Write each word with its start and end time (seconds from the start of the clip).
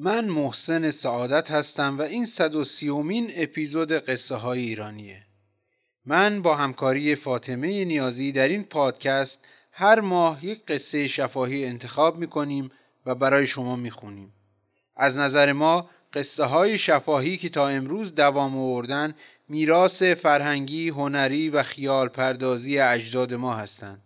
من 0.00 0.24
محسن 0.24 0.90
سعادت 0.90 1.50
هستم 1.50 1.98
و 1.98 2.02
این 2.02 2.26
130 2.26 2.90
امین 2.90 3.32
اپیزود 3.36 3.92
قصه 3.92 4.34
های 4.34 4.60
ایرانیه. 4.60 5.22
من 6.04 6.42
با 6.42 6.56
همکاری 6.56 7.14
فاطمه 7.14 7.84
نیازی 7.84 8.32
در 8.32 8.48
این 8.48 8.64
پادکست 8.64 9.44
هر 9.72 10.00
ماه 10.00 10.44
یک 10.44 10.66
قصه 10.66 11.08
شفاهی 11.08 11.64
انتخاب 11.64 12.18
می 12.18 12.70
و 13.06 13.14
برای 13.14 13.46
شما 13.46 13.76
می 13.76 13.90
خونیم. 13.90 14.32
از 14.96 15.16
نظر 15.16 15.52
ما 15.52 15.90
قصه 16.12 16.44
های 16.44 16.78
شفاهی 16.78 17.36
که 17.36 17.48
تا 17.48 17.68
امروز 17.68 18.14
دوام 18.14 18.58
آوردن 18.58 19.14
میراث 19.48 20.02
فرهنگی، 20.02 20.88
هنری 20.88 21.50
و 21.50 21.62
خیال 21.62 22.08
پردازی 22.08 22.78
اجداد 22.78 23.34
ما 23.34 23.54
هستند. 23.54 24.02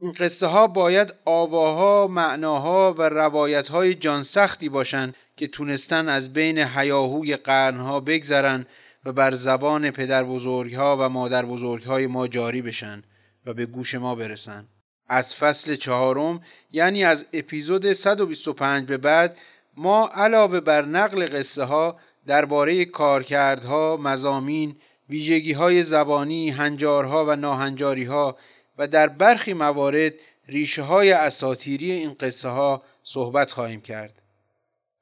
این 0.00 0.12
قصه 0.12 0.46
ها 0.46 0.66
باید 0.66 1.14
آواها، 1.24 2.06
معناها 2.06 2.94
و 2.98 3.02
روایت 3.02 3.68
های 3.68 3.94
جانسختی 3.94 4.68
باشند 4.68 5.14
که 5.36 5.46
تونستن 5.46 6.08
از 6.08 6.32
بین 6.32 6.58
حیاهوی 6.58 7.36
قرنها 7.36 8.00
بگذرن 8.00 8.66
و 9.04 9.12
بر 9.12 9.34
زبان 9.34 9.90
پدر 9.90 10.24
بزرگها 10.24 10.96
و 11.00 11.08
مادر 11.08 11.44
بزرگهای 11.44 12.06
ما 12.06 12.28
جاری 12.28 12.62
بشن 12.62 13.02
و 13.46 13.54
به 13.54 13.66
گوش 13.66 13.94
ما 13.94 14.14
برسن. 14.14 14.68
از 15.08 15.34
فصل 15.34 15.74
چهارم 15.74 16.40
یعنی 16.72 17.04
از 17.04 17.26
اپیزود 17.32 17.92
125 17.92 18.86
به 18.86 18.96
بعد 18.96 19.36
ما 19.76 20.08
علاوه 20.08 20.60
بر 20.60 20.84
نقل 20.84 21.26
قصه 21.38 21.64
ها 21.64 22.00
درباره 22.26 22.84
کارکردها، 22.84 23.96
مزامین، 23.96 24.76
ویژگی 25.08 25.52
های 25.52 25.82
زبانی، 25.82 26.50
هنجارها 26.50 27.26
و 27.26 27.36
ناهنجاری 27.36 28.04
ها 28.04 28.36
و 28.78 28.88
در 28.88 29.08
برخی 29.08 29.54
موارد 29.54 30.12
ریشه 30.48 30.82
های 30.82 31.12
اساتیری 31.12 31.90
این 31.90 32.16
قصه 32.20 32.48
ها 32.48 32.82
صحبت 33.02 33.50
خواهیم 33.50 33.80
کرد. 33.80 34.22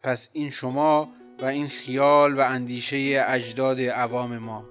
پس 0.04 0.30
این 0.32 0.50
شما 0.50 1.08
و 1.42 1.44
این 1.44 1.68
خیال 1.68 2.34
و 2.34 2.40
اندیشه 2.40 3.24
اجداد 3.28 3.80
عوام 3.80 4.38
ما. 4.38 4.64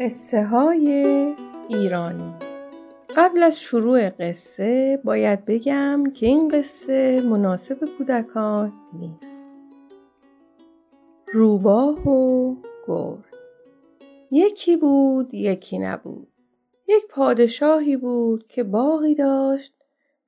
قصه 0.00 0.44
های 0.44 1.34
ایرانی. 1.68 2.34
قبل 3.16 3.42
از 3.42 3.60
شروع 3.60 4.10
قصه 4.10 5.00
باید 5.04 5.44
بگم 5.44 6.04
که 6.14 6.26
این 6.26 6.48
قصه 6.48 7.20
مناسب 7.20 7.78
کودکان 7.98 8.72
نیست. 8.92 9.46
روباه 11.32 12.08
و 12.08 12.54
گرگ. 12.86 13.31
یکی 14.34 14.76
بود 14.76 15.34
یکی 15.34 15.78
نبود. 15.78 16.28
یک 16.88 17.06
پادشاهی 17.10 17.96
بود 17.96 18.46
که 18.46 18.62
باغی 18.62 19.14
داشت 19.14 19.74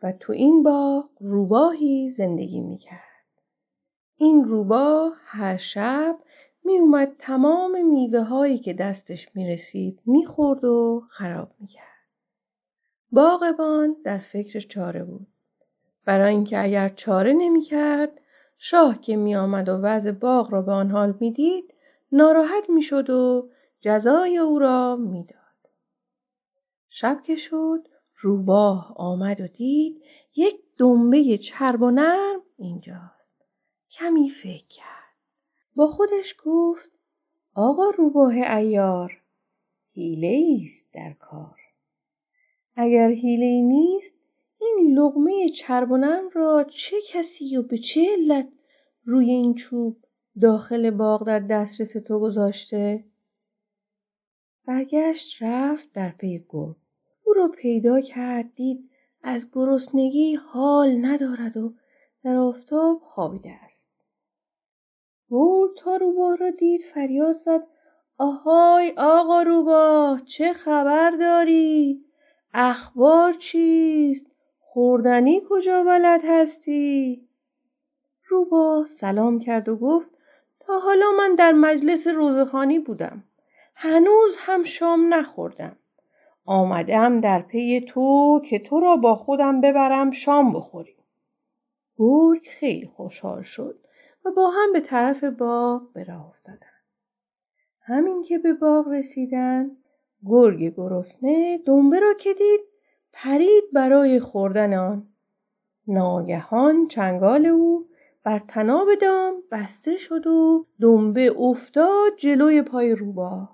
و 0.02 0.12
تو 0.12 0.32
این 0.32 0.62
باغ 0.62 1.08
روباهی 1.20 2.08
زندگی 2.08 2.60
می‌کرد. 2.60 3.00
این 4.16 4.44
روباه 4.44 5.14
هر 5.24 5.56
شب 5.56 6.18
می 6.64 6.78
اومد 6.78 7.12
تمام 7.18 7.86
میوه 7.86 8.20
هایی 8.20 8.58
که 8.58 8.72
دستش 8.72 9.28
می 9.34 9.52
رسید 9.52 10.00
می 10.06 10.26
خورد 10.26 10.64
و 10.64 11.02
خراب 11.08 11.50
می 11.60 11.66
کرد. 11.66 12.08
باغبان 13.12 13.96
در 14.04 14.18
فکر 14.18 14.60
چاره 14.60 15.04
بود. 15.04 15.26
برای 16.04 16.34
اینکه 16.34 16.62
اگر 16.62 16.88
چاره 16.88 17.32
نمی 17.32 17.60
کرد 17.60 18.20
شاه 18.58 19.00
که 19.00 19.16
می 19.16 19.36
آمد 19.36 19.68
و 19.68 19.72
وضع 19.72 20.10
باغ 20.10 20.52
را 20.52 20.62
به 20.62 20.72
آن 20.72 20.90
حال 20.90 21.14
می 21.20 21.32
دید 21.32 21.74
ناراحت 22.12 22.70
می 22.70 22.82
شد 22.82 23.10
و 23.10 23.48
جزای 23.84 24.38
او 24.38 24.58
را 24.58 24.96
می 24.96 25.24
داد. 25.24 25.70
شب 26.88 27.20
که 27.24 27.36
شد 27.36 27.88
روباه 28.14 28.94
آمد 28.96 29.40
و 29.40 29.46
دید 29.46 30.02
یک 30.36 30.60
دنبه 30.78 31.38
چرب 31.38 31.82
و 31.82 31.90
نرم 31.90 32.42
اینجاست. 32.56 33.34
کمی 33.90 34.30
فکر 34.30 34.66
کرد. 34.66 35.16
با 35.74 35.86
خودش 35.86 36.34
گفت 36.44 36.90
آقا 37.54 37.90
روباه 37.90 38.34
ایار 38.34 39.22
حیله 39.92 40.62
است 40.64 40.92
در 40.92 41.12
کار. 41.12 41.58
اگر 42.76 43.08
حیله 43.08 43.62
نیست 43.62 44.16
این 44.60 44.98
لغمه 44.98 45.48
چرب 45.48 45.90
و 45.90 45.96
نرم 45.96 46.28
را 46.32 46.64
چه 46.64 46.96
کسی 47.08 47.56
و 47.56 47.62
به 47.62 47.78
چه 47.78 48.06
علت 48.18 48.48
روی 49.04 49.30
این 49.30 49.54
چوب 49.54 49.96
داخل 50.40 50.90
باغ 50.90 51.26
در 51.26 51.40
دسترس 51.40 51.92
تو 51.92 52.20
گذاشته؟ 52.20 53.04
برگشت 54.66 55.42
رفت 55.42 55.92
در 55.92 56.08
پی 56.08 56.44
گرگ 56.48 56.76
او 57.24 57.32
را 57.32 57.48
پیدا 57.48 58.00
کرد 58.00 58.54
دید 58.54 58.90
از 59.22 59.50
گرسنگی 59.52 60.34
حال 60.34 61.04
ندارد 61.04 61.56
و 61.56 61.74
در 62.24 62.36
آفتاب 62.36 63.00
خوابیده 63.04 63.52
است. 63.64 63.90
گرگ 65.30 65.70
تا 65.78 65.96
روباه 65.96 66.36
را 66.36 66.50
دید 66.50 66.80
فریاد 66.94 67.34
زد 67.34 67.66
آهای 68.18 68.94
آقا 68.96 69.42
روباه 69.42 70.22
چه 70.24 70.52
خبر 70.52 71.10
داری؟ 71.10 72.04
اخبار 72.54 73.32
چیست؟ 73.32 74.26
خوردنی 74.60 75.42
کجا 75.48 75.84
بلد 75.84 76.20
هستی؟ 76.24 77.28
روباه 78.28 78.86
سلام 78.86 79.38
کرد 79.38 79.68
و 79.68 79.76
گفت 79.76 80.10
تا 80.60 80.78
حالا 80.78 81.06
من 81.18 81.34
در 81.34 81.52
مجلس 81.52 82.06
روزخانی 82.06 82.78
بودم. 82.78 83.24
هنوز 83.74 84.36
هم 84.38 84.64
شام 84.64 85.14
نخوردم. 85.14 85.76
آمدم 86.44 87.20
در 87.20 87.42
پی 87.42 87.80
تو 87.88 88.40
که 88.44 88.58
تو 88.58 88.80
را 88.80 88.96
با 88.96 89.14
خودم 89.14 89.60
ببرم 89.60 90.10
شام 90.10 90.52
بخوریم. 90.52 90.96
گرگ 91.96 92.46
خیلی 92.50 92.86
خوشحال 92.86 93.42
شد 93.42 93.78
و 94.24 94.30
با 94.30 94.50
هم 94.50 94.72
به 94.72 94.80
طرف 94.80 95.24
باغ 95.24 95.92
به 95.92 96.04
راه 96.04 96.28
افتادن. 96.28 96.58
همین 97.80 98.22
که 98.22 98.38
به 98.38 98.52
باغ 98.52 98.88
رسیدن 98.88 99.70
گرگ 100.26 100.74
گرسنه 100.76 101.58
دنبه 101.66 102.00
را 102.00 102.14
که 102.14 102.34
دید 102.34 102.60
پرید 103.12 103.64
برای 103.72 104.20
خوردن 104.20 104.74
آن. 104.74 105.08
ناگهان 105.86 106.88
چنگال 106.88 107.46
او 107.46 107.88
بر 108.24 108.38
تناب 108.38 108.88
دام 109.00 109.42
بسته 109.50 109.96
شد 109.96 110.26
و 110.26 110.66
دنبه 110.80 111.34
افتاد 111.38 112.16
جلوی 112.16 112.62
پای 112.62 112.94
روباه. 112.94 113.53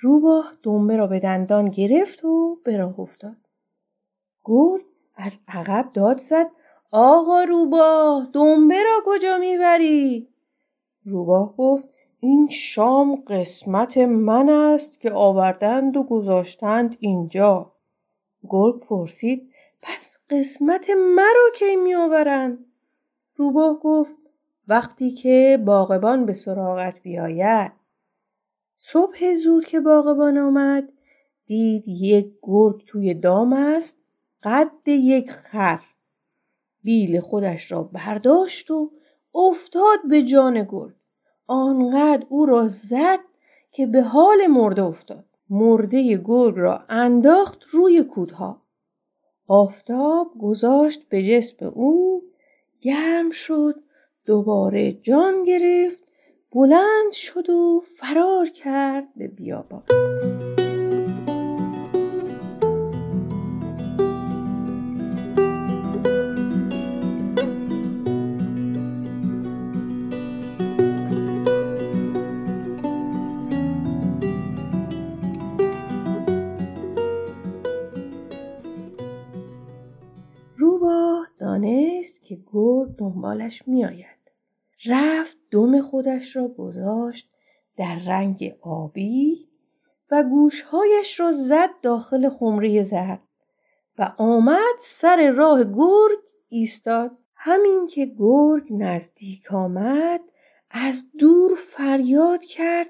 روباه 0.00 0.52
دنبه 0.62 0.96
را 0.96 1.06
به 1.06 1.20
دندان 1.20 1.68
گرفت 1.68 2.24
و 2.24 2.58
به 2.64 2.76
راه 2.76 3.00
افتاد. 3.00 3.36
گرگ 4.44 4.84
از 5.16 5.40
عقب 5.48 5.90
داد 5.94 6.18
زد 6.18 6.50
آقا 6.90 7.44
روباه 7.44 8.28
دنبه 8.32 8.74
را 8.74 9.02
کجا 9.06 9.38
می‌بری؟ 9.38 10.28
روباه 11.04 11.56
گفت 11.56 11.88
این 12.20 12.48
شام 12.48 13.14
قسمت 13.26 13.98
من 13.98 14.48
است 14.48 15.00
که 15.00 15.12
آوردند 15.12 15.96
و 15.96 16.02
گذاشتند 16.02 16.96
اینجا. 17.00 17.72
گرگ 18.48 18.80
پرسید 18.80 19.50
پس 19.82 20.18
قسمت 20.30 20.90
مرا 20.90 21.50
کی 21.54 21.76
می 21.76 21.94
آورند؟ 21.94 22.64
روباه 23.36 23.80
گفت 23.80 24.16
وقتی 24.68 25.10
که 25.10 25.62
باغبان 25.66 26.26
به 26.26 26.32
سراغت 26.32 27.02
بیاید 27.02 27.77
صبح 28.78 29.34
زود 29.34 29.64
که 29.64 29.80
باغبان 29.80 30.38
آمد 30.38 30.88
دید 31.46 31.84
یک 31.86 32.32
گرگ 32.42 32.84
توی 32.86 33.14
دام 33.14 33.52
است 33.52 33.98
قد 34.42 34.88
یک 34.88 35.30
خر. 35.30 35.80
بیل 36.82 37.20
خودش 37.20 37.72
را 37.72 37.82
برداشت 37.82 38.70
و 38.70 38.90
افتاد 39.34 39.98
به 40.08 40.22
جان 40.22 40.64
گرگ. 40.70 40.94
آنقدر 41.46 42.26
او 42.28 42.46
را 42.46 42.68
زد 42.68 43.20
که 43.70 43.86
به 43.86 44.02
حال 44.02 44.46
مرده 44.46 44.82
افتاد. 44.82 45.24
مرده 45.50 46.16
گرگ 46.24 46.54
را 46.56 46.84
انداخت 46.88 47.64
روی 47.70 48.02
کودها. 48.04 48.62
آفتاب 49.46 50.32
گذاشت 50.40 51.08
به 51.08 51.22
جسم 51.22 51.66
او 51.66 52.22
گرم 52.80 53.30
شد 53.30 53.74
دوباره 54.24 54.92
جان 54.92 55.44
گرفت 55.44 56.07
بلند 56.52 57.12
شد 57.12 57.50
و 57.50 57.82
فرار 57.96 58.46
کرد 58.46 59.14
به 59.16 59.28
بیابان. 59.28 59.82
روباه 80.56 81.28
دانست 81.38 82.22
که 82.22 82.38
گرد 82.52 82.96
دنبالش 82.98 83.62
میآید. 83.66 84.17
رفت 84.86 85.36
دم 85.50 85.82
خودش 85.82 86.36
را 86.36 86.48
گذاشت 86.48 87.30
در 87.76 87.98
رنگ 88.06 88.56
آبی 88.62 89.48
و 90.10 90.22
گوشهایش 90.22 91.20
را 91.20 91.32
زد 91.32 91.70
داخل 91.82 92.28
خمره 92.28 92.82
زرد 92.82 93.22
و 93.98 94.12
آمد 94.18 94.74
سر 94.78 95.30
راه 95.30 95.64
گرگ 95.64 96.18
ایستاد. 96.48 97.18
همین 97.34 97.86
که 97.86 98.06
گرگ 98.18 98.66
نزدیک 98.70 99.52
آمد 99.52 100.20
از 100.70 101.04
دور 101.18 101.54
فریاد 101.54 102.44
کرد. 102.44 102.88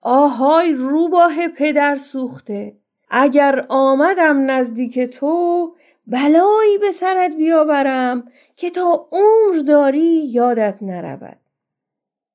آهای 0.00 0.72
روباه 0.72 1.48
پدر 1.48 1.96
سوخته 1.96 2.76
اگر 3.10 3.66
آمدم 3.68 4.50
نزدیک 4.50 5.00
تو 5.00 5.74
بلایی 6.08 6.78
به 6.78 6.92
سرت 6.92 7.36
بیاورم 7.36 8.32
که 8.56 8.70
تا 8.70 9.08
عمر 9.12 9.58
داری 9.66 10.24
یادت 10.24 10.78
نرود. 10.82 11.38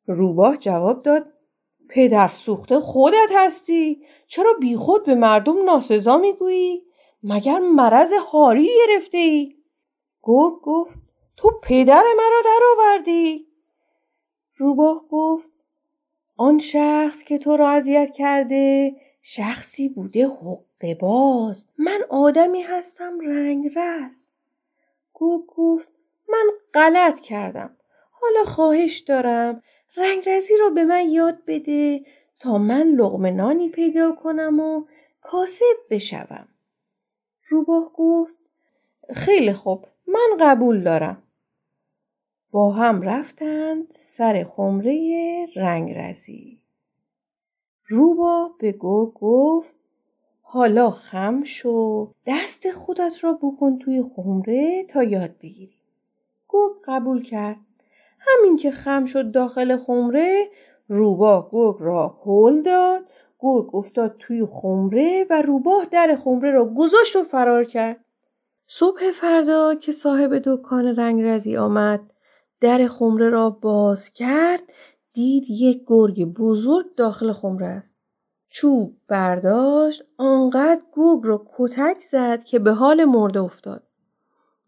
روباه 0.07 0.57
جواب 0.57 1.03
داد 1.03 1.33
پدر 1.89 2.27
سوخته 2.27 2.79
خودت 2.79 3.29
هستی 3.35 4.03
چرا 4.27 4.53
بیخود 4.59 5.05
به 5.05 5.15
مردم 5.15 5.63
ناسزا 5.63 6.17
می‌گویی؟ 6.17 6.83
مگر 7.23 7.59
مرض 7.59 8.13
هاری 8.13 8.69
گرفته 8.87 9.17
ای؟ 9.17 9.55
گرگ 10.23 10.53
گفت 10.63 10.99
تو 11.37 11.59
پدر 11.63 12.03
مرا 12.17 12.41
درآوردی. 12.45 13.47
روباه 14.57 15.05
گفت 15.11 15.51
آن 16.37 16.57
شخص 16.57 17.23
که 17.23 17.37
تو 17.37 17.57
را 17.57 17.69
اذیت 17.69 18.11
کرده 18.11 18.95
شخصی 19.21 19.89
بوده 19.89 20.27
حقه 20.27 20.72
باز 21.01 21.65
من 21.77 21.99
آدمی 22.09 22.61
هستم 22.61 23.19
رنگ 23.19 23.71
رس 23.75 24.31
گرگ 25.13 25.45
گفت 25.47 25.89
من 26.29 26.45
غلط 26.73 27.19
کردم 27.19 27.77
حالا 28.11 28.43
خواهش 28.43 28.99
دارم 28.99 29.61
رنگ 29.97 30.29
رزی 30.29 30.57
را 30.57 30.69
به 30.69 30.83
من 30.83 31.09
یاد 31.09 31.37
بده 31.47 32.05
تا 32.39 32.57
من 32.57 32.87
لغمنانی 32.87 33.69
پیدا 33.69 34.11
کنم 34.11 34.59
و 34.59 34.85
کاسب 35.21 35.75
بشوم. 35.89 36.47
روباه 37.47 37.93
گفت 37.93 38.37
خیلی 39.13 39.53
خوب 39.53 39.85
من 40.07 40.37
قبول 40.39 40.83
دارم. 40.83 41.23
با 42.51 42.71
هم 42.71 43.01
رفتند 43.01 43.87
سر 43.95 44.43
خمره 44.43 45.47
رنگرزی. 45.55 46.59
روبا 47.87 48.51
به 48.59 48.71
گو 48.71 49.11
گفت 49.11 49.75
حالا 50.53 50.91
خم 50.91 51.43
شو 51.43 52.11
دست 52.25 52.71
خودت 52.71 53.23
را 53.23 53.33
بکن 53.33 53.77
توی 53.77 54.03
خمره 54.15 54.85
تا 54.89 55.03
یاد 55.03 55.37
بگیری. 55.43 55.79
گرگ 56.49 56.71
قبول 56.85 57.23
کرد. 57.23 57.57
همین 58.19 58.55
که 58.55 58.71
خم 58.71 59.05
شد 59.05 59.31
داخل 59.31 59.77
خمره 59.77 60.49
روباه 60.87 61.49
گرگ 61.51 61.75
را 61.79 62.19
هل 62.25 62.61
داد 62.61 63.01
گرگ 63.39 63.75
افتاد 63.75 64.15
توی 64.19 64.45
خمره 64.45 65.25
و 65.29 65.41
روباه 65.41 65.85
در 65.91 66.15
خمره 66.23 66.51
را 66.51 66.65
گذاشت 66.65 67.15
و 67.15 67.23
فرار 67.23 67.63
کرد. 67.63 68.05
صبح 68.67 69.11
فردا 69.11 69.75
که 69.75 69.91
صاحب 69.91 70.41
دکان 70.45 70.85
رنگرزی 70.85 71.57
آمد 71.57 72.01
در 72.61 72.87
خمره 72.87 73.29
را 73.29 73.49
باز 73.49 74.09
کرد 74.09 74.63
دید 75.13 75.43
یک 75.49 75.83
گرگ 75.87 76.25
بزرگ 76.25 76.95
داخل 76.95 77.31
خمره 77.31 77.67
است. 77.67 78.02
چوب 78.53 78.97
برداشت 79.07 80.03
آنقدر 80.17 80.81
گرگ 80.95 81.19
را 81.23 81.45
کتک 81.57 81.99
زد 82.11 82.43
که 82.43 82.59
به 82.59 82.73
حال 82.73 83.05
مرده 83.05 83.39
افتاد. 83.39 83.83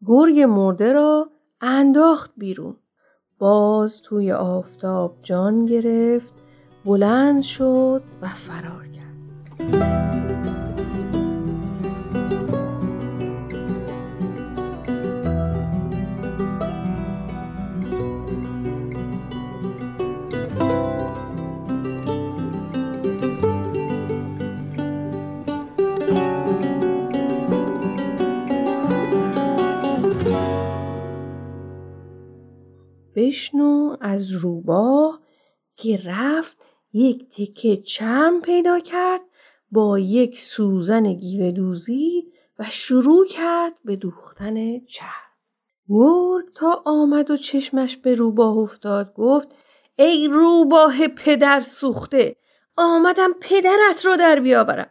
گرگ 0.06 0.40
مرده 0.40 0.94
را 0.94 1.30
انداخت 1.62 2.32
بیرون. 2.38 2.76
باز 3.40 4.02
توی 4.02 4.32
آفتاب 4.32 5.18
جان 5.24 5.66
گرفت 5.66 6.34
بلند 6.86 7.42
شد 7.42 8.04
و 8.22 8.28
فرار 8.28 8.88
کرد. 8.88 10.65
که 35.86 36.02
رفت 36.06 36.58
یک 36.94 37.30
تکه 37.30 37.78
چرم 37.78 38.42
پیدا 38.42 38.80
کرد 38.80 39.22
با 39.72 40.00
یک 40.00 40.40
سوزن 40.40 41.14
گیوه 41.14 41.52
دوزی 41.52 42.32
و 42.60 42.66
شروع 42.70 43.28
کرد 43.28 43.74
به 43.84 43.96
دوختن 43.96 44.80
چرم. 44.80 45.10
گرگ 45.90 46.46
تا 46.56 46.84
آمد 46.86 47.32
و 47.32 47.38
چشمش 47.38 47.98
به 47.98 48.16
روباه 48.16 48.58
افتاد 48.58 49.14
گفت 49.14 49.48
ای 49.96 50.28
روباه 50.28 51.08
پدر 51.08 51.62
سوخته 51.62 52.36
آمدم 52.78 53.34
پدرت 53.42 54.06
رو 54.06 54.16
در 54.18 54.40
بیاورم. 54.40 54.90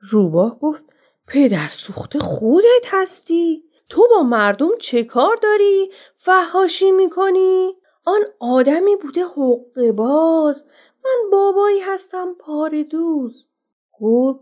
روباه 0.00 0.58
گفت 0.58 0.84
پدر 1.26 1.68
سوخته 1.68 2.18
خودت 2.18 2.86
هستی؟ 2.86 3.64
تو 3.88 4.08
با 4.10 4.22
مردم 4.22 4.78
چه 4.80 5.04
کار 5.04 5.36
داری؟ 5.42 5.90
فهاشی 6.14 6.90
می‌کنی؟ 6.90 7.74
آن 8.04 8.20
آدمی 8.38 8.96
بوده 8.96 9.24
حقه 9.24 9.92
باز. 9.92 10.64
من 11.04 11.30
بابایی 11.32 11.80
هستم 11.80 12.34
پار 12.34 12.82
دوز. 12.82 13.46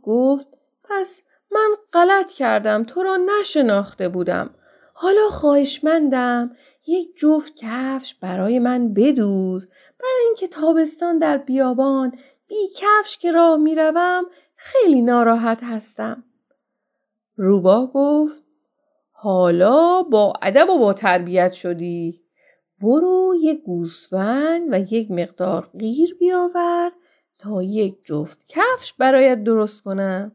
گفت 0.03 0.47
پس 0.85 1.23
من 1.50 1.69
غلط 1.93 2.32
کردم 2.32 2.85
تو 2.85 3.03
را 3.03 3.17
نشناخته 3.17 4.09
بودم. 4.09 4.55
حالا 4.94 5.29
خواهشمندم 5.29 6.50
یک 6.87 7.17
جفت 7.17 7.53
کفش 7.56 8.14
برای 8.14 8.59
من 8.59 8.94
بدوز. 8.94 9.69
برای 10.00 10.25
اینکه 10.26 10.49
تابستان 10.49 11.19
در 11.19 11.38
بیابان 11.38 12.19
بی 12.47 12.69
کفش 12.76 13.19
که 13.19 13.32
راه 13.32 13.56
می‌روم 13.56 14.25
خیلی 14.56 15.03
ناراحت 15.03 15.59
هستم. 15.62 16.25
روباه 17.37 17.93
گفت 17.93 18.43
حالا 19.12 20.03
با 20.03 20.32
ادب 20.43 20.70
و 20.70 20.79
با 20.79 20.93
تربیت 20.93 21.53
شدی. 21.53 22.21
برو 22.82 23.34
یک 23.40 23.62
گوسفند 23.62 24.69
و 24.73 24.94
یک 24.94 25.11
مقدار 25.11 25.70
غیر 25.79 26.14
بیاور 26.14 26.93
تا 27.38 27.62
یک 27.62 28.05
جفت 28.05 28.38
کفش 28.49 28.92
برایت 28.92 29.45
درست 29.45 29.83
کنم. 29.83 30.33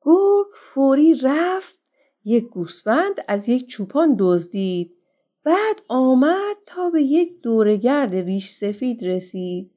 گرگ 0.00 0.46
فوری 0.54 1.14
رفت 1.14 1.78
یک 2.24 2.44
گوسفند 2.48 3.24
از 3.28 3.48
یک 3.48 3.66
چوپان 3.66 4.16
دزدید. 4.18 4.92
بعد 5.44 5.82
آمد 5.88 6.56
تا 6.66 6.90
به 6.90 7.02
یک 7.02 7.40
دورگرد 7.40 8.14
ریش 8.14 8.50
سفید 8.50 9.04
رسید. 9.04 9.70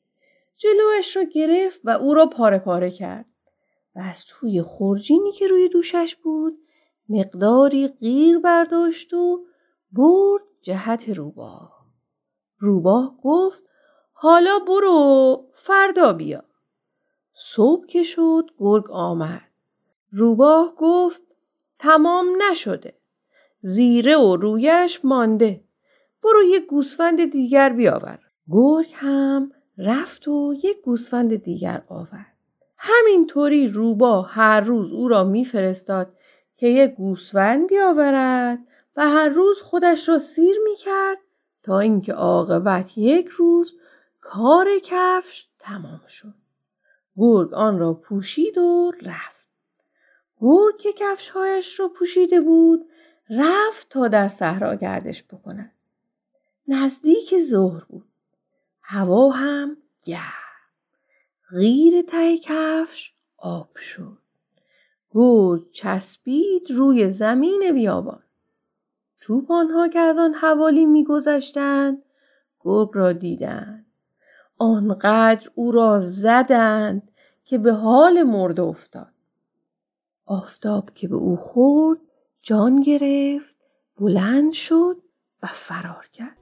جلوش 0.57 1.17
را 1.17 1.23
گرفت 1.23 1.79
و 1.83 1.89
او 1.89 2.13
را 2.13 2.25
پاره 2.25 2.59
پاره 2.59 2.91
کرد. 2.91 3.25
و 3.95 3.99
از 3.99 4.25
توی 4.25 4.61
خورجینی 4.61 5.31
که 5.31 5.47
روی 5.47 5.69
دوشش 5.69 6.15
بود 6.15 6.57
مقداری 7.09 7.87
غیر 7.87 8.39
برداشت 8.39 9.13
و 9.13 9.45
برد 9.91 10.41
جهت 10.61 11.09
روباه. 11.09 11.85
روباه 12.57 13.17
گفت 13.23 13.63
حالا 14.13 14.59
برو 14.67 15.45
فردا 15.53 16.13
بیا. 16.13 16.43
صبح 17.33 17.85
که 17.85 18.03
شد 18.03 18.49
گرگ 18.57 18.91
آمد. 18.91 19.41
روباه 20.11 20.75
گفت 20.77 21.21
تمام 21.79 22.27
نشده. 22.51 22.93
زیره 23.59 24.17
و 24.17 24.35
رویش 24.35 25.05
مانده. 25.05 25.63
برو 26.23 26.43
یک 26.43 26.65
گوسفند 26.65 27.31
دیگر 27.31 27.69
بیاور. 27.69 28.19
گرگ 28.49 28.91
هم 28.95 29.51
رفت 29.77 30.27
و 30.27 30.53
یک 30.63 30.81
گوسفند 30.81 31.35
دیگر 31.35 31.83
آورد. 31.87 32.33
همینطوری 32.77 33.67
روباه 33.67 34.29
هر 34.31 34.59
روز 34.59 34.91
او 34.91 35.07
را 35.07 35.23
میفرستاد 35.23 36.13
که 36.55 36.67
یک 36.67 36.91
گوسفند 36.91 37.67
بیاورد 37.67 38.59
و 38.95 39.09
هر 39.09 39.29
روز 39.29 39.61
خودش 39.61 40.09
را 40.09 40.19
سیر 40.19 40.55
می 40.63 40.75
کرد 40.75 41.17
تا 41.63 41.79
اینکه 41.79 42.13
عاقبت 42.13 42.97
یک 42.97 43.27
روز 43.27 43.73
کار 44.21 44.67
کفش 44.83 45.47
تمام 45.59 46.01
شد. 46.07 46.33
گرگ 47.17 47.53
آن 47.53 47.79
را 47.79 47.93
پوشید 47.93 48.57
و 48.57 48.91
رفت. 49.01 49.47
گرگ 50.41 50.77
که 50.77 50.93
کفشهایش 50.93 51.79
را 51.79 51.87
پوشیده 51.87 52.41
بود 52.41 52.89
رفت 53.29 53.89
تا 53.89 54.07
در 54.07 54.27
صحرا 54.27 54.75
گردش 54.75 55.23
بکند. 55.23 55.71
نزدیک 56.67 57.39
ظهر 57.39 57.83
بود. 57.83 58.09
هوا 58.81 59.29
هم 59.29 59.77
گرم. 60.03 60.33
غیر 61.51 62.01
ته 62.01 62.37
کفش 62.37 63.13
آب 63.37 63.77
شد. 63.77 64.17
گرگ 65.11 65.71
چسبید 65.71 66.71
روی 66.71 67.09
زمین 67.09 67.71
بیابان. 67.73 68.23
چوپانها 69.19 69.87
که 69.87 69.99
از 69.99 70.17
آن 70.17 70.33
حوالی 70.33 70.85
میگذشتند 70.85 72.03
گرگ 72.59 72.89
را 72.93 73.11
دیدند 73.13 73.85
آنقدر 74.57 75.49
او 75.55 75.71
را 75.71 75.99
زدند 75.99 77.11
که 77.45 77.57
به 77.57 77.73
حال 77.73 78.23
مرده 78.23 78.61
افتاد. 78.61 79.13
آفتاب 80.25 80.93
که 80.93 81.07
به 81.07 81.15
او 81.15 81.35
خورد 81.35 81.99
جان 82.41 82.81
گرفت 82.81 83.55
بلند 83.99 84.51
شد 84.51 84.97
و 85.43 85.47
فرار 85.47 86.07
کرد. 86.13 86.38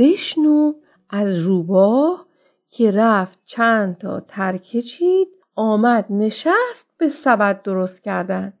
بشنو 0.00 0.72
از 1.10 1.38
روباه 1.38 2.26
که 2.70 2.90
رفت 2.90 3.38
چند 3.46 3.98
تا 3.98 4.20
ترکه 4.20 4.82
چید 4.82 5.28
آمد 5.54 6.06
نشست 6.10 6.90
به 6.98 7.08
سبد 7.08 7.62
درست 7.62 8.02
کردن. 8.02 8.52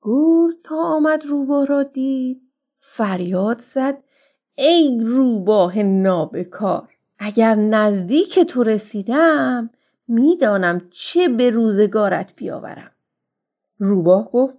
گور 0.00 0.54
تا 0.64 0.76
آمد 0.76 1.26
روباه 1.26 1.66
را 1.66 1.82
دید 1.82 2.42
فریاد 2.80 3.58
زد 3.58 3.98
ای 4.54 5.00
روباه 5.02 5.82
نابکار 5.82 6.88
اگر 7.18 7.54
نزدیک 7.54 8.38
تو 8.38 8.62
رسیدم 8.62 9.70
می‌دانم 10.08 10.80
چه 10.90 11.28
به 11.28 11.50
روزگارت 11.50 12.32
بیاورم. 12.36 12.90
روباه 13.78 14.30
گفت 14.32 14.56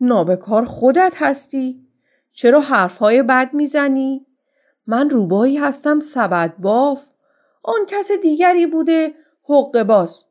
نابکار 0.00 0.64
خودت 0.64 1.14
هستی؟ 1.16 1.86
چرا 2.32 2.60
حرفهای 2.60 3.22
بد 3.22 3.54
می‌زنی؟ 3.54 4.25
من 4.86 5.10
روبایی 5.10 5.56
هستم 5.56 6.00
سبد 6.00 6.56
باف. 6.58 7.06
آن 7.62 7.86
کس 7.86 8.12
دیگری 8.12 8.66
بوده 8.66 9.14
حق 9.48 9.82
باز. 9.82 10.24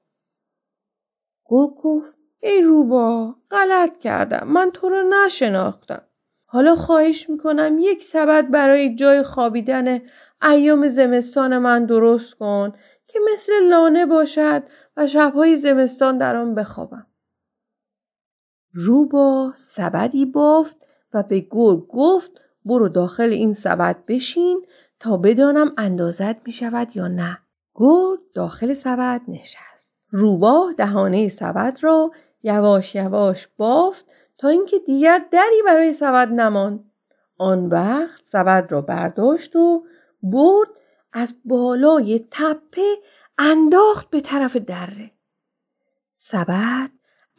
گرگ 1.45 1.75
گفت 1.75 2.17
ای 2.39 2.61
روبا 2.61 3.35
غلط 3.51 3.97
کردم 3.97 4.47
من 4.47 4.71
تو 4.71 4.89
رو 4.89 5.09
نشناختم. 5.09 6.01
حالا 6.45 6.75
خواهش 6.75 7.29
می‌کنم 7.29 7.77
یک 7.79 8.03
سبد 8.03 8.51
برای 8.51 8.95
جای 8.95 9.23
خوابیدن 9.23 10.01
ایام 10.41 10.87
زمستان 10.87 11.57
من 11.57 11.85
درست 11.85 12.33
کن 12.33 12.73
که 13.07 13.19
مثل 13.33 13.53
لانه 13.69 14.05
باشد 14.05 14.63
و 14.97 15.07
شبهای 15.07 15.55
زمستان 15.55 16.17
در 16.17 16.35
آن 16.35 16.55
بخوابم. 16.55 17.07
روبا 18.73 19.53
سبدی 19.55 20.25
بافت 20.25 20.77
و 21.13 21.23
به 21.23 21.47
گرگ 21.51 21.87
گفت 21.87 22.31
برو 22.65 22.89
داخل 22.89 23.29
این 23.29 23.53
سبد 23.53 24.03
بشین 24.07 24.65
تا 24.99 25.17
بدانم 25.17 25.73
اندازت 25.77 26.47
می 26.47 26.51
شود 26.51 26.95
یا 26.95 27.07
نه. 27.07 27.37
گرگ 27.75 28.19
داخل 28.33 28.73
سبد 28.73 29.21
نشست. 29.27 29.97
روباه 30.09 30.73
دهانه 30.73 31.29
سبد 31.29 31.77
را 31.81 32.11
یواش 32.43 32.95
یواش 32.95 33.47
بافت 33.57 34.05
تا 34.37 34.47
اینکه 34.47 34.79
دیگر 34.79 35.25
دری 35.31 35.61
برای 35.65 35.93
سبد 35.93 36.31
نماند. 36.31 36.91
آن 37.37 37.65
وقت 37.65 38.23
سبد 38.23 38.71
را 38.71 38.81
برداشت 38.81 39.55
و 39.55 39.85
برد 40.23 40.67
از 41.13 41.35
بالای 41.45 42.25
تپه 42.31 42.95
انداخت 43.37 44.09
به 44.09 44.21
طرف 44.21 44.55
دره. 44.55 45.11
سبد 46.13 46.89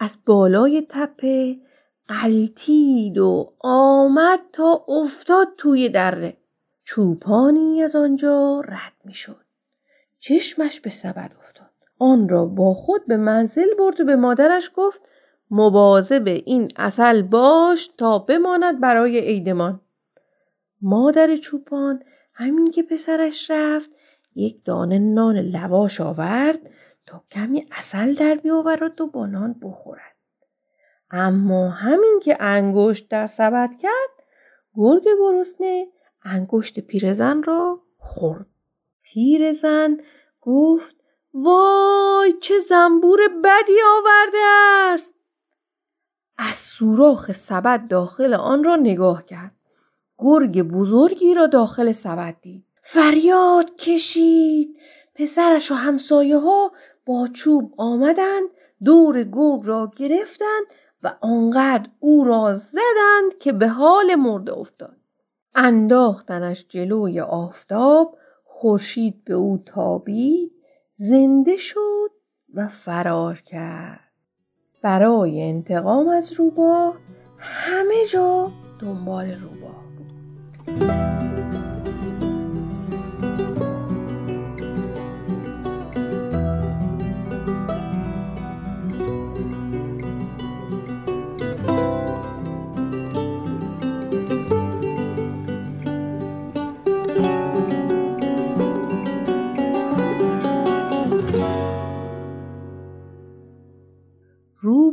از 0.00 0.18
بالای 0.26 0.86
تپه 0.88 1.54
قلتید 2.08 3.18
و 3.18 3.52
آمد 3.58 4.40
تا 4.52 4.84
افتاد 4.88 5.48
توی 5.58 5.88
دره. 5.88 6.36
چوپانی 6.82 7.82
از 7.82 7.96
آنجا 7.96 8.60
رد 8.60 8.92
می 9.04 9.14
شد. 9.14 9.44
چشمش 10.18 10.80
به 10.80 10.90
سبد 10.90 11.32
افتاد. 11.38 11.70
آن 11.98 12.28
را 12.28 12.46
با 12.46 12.74
خود 12.74 13.06
به 13.06 13.16
منزل 13.16 13.74
برد 13.78 14.00
و 14.00 14.04
به 14.04 14.16
مادرش 14.16 14.70
گفت 14.76 15.00
مواظب 15.50 16.24
این 16.26 16.68
اصل 16.76 17.22
باش 17.22 17.90
تا 17.98 18.18
بماند 18.18 18.80
برای 18.80 19.20
عیدمان. 19.20 19.80
مادر 20.82 21.36
چوپان 21.36 22.02
همین 22.32 22.70
که 22.70 22.82
پسرش 22.82 23.50
رفت 23.50 23.90
یک 24.34 24.64
دانه 24.64 24.98
نان 24.98 25.36
لواش 25.36 26.00
آورد 26.00 26.58
تا 27.06 27.22
کمی 27.30 27.66
اصل 27.78 28.14
در 28.14 28.34
بیاورد 28.34 29.00
و 29.00 29.06
با 29.06 29.26
نان 29.26 29.56
بخورد. 29.62 30.15
اما 31.10 31.70
همین 31.70 32.20
که 32.22 32.36
انگشت 32.40 33.08
در 33.08 33.26
سبد 33.26 33.76
کرد 33.76 34.10
گرگ 34.74 35.04
گرسنه 35.20 35.86
انگشت 36.22 36.80
پیرزن 36.80 37.42
را 37.42 37.80
خورد. 37.98 38.46
پیرزن 39.02 39.96
گفت 40.40 40.96
وای 41.34 42.32
چه 42.40 42.58
زنبور 42.58 43.20
بدی 43.44 43.78
آورده 43.96 44.38
است! 44.94 45.14
از 46.38 46.56
سوراخ 46.58 47.32
سبد 47.32 47.88
داخل 47.88 48.34
آن 48.34 48.64
را 48.64 48.76
نگاه 48.76 49.24
کرد. 49.24 49.52
گرگ 50.18 50.62
بزرگی 50.62 51.34
را 51.34 51.46
داخل 51.46 51.92
سبد 51.92 52.36
دید. 52.40 52.64
فریاد 52.82 53.76
کشید! 53.76 54.80
پسرش 55.14 55.70
و 55.70 55.74
همسایه 55.74 56.38
ها 56.38 56.72
با 57.06 57.28
چوب 57.32 57.74
آمدند 57.76 58.48
دور 58.84 59.22
گرگ 59.22 59.60
را 59.64 59.90
گرفتند 59.96 60.66
و 61.02 61.14
آنقدر 61.20 61.90
او 62.00 62.24
را 62.24 62.54
زدند 62.54 63.38
که 63.40 63.52
به 63.52 63.68
حال 63.68 64.14
مرده 64.14 64.52
افتاد. 64.52 64.96
انداختنش 65.54 66.66
جلوی 66.68 67.20
آفتاب 67.20 68.18
خورشید 68.44 69.24
به 69.24 69.34
او 69.34 69.62
تابید 69.66 70.52
زنده 70.96 71.56
شد 71.56 72.10
و 72.54 72.68
فرار 72.68 73.34
کرد. 73.34 74.00
برای 74.82 75.42
انتقام 75.42 76.08
از 76.08 76.32
روباه 76.32 76.96
همه 77.38 78.06
جا 78.12 78.52
دنبال 78.78 79.30
روباه 79.30 79.82
بود. 79.98 81.75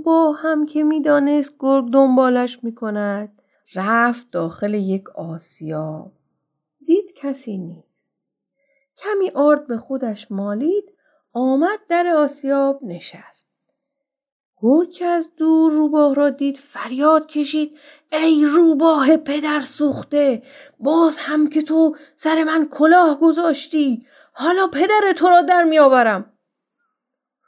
روبا 0.04 0.32
هم 0.32 0.66
که 0.66 0.84
می‌دانست 0.84 1.54
گرگ 1.60 1.92
دنبالش 1.92 2.64
می‌کند. 2.64 3.42
رفت 3.76 4.32
داخل 4.32 4.74
یک 4.74 5.10
آسیا. 5.10 6.12
دید 6.86 7.14
کسی 7.16 7.58
نیست. 7.58 8.18
کمی 8.98 9.30
آرد 9.30 9.68
به 9.68 9.78
خودش 9.78 10.32
مالید 10.32 10.92
آمد 11.34 11.80
در 11.90 12.08
آسیاب 12.08 12.80
نشست. 12.84 13.50
گرگ 14.62 14.92
که 14.92 15.06
از 15.06 15.30
دور 15.38 15.72
روباه 15.72 16.16
را 16.16 16.30
دید 16.30 16.58
فریاد 16.58 17.28
کشید 17.28 17.78
ای 18.12 18.46
روباه 18.46 19.18
پدر 19.18 19.62
سوخته 19.62 20.44
باز 20.80 21.18
هم 21.18 21.50
که 21.50 21.62
تو 21.62 21.96
سر 22.16 22.44
من 22.44 22.68
کلاه 22.72 23.20
گذاشتی 23.20 24.06
حالا 24.34 24.68
پدر 24.68 25.14
تو 25.16 25.30
را 25.30 25.42
در 25.42 25.64
میآورم. 25.64 26.34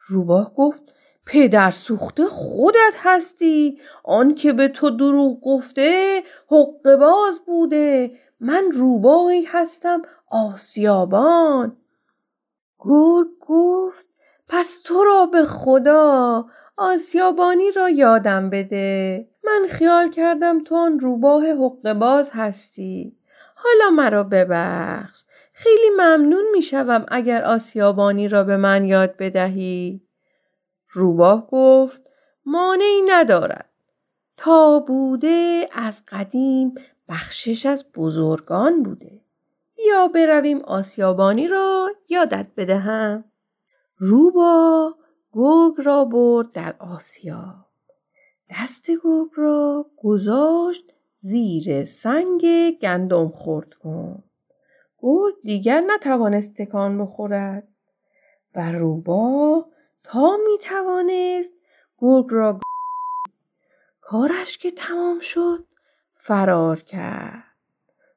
روباه 0.08 0.54
گفت 0.56 0.95
پدر 1.26 1.72
سوخته 1.72 2.26
خودت 2.26 2.94
هستی؟ 3.04 3.80
آن 4.04 4.36
که 4.36 4.54
به 4.54 4.68
تو 4.68 4.90
دروغ 4.90 5.42
گفته 5.42 6.24
حق 6.48 6.96
باز 7.00 7.40
بوده. 7.46 8.12
من 8.40 8.64
روباهی 8.72 9.44
هستم 9.44 10.02
آسیابان. 10.32 11.78
گرگ 12.80 13.28
گفت 13.40 14.06
پس 14.48 14.82
تو 14.82 15.04
را 15.04 15.26
به 15.26 15.46
خدا 15.46 16.46
آسیابانی 16.78 17.72
را 17.72 17.90
یادم 17.90 18.50
بده. 18.50 19.28
من 19.44 19.68
خیال 19.70 20.10
کردم 20.10 20.64
تو 20.64 20.76
آن 20.76 21.00
روباه 21.00 21.46
حق 21.46 21.94
باز 21.94 22.32
هستی. 22.34 23.18
حالا 23.56 23.90
مرا 23.90 24.24
ببخش. 24.24 25.24
خیلی 25.54 25.90
ممنون 25.90 26.46
می‌شوم 26.54 27.06
اگر 27.08 27.44
آسیابانی 27.44 28.28
را 28.28 28.44
به 28.44 28.58
من 28.58 28.86
یاد 28.86 29.18
بدهی. 29.18 30.05
روباه 30.96 31.48
گفت 31.52 32.02
مانعی 32.46 33.02
ندارد. 33.08 33.70
تا 34.38 34.80
بوده 34.80 35.68
از 35.72 36.04
قدیم 36.08 36.76
بخشش 37.10 37.66
از 37.66 37.86
بزرگان 37.96 38.84
بوده. 38.84 39.22
یا 39.88 40.08
برویم 40.08 40.62
آسیابانی 40.62 41.48
را 41.48 41.90
یادت 42.10 42.48
بدهم. 42.58 43.24
روبا 43.98 44.96
گرگ 45.34 45.74
را 45.78 46.06
برد 46.06 46.52
در 46.52 46.76
آسیا 46.80 47.66
دست 48.50 48.92
گرگ 48.92 49.30
را 49.36 49.86
گذاشت 49.98 50.94
زیر 51.20 51.86
سنگ 51.86 52.72
گندم 52.82 53.30
خورد 53.30 53.74
کن. 53.74 54.24
گرگ 55.00 55.36
دیگر 55.44 55.82
نتوانست 55.82 56.54
تکان 56.54 56.98
بخورد. 56.98 57.68
و 58.56 58.72
روباه 58.72 59.75
تا 60.06 60.38
می 60.38 60.58
توانست 60.58 61.54
گرگ 61.98 62.26
را 62.30 62.60
کارش 64.02 64.58
که 64.58 64.72
تمام 64.72 65.20
شد 65.20 65.66
فرار 66.14 66.80
کرد. 66.80 67.44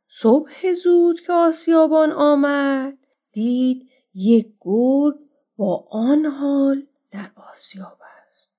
صبح 0.09 0.73
زود 0.73 1.21
که 1.21 1.33
آسیابان 1.33 2.12
آمد 2.12 2.99
دید 3.33 3.88
یک 4.14 4.52
گرگ 4.61 5.14
با 5.57 5.87
آن 5.90 6.26
حال 6.26 6.87
در 7.11 7.30
آسیاب 7.52 7.99
است. 8.26 8.52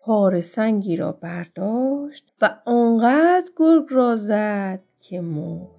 پار 0.00 0.40
سنگی 0.40 0.96
را 0.96 1.12
برداشت 1.12 2.32
و 2.40 2.58
آنقدر 2.66 3.50
گرگ 3.56 3.86
را 3.90 4.16
زد 4.16 4.82
که 5.00 5.20
مرد 5.20 5.70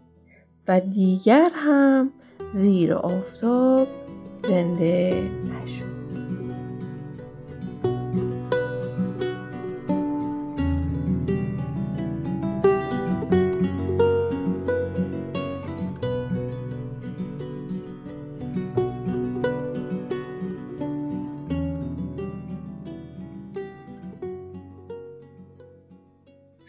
و 0.68 0.80
دیگر 0.80 1.52
هم 1.54 2.14
زیر 2.54 2.94
آفتاب 2.94 3.88
زنده 4.38 5.32
نشد. 5.44 5.97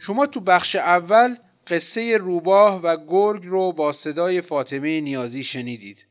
شما 0.08 0.26
تو 0.26 0.40
بخش 0.40 0.76
اول 0.76 1.36
قصه 1.66 2.16
روباه 2.16 2.80
و 2.82 2.96
گرگ 3.08 3.46
رو 3.46 3.72
با 3.72 3.92
صدای 3.92 4.40
فاطمه 4.40 5.00
نیازی 5.00 5.42
شنیدید. 5.42 6.06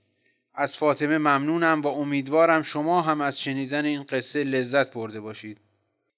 از 0.56 0.78
فاطمه 0.78 1.18
ممنونم 1.18 1.82
و 1.82 1.88
امیدوارم 1.88 2.64
شما 2.64 3.02
هم 3.02 3.22
از 3.22 3.42
شنیدن 3.42 3.86
این 3.86 4.04
قصه 4.04 4.44
لذت 4.44 4.94
برده 4.94 5.22
باشید. 5.22 5.58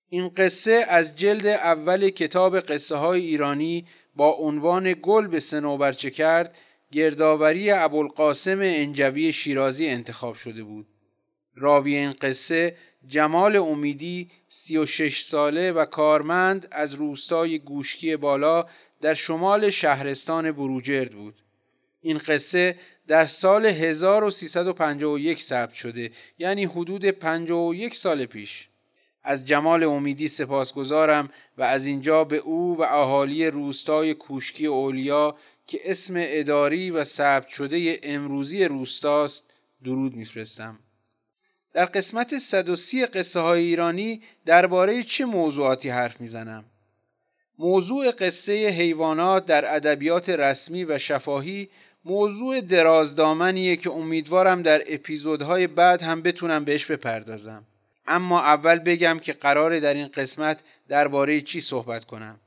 این 0.09 0.29
قصه 0.29 0.85
از 0.89 1.15
جلد 1.15 1.45
اول 1.45 2.09
کتاب 2.09 2.59
قصه 2.59 2.95
های 2.95 3.21
ایرانی 3.21 3.87
با 4.15 4.29
عنوان 4.29 4.95
گل 5.01 5.27
به 5.27 5.39
سنوبرچه 5.39 6.09
کرد 6.09 6.55
گردآوری 6.91 7.71
ابوالقاسم 7.71 8.59
انجوی 8.61 9.31
شیرازی 9.31 9.87
انتخاب 9.87 10.35
شده 10.35 10.63
بود. 10.63 10.87
راوی 11.55 11.95
این 11.95 12.13
قصه 12.21 12.75
جمال 13.07 13.55
امیدی 13.55 14.31
36 14.49 15.23
ساله 15.23 15.71
و 15.71 15.85
کارمند 15.85 16.67
از 16.71 16.93
روستای 16.93 17.59
گوشکی 17.59 18.15
بالا 18.15 18.65
در 19.01 19.13
شمال 19.13 19.69
شهرستان 19.69 20.51
بروجرد 20.51 21.11
بود. 21.11 21.35
این 22.01 22.17
قصه 22.17 22.75
در 23.07 23.25
سال 23.25 23.65
1351 23.65 25.41
ثبت 25.41 25.73
شده 25.73 26.11
یعنی 26.37 26.65
حدود 26.65 27.05
51 27.05 27.95
سال 27.95 28.25
پیش. 28.25 28.69
از 29.23 29.45
جمال 29.45 29.83
امیدی 29.83 30.27
سپاسگزارم 30.27 31.29
و 31.57 31.63
از 31.63 31.85
اینجا 31.85 32.23
به 32.23 32.37
او 32.37 32.77
و 32.77 32.81
اهالی 32.81 33.47
روستای 33.47 34.13
کوشکی 34.13 34.65
اولیا 34.65 35.37
که 35.67 35.79
اسم 35.83 36.13
اداری 36.17 36.91
و 36.91 37.03
ثبت 37.03 37.47
شده 37.47 37.99
امروزی 38.03 38.63
روستاست 38.65 39.53
درود 39.83 40.15
میفرستم. 40.15 40.79
در 41.73 41.85
قسمت 41.85 42.37
130 42.37 43.05
قصه 43.05 43.39
های 43.39 43.63
ایرانی 43.63 44.21
درباره 44.45 45.03
چه 45.03 45.25
موضوعاتی 45.25 45.89
حرف 45.89 46.21
می‌زنم؟ 46.21 46.65
موضوع 47.59 48.11
قصه 48.11 48.67
حیوانات 48.67 49.45
در 49.45 49.75
ادبیات 49.75 50.29
رسمی 50.29 50.83
و 50.83 50.97
شفاهی 50.97 51.69
موضوع 52.05 52.61
درازدامنیه 52.61 53.75
که 53.75 53.91
امیدوارم 53.91 54.61
در 54.61 54.81
اپیزودهای 54.87 55.67
بعد 55.67 56.01
هم 56.01 56.21
بتونم 56.21 56.65
بهش 56.65 56.85
بپردازم. 56.85 57.65
اما 58.07 58.41
اول 58.41 58.79
بگم 58.79 59.19
که 59.19 59.33
قراره 59.33 59.79
در 59.79 59.93
این 59.93 60.07
قسمت 60.07 60.59
درباره 60.87 61.41
چی 61.41 61.61
صحبت 61.61 62.05
کنم. 62.05 62.39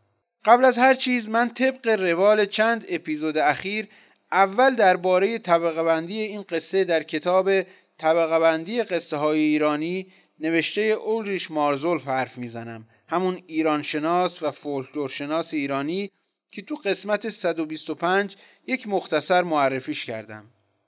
قبل 0.45 0.65
از 0.65 0.79
هر 0.79 0.95
چیز 0.95 1.29
من 1.29 1.49
طبق 1.49 1.89
روال 1.89 2.47
چند 2.47 2.85
اپیزود 2.89 3.39
اخیر 3.39 3.89
اول 4.33 4.75
درباره 4.75 5.39
طبقه 5.39 5.83
بندی 5.83 6.23
این 6.23 6.43
قصه 6.43 6.85
در 6.85 7.03
کتاب 7.03 7.51
طبقه 7.99 8.39
بندی 8.39 8.83
قصه 8.83 9.17
های 9.17 9.39
ایرانی 9.39 10.13
نوشته 10.41 10.81
اولریش 10.81 11.51
مارزولف 11.51 12.09
حرف 12.09 12.39
می‌زنم 12.39 12.89
همون 13.09 13.43
ایرانشناس 13.47 14.43
و 14.43 14.51
فولکلورشناس 14.51 15.55
ایرانی 15.55 16.11
که 16.51 16.63
تو 16.63 16.75
قسمت 16.75 17.29
125 17.29 18.37
یک 18.67 18.89
مختصر 18.89 19.43
معرفیش 19.43 20.05
کردم 20.05 20.45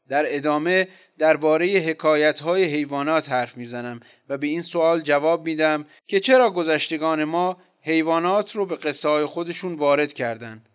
در 0.09 0.25
ادامه 0.37 0.89
درباره 1.19 1.67
حکایت 1.67 2.41
های 2.41 2.65
حیوانات 2.65 3.29
حرف 3.29 3.57
می‌زنم 3.57 4.01
و 4.29 4.39
به 4.39 4.47
این 4.47 4.61
سوال 4.61 5.01
جواب 5.01 5.45
میدم 5.45 5.87
که 6.07 6.21
چرا 6.21 6.51
گذشتگان 6.51 7.25
ما 7.25 7.57
حیوانات 7.81 8.57
رو 8.57 8.67
به 8.67 8.77
قصه 8.77 9.09
های 9.09 9.27
خودشون 9.27 9.75
وارد 9.75 10.13
کردند. 10.13 10.69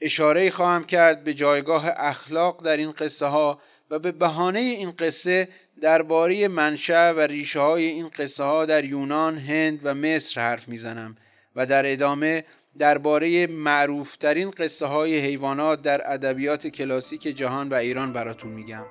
اشاره 0.00 0.50
خواهم 0.50 0.84
کرد 0.84 1.24
به 1.24 1.34
جایگاه 1.34 1.84
اخلاق 1.96 2.64
در 2.64 2.76
این 2.76 2.92
قصه 2.92 3.26
ها 3.26 3.60
و 3.90 3.98
به 3.98 4.12
بهانه 4.12 4.58
این 4.58 4.90
قصه 4.90 5.48
درباره 5.80 6.48
منشأ 6.48 7.12
و 7.12 7.20
ریشه 7.20 7.60
های 7.60 7.84
این 7.84 8.08
قصه 8.08 8.44
ها 8.44 8.64
در 8.66 8.84
یونان، 8.84 9.38
هند 9.38 9.80
و 9.82 9.94
مصر 9.94 10.40
حرف 10.40 10.68
می‌زنم 10.68 11.16
و 11.56 11.66
در 11.66 11.92
ادامه 11.92 12.44
درباره 12.78 13.46
معروفترین 13.46 14.50
قصه 14.50 14.86
های 14.86 15.18
حیوانات 15.18 15.82
در 15.82 16.12
ادبیات 16.12 16.66
کلاسیک 16.66 17.22
جهان 17.22 17.68
و 17.68 17.74
ایران 17.74 18.12
براتون 18.12 18.52
میگم. 18.52 18.84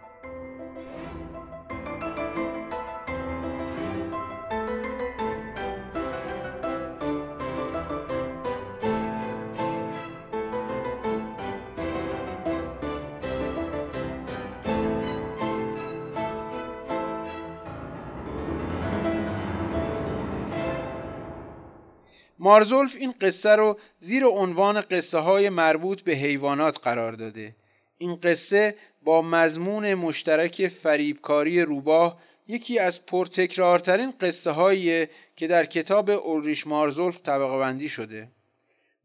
مارزولف 22.47 22.95
این 22.95 23.13
قصه 23.21 23.49
رو 23.49 23.79
زیر 23.99 24.25
عنوان 24.25 24.81
قصه 24.81 25.17
های 25.17 25.49
مربوط 25.49 26.01
به 26.01 26.11
حیوانات 26.11 26.79
قرار 26.83 27.13
داده. 27.13 27.55
این 27.97 28.15
قصه 28.15 28.75
با 29.03 29.21
مضمون 29.21 29.93
مشترک 29.93 30.67
فریبکاری 30.67 31.61
روباه 31.61 32.21
یکی 32.47 32.79
از 32.79 33.05
پرتکرارترین 33.05 34.13
قصه 34.21 34.51
هایی 34.51 35.07
که 35.35 35.47
در 35.47 35.65
کتاب 35.65 36.09
اولریش 36.09 36.67
مارزولف 36.67 37.21
طبقه 37.21 37.57
بندی 37.57 37.89
شده. 37.89 38.31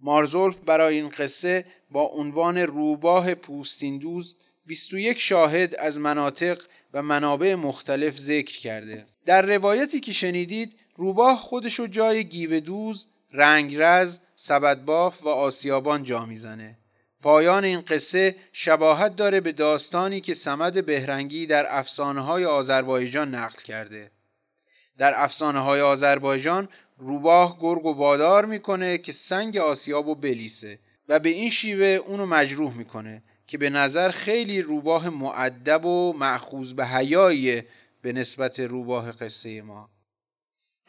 مارزولف 0.00 0.59
برای 0.59 0.94
این 0.96 1.09
قصه 1.09 1.64
با 1.90 2.02
عنوان 2.02 2.59
روباه 2.59 3.35
پوستیندوز 3.35 4.37
21 4.66 5.18
شاهد 5.18 5.74
از 5.74 6.00
مناطق 6.00 6.62
و 6.94 7.02
منابع 7.02 7.55
مختلف 7.55 8.18
ذکر 8.18 8.59
کرده. 8.59 9.07
در 9.26 9.42
روایتی 9.42 10.00
که 10.00 10.12
شنیدید 10.12 10.76
روباه 10.96 11.38
خودشو 11.38 11.87
جای 11.87 12.24
گیودوز 12.24 13.07
رنگرز، 13.33 14.18
سبدباف 14.37 15.25
و 15.25 15.29
آسیابان 15.29 16.05
جا 16.05 16.27
می‌زنه. 16.27 16.79
پایان 17.23 17.64
این 17.64 17.81
قصه 17.81 18.37
شباهت 18.53 19.16
داره 19.16 19.40
به 19.40 19.53
داستانی 19.53 20.21
که 20.21 20.35
سمد 20.35 20.87
بهرنگی 20.87 21.47
در 21.47 21.66
افسانه 21.68 22.21
های 22.21 22.45
آذربایجان 22.45 23.35
نقل 23.35 23.62
کرده. 23.62 24.11
در 24.99 25.12
افسانه 25.16 25.61
های 25.61 25.81
آذربایجان 25.81 26.68
روباه 26.99 27.59
گرگ 27.61 27.87
و 27.87 27.92
وادار 27.97 28.45
می‌کنه 28.45 28.99
که 28.99 29.12
سنگ 29.12 29.57
آسیاب 29.57 30.09
و 30.09 30.14
بلیسه 30.14 30.79
و 31.09 31.18
به 31.18 31.29
این 31.29 31.51
شیوه 31.51 31.87
اونو 31.87 32.27
مجروح 32.27 32.77
می‌کنه 32.77 33.23
که 33.47 33.59
به 33.59 33.71
نظر 33.71 34.11
خیلی 34.11 34.62
روباه 34.62 35.09
معدب 35.09 35.85
و 35.85 36.12
معخوز 36.12 36.77
به 36.77 36.87
حیاییه 36.87 37.66
به 38.03 38.12
نسبت 38.12 38.61
روباه 38.61 39.12
قصه 39.12 39.62
ما. 39.62 39.90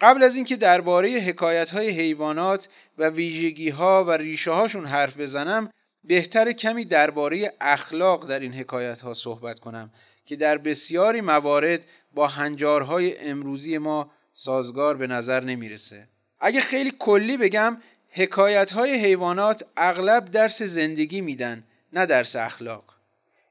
قبل 0.03 0.23
از 0.23 0.35
اینکه 0.35 0.55
درباره 0.55 1.09
حکایت 1.09 1.71
های 1.71 1.89
حیوانات 1.89 2.67
و 2.97 3.09
ویژگی 3.09 3.69
ها 3.69 4.03
و 4.03 4.11
ریشه 4.11 4.51
هاشون 4.51 4.85
حرف 4.85 5.17
بزنم 5.17 5.69
بهتر 6.03 6.51
کمی 6.51 6.85
درباره 6.85 7.53
اخلاق 7.61 8.27
در 8.27 8.39
این 8.39 8.53
حکایت 8.53 9.01
ها 9.01 9.13
صحبت 9.13 9.59
کنم 9.59 9.91
که 10.25 10.35
در 10.35 10.57
بسیاری 10.57 11.21
موارد 11.21 11.81
با 12.13 12.27
هنجارهای 12.27 13.17
امروزی 13.17 13.77
ما 13.77 14.11
سازگار 14.33 14.97
به 14.97 15.07
نظر 15.07 15.43
نمی‌رسه. 15.43 16.07
اگه 16.39 16.59
خیلی 16.59 16.93
کلی 16.99 17.37
بگم 17.37 17.77
حکایت 18.09 18.71
های 18.71 18.93
حیوانات 18.93 19.63
اغلب 19.77 20.25
درس 20.25 20.61
زندگی 20.61 21.21
میدن 21.21 21.63
نه 21.93 22.05
درس 22.05 22.35
اخلاق. 22.35 23.02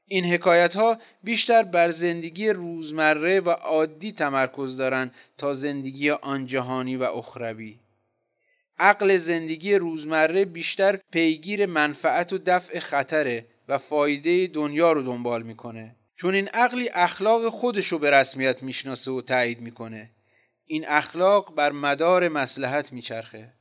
این 0.07 0.25
حکایت 0.25 0.75
ها 0.75 0.97
بیشتر 1.23 1.63
بر 1.63 1.89
زندگی 1.89 2.49
روزمره 2.49 3.39
و 3.39 3.49
عادی 3.49 4.11
تمرکز 4.11 4.77
دارند 4.77 5.13
تا 5.37 5.53
زندگی 5.53 6.09
آن 6.09 6.45
جهانی 6.45 6.95
و 6.95 7.03
اخروی. 7.03 7.79
عقل 8.79 9.17
زندگی 9.17 9.75
روزمره 9.75 10.45
بیشتر 10.45 10.99
پیگیر 11.11 11.65
منفعت 11.65 12.33
و 12.33 12.37
دفع 12.37 12.79
خطره 12.79 13.45
و 13.67 13.77
فایده 13.77 14.47
دنیا 14.47 14.91
رو 14.91 15.01
دنبال 15.01 15.43
می‌کنه. 15.43 15.95
چون 16.15 16.33
این 16.35 16.47
عقلی 16.47 16.89
اخلاق 16.93 17.49
خودش 17.49 17.87
رو 17.87 17.99
به 17.99 18.11
رسمیت 18.11 18.63
می‌شناسه 18.63 19.11
و 19.11 19.21
تایید 19.21 19.61
می‌کنه. 19.61 20.09
این 20.65 20.85
اخلاق 20.87 21.55
بر 21.55 21.71
مدار 21.71 22.27
مسلحت 22.29 22.93
میچرخه. 22.93 23.53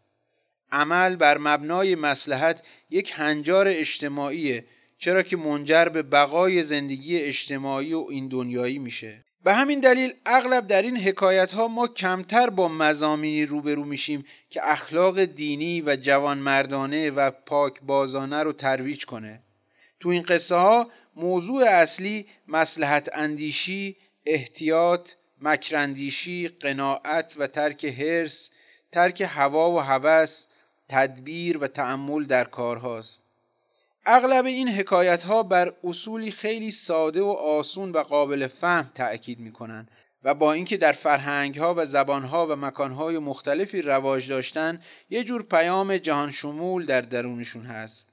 عمل 0.72 1.16
بر 1.16 1.38
مبنای 1.38 1.94
مسلحت 1.94 2.62
یک 2.90 3.12
هنجار 3.14 3.68
اجتماعیه 3.68 4.64
چرا 5.02 5.22
که 5.22 5.36
منجر 5.36 5.84
به 5.84 6.02
بقای 6.02 6.62
زندگی 6.62 7.18
اجتماعی 7.18 7.94
و 7.94 8.06
این 8.10 8.28
دنیایی 8.28 8.78
میشه 8.78 9.24
به 9.44 9.54
همین 9.54 9.80
دلیل 9.80 10.12
اغلب 10.26 10.66
در 10.66 10.82
این 10.82 10.96
حکایت 10.96 11.52
ها 11.52 11.68
ما 11.68 11.88
کمتر 11.88 12.50
با 12.50 12.68
مزامینی 12.68 13.46
روبرو 13.46 13.84
میشیم 13.84 14.24
که 14.50 14.60
اخلاق 14.70 15.24
دینی 15.24 15.82
و 15.86 15.96
جوانمردانه 15.96 17.10
و 17.10 17.30
پاک 17.30 17.80
بازانه 17.82 18.42
رو 18.42 18.52
ترویج 18.52 19.04
کنه 19.04 19.42
تو 20.00 20.08
این 20.08 20.22
قصه 20.22 20.54
ها 20.54 20.90
موضوع 21.16 21.64
اصلی 21.64 22.26
مسلحت 22.48 23.08
اندیشی، 23.14 23.96
احتیاط، 24.26 25.10
مکرندیشی، 25.40 26.48
قناعت 26.48 27.34
و 27.38 27.46
ترک 27.46 27.84
هرس، 27.84 28.50
ترک 28.92 29.20
هوا 29.20 29.70
و 29.70 29.78
هوس، 29.78 30.46
تدبیر 30.88 31.58
و 31.58 31.66
تعمل 31.66 32.24
در 32.24 32.44
کارهاست. 32.44 33.21
اغلب 34.06 34.46
این 34.46 34.68
حکایت 34.68 35.22
ها 35.22 35.42
بر 35.42 35.74
اصولی 35.84 36.30
خیلی 36.30 36.70
ساده 36.70 37.22
و 37.22 37.30
آسون 37.30 37.92
و 37.92 37.98
قابل 37.98 38.46
فهم 38.46 38.90
تأکید 38.94 39.38
می 39.40 39.52
کنند 39.52 39.90
و 40.24 40.34
با 40.34 40.52
اینکه 40.52 40.76
در 40.76 40.92
فرهنگ 40.92 41.58
ها 41.58 41.74
و 41.78 41.86
زبان 41.86 42.24
ها 42.24 42.46
و 42.46 42.56
مکان 42.56 42.92
های 42.92 43.18
مختلفی 43.18 43.82
رواج 43.82 44.28
داشتن 44.28 44.80
یه 45.10 45.24
جور 45.24 45.42
پیام 45.42 45.96
جهان 45.96 46.30
شمول 46.30 46.86
در 46.86 47.00
درونشون 47.00 47.66
هست. 47.66 48.12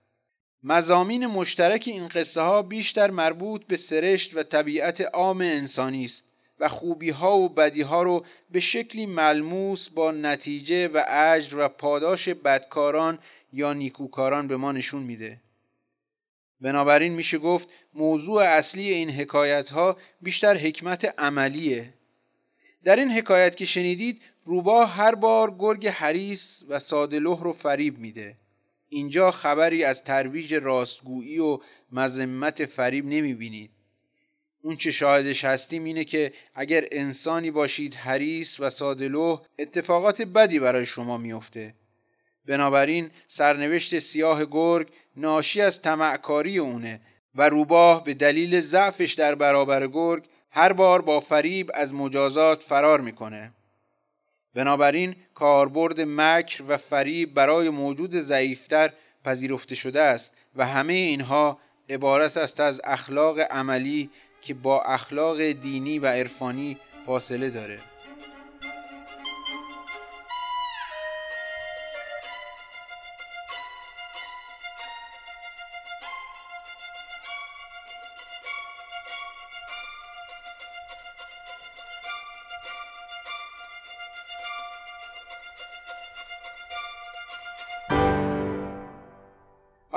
مزامین 0.63 1.27
مشترک 1.27 1.83
این 1.87 2.07
قصه 2.07 2.41
ها 2.41 2.61
بیشتر 2.61 3.11
مربوط 3.11 3.65
به 3.65 3.77
سرشت 3.77 4.37
و 4.37 4.43
طبیعت 4.43 5.01
عام 5.01 5.41
انسانی 5.41 6.05
است 6.05 6.25
و 6.59 6.67
خوبی 6.67 7.09
ها 7.09 7.37
و 7.37 7.49
بدی 7.49 7.81
ها 7.81 8.03
رو 8.03 8.25
به 8.51 8.59
شکلی 8.59 9.05
ملموس 9.05 9.89
با 9.89 10.11
نتیجه 10.11 10.87
و 10.87 11.03
اجر 11.07 11.57
و 11.57 11.67
پاداش 11.67 12.29
بدکاران 12.29 13.19
یا 13.53 13.73
نیکوکاران 13.73 14.47
به 14.47 14.57
ما 14.57 14.71
نشون 14.71 15.03
میده. 15.03 15.41
بنابراین 16.61 17.13
میشه 17.13 17.37
گفت 17.37 17.67
موضوع 17.93 18.41
اصلی 18.43 18.89
این 18.89 19.09
حکایت 19.09 19.69
ها 19.69 19.97
بیشتر 20.21 20.57
حکمت 20.57 21.13
عملیه. 21.17 21.93
در 22.83 22.95
این 22.95 23.11
حکایت 23.11 23.55
که 23.55 23.65
شنیدید 23.65 24.21
روبا 24.45 24.85
هر 24.85 25.15
بار 25.15 25.55
گرگ 25.59 25.87
حریس 25.87 26.63
و 26.69 26.79
سادلوه 26.79 27.43
رو 27.43 27.53
فریب 27.53 27.99
میده. 27.99 28.37
اینجا 28.89 29.31
خبری 29.31 29.83
از 29.83 30.03
ترویج 30.03 30.53
راستگویی 30.53 31.39
و 31.39 31.59
مذمت 31.91 32.65
فریب 32.65 33.05
نمی‌بینید. 33.05 33.71
اون 34.61 34.77
چه 34.77 34.91
شاهدش 34.91 35.45
هستیم 35.45 35.83
اینه 35.83 36.03
که 36.03 36.33
اگر 36.55 36.85
انسانی 36.91 37.51
باشید 37.51 37.93
حریس 37.93 38.59
و 38.59 38.69
سادلوه 38.69 39.41
اتفاقات 39.59 40.21
بدی 40.21 40.59
برای 40.59 40.85
شما 40.85 41.17
میفته. 41.17 41.73
بنابراین 42.49 43.11
سرنوشت 43.27 43.99
سیاه 43.99 44.45
گرگ 44.45 44.87
ناشی 45.15 45.61
از 45.61 45.81
تمعکاری 45.81 46.57
اونه 46.57 47.01
و 47.35 47.49
روباه 47.49 48.03
به 48.03 48.13
دلیل 48.13 48.59
ضعفش 48.59 49.13
در 49.13 49.35
برابر 49.35 49.87
گرگ 49.87 50.23
هر 50.51 50.73
بار 50.73 51.01
با 51.01 51.19
فریب 51.19 51.71
از 51.73 51.93
مجازات 51.93 52.63
فرار 52.63 53.01
می‌کنه. 53.01 53.51
بنابراین 54.53 55.15
کاربرد 55.33 56.01
مکر 56.01 56.63
و 56.67 56.77
فریب 56.77 57.33
برای 57.33 57.69
موجود 57.69 58.15
ضعیفتر 58.15 58.89
پذیرفته 59.25 59.75
شده 59.75 60.01
است 60.01 60.37
و 60.55 60.65
همه 60.65 60.93
اینها 60.93 61.59
عبارت 61.89 62.37
است 62.37 62.59
از 62.59 62.81
اخلاق 62.83 63.39
عملی 63.39 64.09
که 64.41 64.53
با 64.53 64.81
اخلاق 64.81 65.41
دینی 65.41 65.99
و 65.99 66.07
عرفانی 66.07 66.77
فاصله 67.05 67.49
داره 67.49 67.79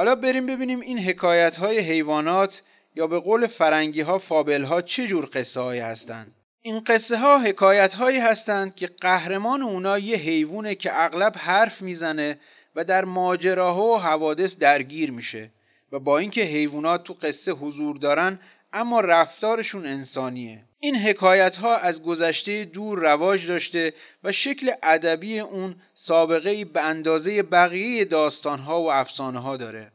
حالا 0.02 0.14
بریم 0.14 0.46
ببینیم 0.46 0.80
این 0.80 0.98
حکایت 0.98 1.56
های 1.56 1.78
حیوانات 1.78 2.62
یا 2.96 3.06
به 3.06 3.20
قول 3.20 3.46
فرنگی 3.46 4.00
ها 4.00 4.18
فابل 4.18 4.62
ها 4.64 4.82
چه 4.82 5.06
جور 5.06 5.28
قصه 5.32 5.60
هایی 5.60 5.80
هستند. 5.80 6.34
این 6.62 6.80
قصه 6.80 7.18
ها 7.18 7.38
حکایت 7.38 7.94
هایی 7.94 8.18
هستند 8.18 8.74
که 8.74 8.86
قهرمان 8.86 9.62
اونا 9.62 9.98
یه 9.98 10.16
حیوانه 10.16 10.74
که 10.74 11.04
اغلب 11.04 11.34
حرف 11.36 11.82
می‌زنه 11.82 12.38
و 12.76 12.84
در 12.84 13.04
ماجراها 13.04 13.86
و 13.86 13.98
حوادث 13.98 14.58
درگیر 14.58 15.10
میشه 15.10 15.50
و 15.92 15.98
با 15.98 16.18
اینکه 16.18 16.42
حیوانات 16.42 17.04
تو 17.04 17.16
قصه 17.22 17.52
حضور 17.52 17.96
دارن 17.96 18.38
اما 18.72 19.00
رفتارشون 19.00 19.86
انسانیه. 19.86 20.64
این 20.80 20.96
حکایت 20.96 21.56
ها 21.56 21.76
از 21.76 22.02
گذشته 22.02 22.64
دور 22.64 22.98
رواج 22.98 23.46
داشته 23.46 23.94
و 24.24 24.32
شکل 24.32 24.72
ادبی 24.82 25.40
اون 25.40 25.76
سابقه 25.94 26.64
به 26.64 26.80
اندازه 26.80 27.42
بقیه 27.42 28.04
داستان 28.04 28.58
ها 28.58 28.82
و 28.82 28.92
افسانه 28.92 29.38
ها 29.38 29.56
داره. 29.56 29.92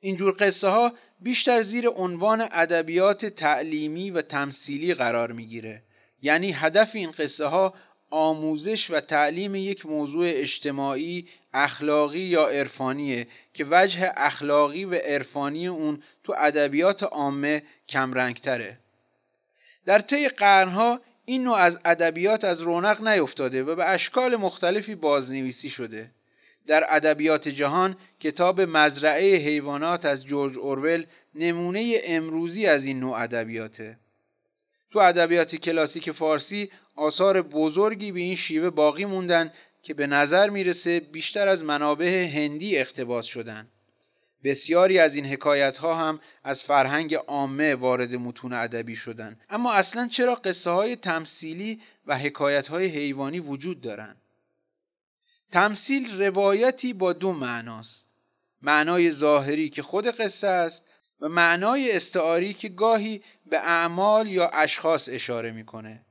اینجور 0.00 0.36
قصه 0.38 0.68
ها 0.68 0.92
بیشتر 1.20 1.62
زیر 1.62 1.88
عنوان 1.88 2.48
ادبیات 2.52 3.26
تعلیمی 3.26 4.10
و 4.10 4.22
تمثیلی 4.22 4.94
قرار 4.94 5.32
می‌گیره. 5.32 5.82
یعنی 6.22 6.52
هدف 6.52 6.90
این 6.94 7.10
قصه 7.10 7.46
ها 7.46 7.74
آموزش 8.10 8.90
و 8.90 9.00
تعلیم 9.00 9.54
یک 9.54 9.86
موضوع 9.86 10.24
اجتماعی 10.26 11.28
اخلاقی 11.54 12.20
یا 12.20 12.48
عرفانیه 12.48 13.26
که 13.54 13.66
وجه 13.70 14.12
اخلاقی 14.16 14.84
و 14.84 14.94
عرفانی 14.94 15.66
اون 15.66 16.02
تو 16.24 16.34
ادبیات 16.38 17.02
عامه 17.02 17.62
کمرنگتره. 17.88 18.78
در 19.86 19.98
طی 19.98 20.28
قرنها 20.28 21.00
این 21.24 21.44
نوع 21.44 21.56
از 21.56 21.78
ادبیات 21.84 22.44
از 22.44 22.60
رونق 22.60 23.08
نیفتاده 23.08 23.62
و 23.62 23.74
به 23.74 23.84
اشکال 23.84 24.36
مختلفی 24.36 24.94
بازنویسی 24.94 25.70
شده. 25.70 26.10
در 26.66 26.86
ادبیات 26.88 27.48
جهان 27.48 27.96
کتاب 28.20 28.60
مزرعه 28.60 29.36
حیوانات 29.36 30.04
از 30.04 30.26
جورج 30.26 30.58
اورول 30.58 31.06
نمونه 31.34 32.00
امروزی 32.04 32.66
از 32.66 32.84
این 32.84 33.00
نوع 33.00 33.18
ادبیاته. 33.18 33.98
تو 34.90 34.98
ادبیات 34.98 35.56
کلاسیک 35.56 36.10
فارسی 36.10 36.70
آثار 36.96 37.42
بزرگی 37.42 38.12
به 38.12 38.20
این 38.20 38.36
شیوه 38.36 38.70
باقی 38.70 39.04
موندن 39.04 39.52
که 39.82 39.94
به 39.94 40.06
نظر 40.06 40.50
می‌رسه 40.50 41.00
بیشتر 41.00 41.48
از 41.48 41.64
منابع 41.64 42.28
هندی 42.34 42.78
اقتباس 42.78 43.26
شدن. 43.26 43.68
بسیاری 44.44 44.98
از 44.98 45.14
این 45.14 45.26
حکایت 45.26 45.78
ها 45.78 45.94
هم 45.94 46.20
از 46.44 46.62
فرهنگ 46.62 47.14
عامه 47.14 47.74
وارد 47.74 48.14
متون 48.14 48.52
ادبی 48.52 48.96
شدن. 48.96 49.40
اما 49.50 49.72
اصلا 49.72 50.08
چرا 50.08 50.34
قصه 50.34 50.70
های 50.70 50.96
تمثیلی 50.96 51.80
و 52.06 52.18
حکایت 52.18 52.68
های 52.68 52.86
حیوانی 52.86 53.40
وجود 53.40 53.80
دارند 53.80 54.16
تمثیل 55.52 56.22
روایتی 56.22 56.92
با 56.92 57.12
دو 57.12 57.32
معناست. 57.32 58.06
معنای 58.62 59.10
ظاهری 59.10 59.68
که 59.68 59.82
خود 59.82 60.06
قصه 60.06 60.46
است 60.46 60.89
و 61.20 61.28
معنای 61.28 61.92
استعاری 61.92 62.54
که 62.54 62.68
گاهی 62.68 63.22
به 63.46 63.58
اعمال 63.58 64.28
یا 64.28 64.48
اشخاص 64.48 65.08
اشاره 65.12 65.50
می‌کنه. 65.50 66.04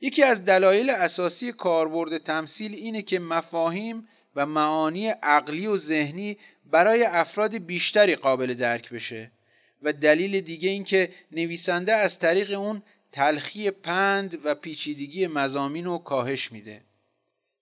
یکی 0.00 0.22
از 0.22 0.44
دلایل 0.44 0.90
اساسی 0.90 1.52
کاربرد 1.52 2.18
تمثیل 2.18 2.74
اینه 2.74 3.02
که 3.02 3.18
مفاهیم 3.18 4.08
و 4.36 4.46
معانی 4.46 5.08
عقلی 5.08 5.66
و 5.66 5.76
ذهنی 5.76 6.38
برای 6.64 7.04
افراد 7.04 7.54
بیشتری 7.58 8.16
قابل 8.16 8.54
درک 8.54 8.90
بشه 8.90 9.32
و 9.82 9.92
دلیل 9.92 10.40
دیگه 10.40 10.68
این 10.68 10.84
که 10.84 11.10
نویسنده 11.32 11.92
از 11.92 12.18
طریق 12.18 12.58
اون 12.58 12.82
تلخی 13.12 13.70
پند 13.70 14.38
و 14.44 14.54
پیچیدگی 14.54 15.26
مزامین 15.26 15.84
رو 15.84 15.98
کاهش 15.98 16.52
میده. 16.52 16.84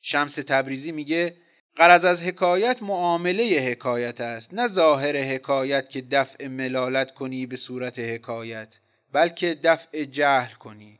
شمس 0.00 0.34
تبریزی 0.34 0.92
میگه 0.92 1.36
قرض 1.78 2.04
از 2.04 2.22
حکایت 2.22 2.82
معامله 2.82 3.60
حکایت 3.70 4.20
است 4.20 4.54
نه 4.54 4.68
ظاهر 4.68 5.16
حکایت 5.16 5.90
که 5.90 6.00
دفع 6.00 6.48
ملالت 6.48 7.14
کنی 7.14 7.46
به 7.46 7.56
صورت 7.56 7.98
حکایت 7.98 8.68
بلکه 9.12 9.54
دفع 9.54 10.04
جهل 10.04 10.54
کنی. 10.54 10.98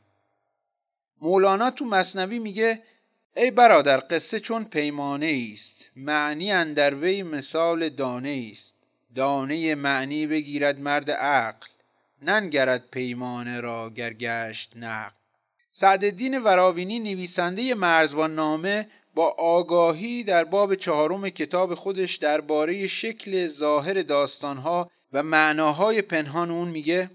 مولانا 1.21 1.71
تو 1.71 1.85
مصنوی 1.85 2.39
میگه 2.39 2.83
ای 3.35 3.51
برادر 3.51 4.03
قصه 4.09 4.39
چون 4.39 4.63
پیمانه 4.63 5.49
است 5.53 5.91
معنی 5.95 6.51
اندر 6.51 6.95
وی 6.95 7.23
مثال 7.23 7.89
دانه 7.89 8.49
است 8.51 8.75
دانه 9.15 9.75
معنی 9.75 10.27
بگیرد 10.27 10.79
مرد 10.79 11.11
عقل 11.11 11.67
ننگرد 12.21 12.89
پیمانه 12.91 13.61
را 13.61 13.89
گرگشت 13.89 14.73
نقل. 14.75 15.15
سعدالدین 15.71 16.37
وراوینی 16.37 16.99
نویسنده 16.99 17.75
مرزبان 17.75 18.35
نامه 18.35 18.87
با 19.19 19.35
آگاهی 19.37 20.23
در 20.23 20.43
باب 20.43 20.75
چهارم 20.75 21.29
کتاب 21.29 21.75
خودش 21.75 22.15
درباره 22.15 22.87
شکل 22.87 23.47
ظاهر 23.47 24.01
داستانها 24.01 24.91
و 25.13 25.23
معناهای 25.23 26.01
پنهان 26.01 26.51
اون 26.51 26.67
میگه 26.67 27.09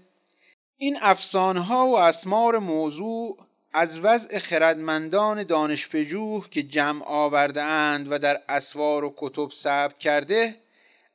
این 0.77 0.97
افسانها 1.01 1.87
و 1.87 1.97
اسمار 1.99 2.59
موضوع 2.59 3.37
از 3.73 3.99
وضع 3.99 4.39
خردمندان 4.39 5.43
دانشپژوه 5.43 6.49
که 6.49 6.63
جمع 6.63 7.05
آورده 7.05 7.61
اند 7.61 8.11
و 8.11 8.19
در 8.19 8.41
اسوار 8.49 9.03
و 9.03 9.13
کتب 9.17 9.51
ثبت 9.51 9.97
کرده 9.97 10.55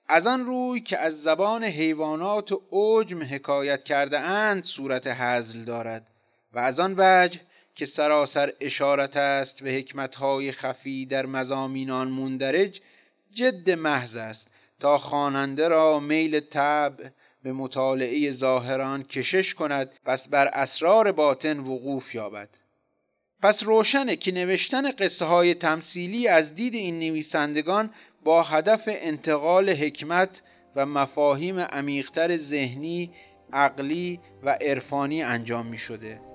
از 0.09 0.27
آن 0.27 0.47
روی 0.47 0.81
که 0.81 0.99
از 0.99 1.23
زبان 1.23 1.65
حیوانات 1.65 2.53
و 2.53 2.63
عجم 2.73 3.23
حکایت 3.23 3.85
کرده 3.85 4.19
اند 4.19 4.65
صورت 4.65 5.07
حزل 5.07 5.65
دارد 5.65 6.11
و 6.53 6.59
از 6.59 6.81
آن 6.81 6.95
وجه 6.99 7.41
که 7.75 7.87
سراسر 7.87 8.53
اشارت 8.61 9.17
است 9.17 9.63
و 9.63 9.67
حکمتهای 9.67 10.53
خفی 10.53 11.07
در 11.07 11.27
مزامینان 11.27 12.09
مندرج 12.09 12.81
جد 13.33 13.71
محض 13.71 14.17
است 14.17 14.51
تا 14.81 14.99
خواننده 14.99 15.69
را 15.69 16.01
میل 16.01 16.41
طبع 16.41 17.09
به 17.43 17.53
مطالعه 17.53 18.31
ظاهران 18.31 19.03
کشش 19.03 19.55
کند 19.55 19.91
پس 20.05 20.29
بر 20.29 20.47
اسرار 20.47 21.13
باطن 21.13 21.59
وقوف 21.59 22.15
یابد 22.15 22.49
پس 23.43 23.63
روشنه 23.63 24.17
که 24.17 24.33
نوشتن 24.33 24.91
قصه 24.91 25.25
های 25.25 25.55
تمثیلی 25.55 26.29
از 26.29 26.55
دید 26.55 26.75
این 26.75 26.99
نویسندگان 26.99 27.91
با 28.25 28.43
هدف 28.43 28.83
انتقال 28.87 29.71
حکمت 29.71 30.43
و 30.77 30.87
مفاهیم 30.87 31.61
عمیقتر 31.61 32.37
ذهنی، 32.37 33.11
عقلی 33.53 34.21
و 34.43 34.51
عرفانی 34.51 35.23
انجام 35.23 35.67
می 35.67 35.79
شده. 35.79 36.30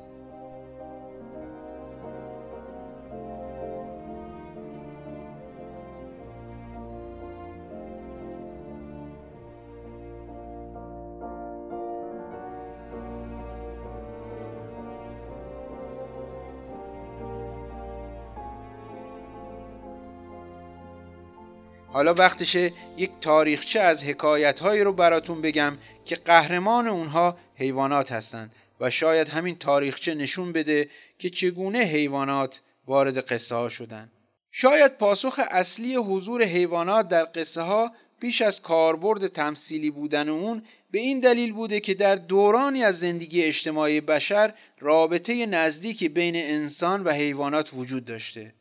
حالا 21.95 22.13
وقتشه 22.13 22.73
یک 22.97 23.11
تاریخچه 23.21 23.79
از 23.79 24.03
حکایت 24.03 24.59
هایی 24.59 24.81
رو 24.81 24.93
براتون 24.93 25.41
بگم 25.41 25.77
که 26.05 26.15
قهرمان 26.15 26.87
اونها 26.87 27.37
حیوانات 27.55 28.11
هستند 28.11 28.55
و 28.79 28.89
شاید 28.89 29.29
همین 29.29 29.55
تاریخچه 29.55 30.15
نشون 30.15 30.51
بده 30.51 30.89
که 31.19 31.29
چگونه 31.29 31.79
حیوانات 31.79 32.61
وارد 32.87 33.17
قصه 33.17 33.55
ها 33.55 33.69
شدن. 33.69 34.11
شاید 34.51 34.97
پاسخ 34.97 35.39
اصلی 35.51 35.95
حضور 35.95 36.43
حیوانات 36.43 37.07
در 37.07 37.27
قصه 37.35 37.61
ها 37.61 37.91
پیش 38.19 38.41
از 38.41 38.61
کاربرد 38.61 39.27
تمثیلی 39.27 39.89
بودن 39.89 40.29
اون 40.29 40.63
به 40.91 40.99
این 40.99 41.19
دلیل 41.19 41.53
بوده 41.53 41.79
که 41.79 41.93
در 41.93 42.15
دورانی 42.15 42.83
از 42.83 42.99
زندگی 42.99 43.43
اجتماعی 43.43 44.01
بشر 44.01 44.53
رابطه 44.79 45.45
نزدیکی 45.45 46.09
بین 46.09 46.35
انسان 46.35 47.03
و 47.03 47.09
حیوانات 47.09 47.69
وجود 47.73 48.05
داشته. 48.05 48.53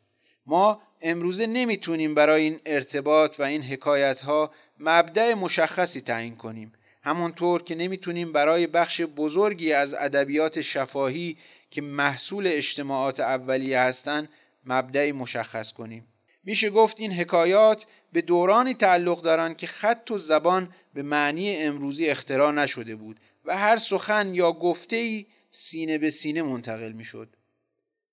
ما 0.45 0.81
امروزه 1.01 1.47
نمی‌تونیم 1.47 2.15
برای 2.15 2.43
این 2.43 2.59
ارتباط 2.65 3.39
و 3.39 3.43
این 3.43 3.63
حکایت 3.63 4.21
ها 4.21 4.51
مبدع 4.79 5.33
مشخصی 5.33 6.01
تعیین 6.01 6.35
کنیم. 6.35 6.73
همونطور 7.03 7.63
که 7.63 7.75
نمی‌تونیم 7.75 8.31
برای 8.31 8.67
بخش 8.67 9.01
بزرگی 9.01 9.73
از 9.73 9.93
ادبیات 9.93 10.61
شفاهی 10.61 11.37
که 11.71 11.81
محصول 11.81 12.47
اجتماعات 12.47 13.19
اولیه 13.19 13.79
هستند 13.79 14.29
مبدعی 14.65 15.11
مشخص 15.11 15.71
کنیم. 15.71 16.07
میشه 16.43 16.69
گفت 16.69 16.99
این 16.99 17.11
حکایات 17.11 17.85
به 18.13 18.21
دورانی 18.21 18.73
تعلق 18.73 19.21
دارند 19.21 19.57
که 19.57 19.67
خط 19.67 20.11
و 20.11 20.17
زبان 20.17 20.73
به 20.93 21.03
معنی 21.03 21.55
امروزی 21.55 22.07
اختراع 22.07 22.51
نشده 22.51 22.95
بود 22.95 23.19
و 23.45 23.57
هر 23.57 23.77
سخن 23.77 24.35
یا 24.35 24.51
گفته 24.51 25.25
سینه 25.51 25.97
به 25.97 26.09
سینه 26.09 26.41
منتقل 26.41 26.91
می‌شد. 26.91 27.35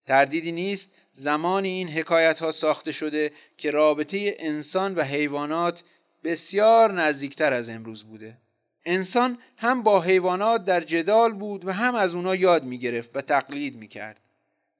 تردیدی 0.06 0.52
نیست 0.52 0.94
زمانی 1.12 1.68
این 1.68 1.88
حکایت 1.88 2.38
ها 2.38 2.52
ساخته 2.52 2.92
شده 2.92 3.32
که 3.56 3.70
رابطه 3.70 4.36
انسان 4.38 4.94
و 4.94 5.02
حیوانات 5.02 5.82
بسیار 6.24 6.92
نزدیکتر 6.92 7.52
از 7.52 7.68
امروز 7.68 8.04
بوده 8.04 8.38
انسان 8.84 9.38
هم 9.56 9.82
با 9.82 10.00
حیوانات 10.00 10.64
در 10.64 10.80
جدال 10.80 11.32
بود 11.32 11.64
و 11.64 11.72
هم 11.72 11.94
از 11.94 12.14
اونا 12.14 12.34
یاد 12.34 12.64
می 12.64 12.78
گرفت 12.78 13.10
و 13.14 13.20
تقلید 13.20 13.76
می 13.76 13.88
کرد. 13.88 14.20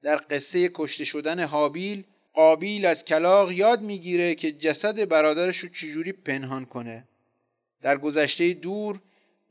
در 0.03 0.21
قصه 0.29 0.69
کشته 0.73 1.05
شدن 1.05 1.39
حابیل 1.39 2.03
قابیل 2.33 2.85
از 2.85 3.05
کلاق 3.05 3.51
یاد 3.51 3.81
می‌گیره 3.81 4.35
که 4.35 4.51
جسد 4.51 5.09
برادرش 5.09 5.57
رو 5.57 5.69
چجوری 5.69 6.11
پنهان 6.11 6.65
کنه 6.65 7.07
در 7.81 7.97
گذشته 7.97 8.53
دور 8.53 8.99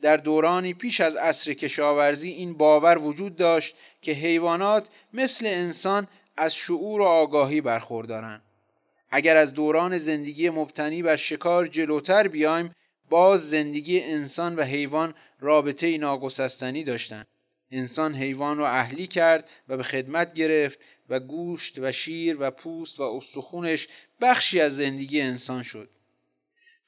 در 0.02 0.16
دورانی 0.16 0.74
پیش 0.74 1.00
از 1.00 1.16
عصر 1.16 1.52
کشاورزی 1.52 2.30
این 2.30 2.54
باور 2.54 2.98
وجود 2.98 3.36
داشت 3.36 3.74
که 4.02 4.12
حیوانات 4.12 4.88
مثل 5.12 5.46
انسان 5.46 6.08
از 6.36 6.54
شعور 6.54 7.00
و 7.00 7.04
آگاهی 7.04 7.60
برخوردارن. 7.60 8.42
اگر 9.10 9.36
از 9.36 9.54
دوران 9.54 9.98
زندگی 9.98 10.50
مبتنی 10.50 11.02
بر 11.02 11.16
شکار 11.16 11.66
جلوتر 11.66 12.28
بیایم 12.28 12.74
باز 13.10 13.50
زندگی 13.50 14.00
انسان 14.00 14.56
و 14.56 14.62
حیوان 14.62 15.14
رابطه 15.40 15.98
ناگسستنی 15.98 16.84
داشتند 16.84 17.26
انسان 17.70 18.14
حیوان 18.14 18.58
رو 18.58 18.64
اهلی 18.64 19.06
کرد 19.06 19.50
و 19.68 19.76
به 19.76 19.82
خدمت 19.82 20.34
گرفت 20.34 20.78
و 21.08 21.20
گوشت 21.20 21.78
و 21.78 21.92
شیر 21.92 22.36
و 22.40 22.50
پوست 22.50 23.00
و 23.00 23.02
استخونش 23.02 23.88
بخشی 24.20 24.60
از 24.60 24.76
زندگی 24.76 25.20
انسان 25.20 25.62
شد. 25.62 25.88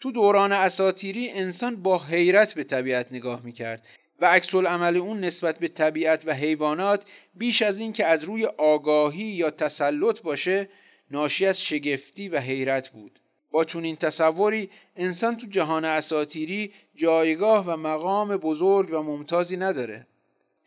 تو 0.00 0.12
دوران 0.12 0.52
اساتیری 0.52 1.30
انسان 1.30 1.82
با 1.82 1.98
حیرت 1.98 2.54
به 2.54 2.64
طبیعت 2.64 3.12
نگاه 3.12 3.42
می‌کرد. 3.44 3.86
و 4.20 4.26
عکس 4.26 4.54
عمل 4.54 4.96
اون 4.96 5.20
نسبت 5.20 5.58
به 5.58 5.68
طبیعت 5.68 6.22
و 6.26 6.34
حیوانات 6.34 7.04
بیش 7.34 7.62
از 7.62 7.78
این 7.78 7.92
که 7.92 8.06
از 8.06 8.24
روی 8.24 8.46
آگاهی 8.46 9.24
یا 9.24 9.50
تسلط 9.50 10.22
باشه 10.22 10.68
ناشی 11.10 11.46
از 11.46 11.62
شگفتی 11.62 12.28
و 12.28 12.38
حیرت 12.38 12.88
بود. 12.88 13.20
با 13.50 13.64
چون 13.64 13.96
تصوری 13.96 14.70
انسان 14.96 15.36
تو 15.36 15.46
جهان 15.46 15.84
اساتیری 15.84 16.72
جایگاه 16.96 17.66
و 17.66 17.76
مقام 17.76 18.36
بزرگ 18.36 18.92
و 18.92 19.02
ممتازی 19.02 19.56
نداره. 19.56 20.06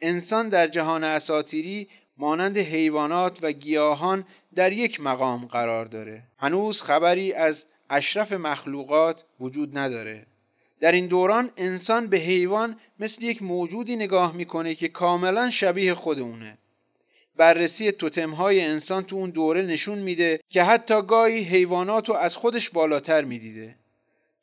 انسان 0.01 0.49
در 0.49 0.67
جهان 0.67 1.03
اساتیری 1.03 1.88
مانند 2.17 2.57
حیوانات 2.57 3.39
و 3.41 3.51
گیاهان 3.51 4.25
در 4.55 4.71
یک 4.71 5.01
مقام 5.01 5.45
قرار 5.45 5.86
داره. 5.86 6.23
هنوز 6.38 6.81
خبری 6.81 7.33
از 7.33 7.65
اشرف 7.89 8.31
مخلوقات 8.31 9.23
وجود 9.39 9.77
نداره. 9.77 10.25
در 10.79 10.91
این 10.91 11.07
دوران 11.07 11.49
انسان 11.57 12.07
به 12.07 12.17
حیوان 12.17 12.79
مثل 12.99 13.23
یک 13.23 13.43
موجودی 13.43 13.95
نگاه 13.95 14.35
می‌کنه 14.35 14.75
که 14.75 14.87
کاملا 14.87 15.49
شبیه 15.49 15.93
خود 15.93 16.19
اونه 16.19 16.57
بررسی 17.35 17.91
توتمهای 17.91 18.61
انسان 18.61 19.03
تو 19.03 19.15
اون 19.15 19.29
دوره 19.29 19.61
نشون 19.61 19.97
میده 19.97 20.39
که 20.49 20.63
حتی 20.63 21.01
گاهی 21.01 21.43
حیوانات 21.43 22.09
رو 22.09 22.15
از 22.15 22.35
خودش 22.35 22.69
بالاتر 22.69 23.23
می‌دیده 23.23 23.75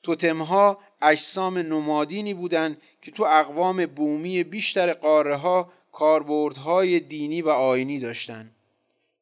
توتمها 0.02 0.78
اجسام 1.02 1.58
نمادینی 1.58 2.34
بودند 2.34 2.80
که 3.02 3.10
تو 3.10 3.22
اقوام 3.22 3.86
بومی 3.86 4.44
بیشتر 4.44 4.92
قاره 4.92 5.36
ها 5.36 5.72
کاربردهای 5.92 7.00
دینی 7.00 7.42
و 7.42 7.48
آینی 7.48 7.98
داشتند. 7.98 8.50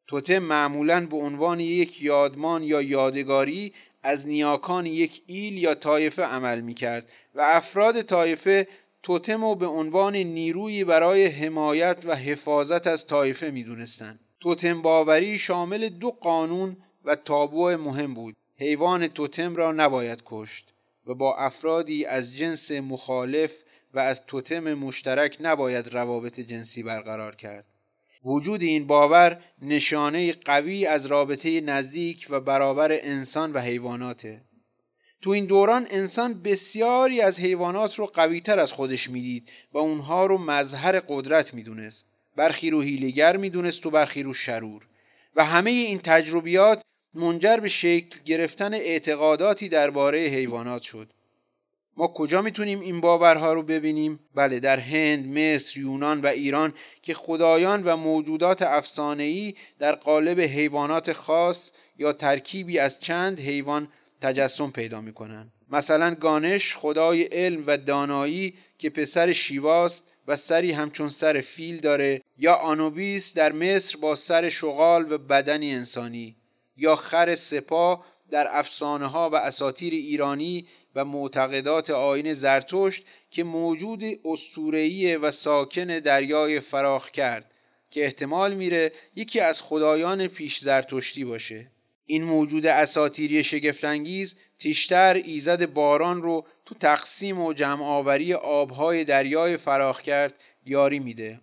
توتم 0.07 0.38
معمولا 0.38 1.07
به 1.07 1.16
عنوان 1.16 1.61
یک 1.61 2.03
یادمان 2.03 2.62
یا 2.62 2.83
یادگاری 2.83 3.72
از 4.03 4.27
نیاکان 4.27 4.87
یک 4.87 5.23
ایل 5.27 5.59
یا 5.59 5.75
طایفه 5.75 6.23
عمل 6.23 6.61
می 6.61 6.75
کرد 6.75 7.09
و 7.35 7.41
افراد 7.41 8.03
طایفه 8.03 8.69
توتم 9.03 9.45
رو 9.45 9.55
به 9.55 9.67
عنوان 9.67 10.17
نیرویی 10.17 10.85
برای 10.85 11.27
حمایت 11.27 11.97
و 12.05 12.17
حفاظت 12.17 12.87
از 12.87 13.07
طایفه 13.07 13.51
می 13.51 13.62
دونستن. 13.62 14.21
توتم 14.41 14.83
باوری 14.83 15.38
شامل 15.38 15.88
دو 15.88 16.11
قانون 16.11 16.77
و 17.05 17.17
تابو 17.17 17.69
مهم 17.71 18.15
بود 18.15 18.35
حیوان 18.57 19.09
توتم 19.09 19.57
را 19.57 19.73
نباید 19.73 20.23
کشت 20.27 20.75
و 21.07 21.15
با 21.15 21.37
افرادی 21.37 22.05
از 22.05 22.37
جنس 22.37 22.71
مخالف 22.71 23.53
و 23.95 23.99
از 23.99 24.27
توتم 24.27 24.75
مشترک 24.75 25.37
نباید 25.41 25.95
روابط 25.95 26.41
جنسی 26.41 26.83
برقرار 26.83 27.37
کرد 27.37 27.65
وجود 28.25 28.63
این 28.63 28.87
باور 28.87 29.41
نشانه 29.63 30.33
قوی 30.33 30.87
از 30.87 31.07
رابطه 31.07 31.61
نزدیک 31.61 32.27
و 32.31 32.41
برابر 32.41 32.93
انسان 32.93 33.53
و 33.53 33.59
حیواناته. 33.59 34.41
تو 35.21 35.31
این 35.31 35.47
دوران 35.47 35.87
انسان 35.91 36.43
بسیاری 36.43 37.21
از 37.21 37.41
حیوانات 37.41 37.95
رو 37.95 38.07
قویتر 38.07 38.59
از 38.59 38.73
خودش 38.73 39.11
می‌دید 39.11 39.49
و 39.73 39.79
اونها 39.79 40.27
رو 40.27 40.39
مظهر 40.39 41.01
قدرت 41.01 41.55
می‌دونست. 41.55 42.07
برخی 42.37 42.71
رو 42.71 42.81
هیلگر 42.81 43.37
می‌دونست 43.37 43.87
و 43.87 43.91
برخی 43.91 44.23
رو 44.23 44.35
شرور. 44.35 44.87
و 45.37 45.45
همه 45.45 45.71
این 45.71 45.99
تجربیات 45.99 46.83
منجر 47.15 47.57
به 47.57 47.69
شکل 47.69 48.19
گرفتن 48.25 48.75
اعتقاداتی 48.75 49.69
درباره 49.69 50.19
حیوانات 50.19 50.83
شد. 50.83 51.09
ما 51.96 52.07
کجا 52.07 52.42
می‌تونیم 52.42 52.81
این 52.81 53.00
باورها 53.00 53.52
رو 53.52 53.62
ببینیم؟ 53.62 54.20
بله 54.35 54.61
در 54.61 54.81
هند، 54.81 55.38
مصر، 55.38 55.81
یونان 55.81 56.20
و 56.20 56.26
ایران 56.26 56.74
که 57.02 57.14
خدایان 57.14 57.83
و 57.85 57.96
موجودات 57.96 58.62
افسانه‌ای 58.62 59.55
در 59.78 59.94
قالب 59.94 60.40
حیوانات 60.40 61.12
خاص 61.12 61.72
یا 61.98 62.12
ترکیبی 62.12 62.78
از 62.78 63.00
چند 63.00 63.40
حیوان 63.40 63.88
تجسم 64.20 64.70
پیدا 64.70 65.00
می‌کنن. 65.00 65.52
مثلا 65.70 66.14
گانش 66.14 66.76
خدای 66.76 67.22
علم 67.22 67.64
و 67.66 67.76
دانایی 67.76 68.55
که 68.78 68.90
پسر 68.90 69.33
شیواست 69.33 70.12
و 70.28 70.37
سری 70.37 70.72
همچون 70.72 71.09
سر 71.09 71.40
فیل 71.40 71.81
داره 71.81 72.22
یا 72.38 72.55
آنوبیس 72.55 73.35
در 73.35 73.52
مصر 73.52 73.98
با 73.98 74.14
سر 74.14 74.48
شغال 74.48 75.12
و 75.12 75.18
بدنی 75.18 75.72
انسانی 75.72 76.37
یا 76.76 76.96
خر 76.96 77.35
سپاه 77.35 78.05
در 78.31 78.48
افسانه 78.50 79.07
ها 79.07 79.31
و 79.31 79.37
اساتیر 79.37 79.92
ایرانی 79.92 80.66
و 80.94 81.05
معتقدات 81.05 81.90
آین 81.90 82.35
زرتشت 82.35 83.05
که 83.31 83.44
موجود 83.44 84.02
استورهی 84.24 85.16
و 85.16 85.31
ساکن 85.31 85.98
دریای 85.98 86.61
فراخ 86.61 87.11
کرد 87.11 87.50
که 87.90 88.05
احتمال 88.05 88.55
میره 88.55 88.92
یکی 89.16 89.40
از 89.40 89.62
خدایان 89.62 90.26
پیش 90.26 90.59
زرتشتی 90.59 91.24
باشه. 91.24 91.70
این 92.07 92.24
موجود 92.24 92.66
اساتیری 92.66 93.44
شگفتانگیز 93.44 94.37
تیشتر 94.59 95.14
ایزد 95.14 95.72
باران 95.72 96.22
رو 96.22 96.46
تو 96.64 96.74
تقسیم 96.74 97.40
و 97.40 97.52
جمع 97.52 97.85
آوری 97.85 98.35
آبهای 98.35 99.05
دریای 99.05 99.57
فراخ 99.57 100.00
کرد 100.00 100.35
یاری 100.66 100.98
میده. 100.98 101.40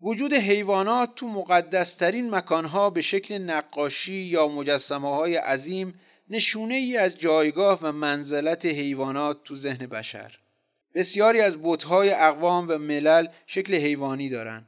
وجود 0.00 0.34
حیوانات 0.34 1.14
تو 1.14 1.28
مقدسترین 1.28 2.30
مکانها 2.30 2.90
به 2.90 3.02
شکل 3.02 3.38
نقاشی 3.38 4.12
یا 4.12 4.48
مجسمه 4.48 5.08
های 5.08 5.36
عظیم 5.36 6.00
نشونه 6.30 6.74
ای 6.74 6.96
از 6.96 7.18
جایگاه 7.18 7.78
و 7.82 7.92
منزلت 7.92 8.66
حیوانات 8.66 9.44
تو 9.44 9.54
ذهن 9.54 9.86
بشر 9.86 10.38
بسیاری 10.94 11.40
از 11.40 11.58
بتهای 11.62 12.10
اقوام 12.10 12.68
و 12.68 12.78
ملل 12.78 13.26
شکل 13.46 13.74
حیوانی 13.74 14.28
دارند 14.28 14.66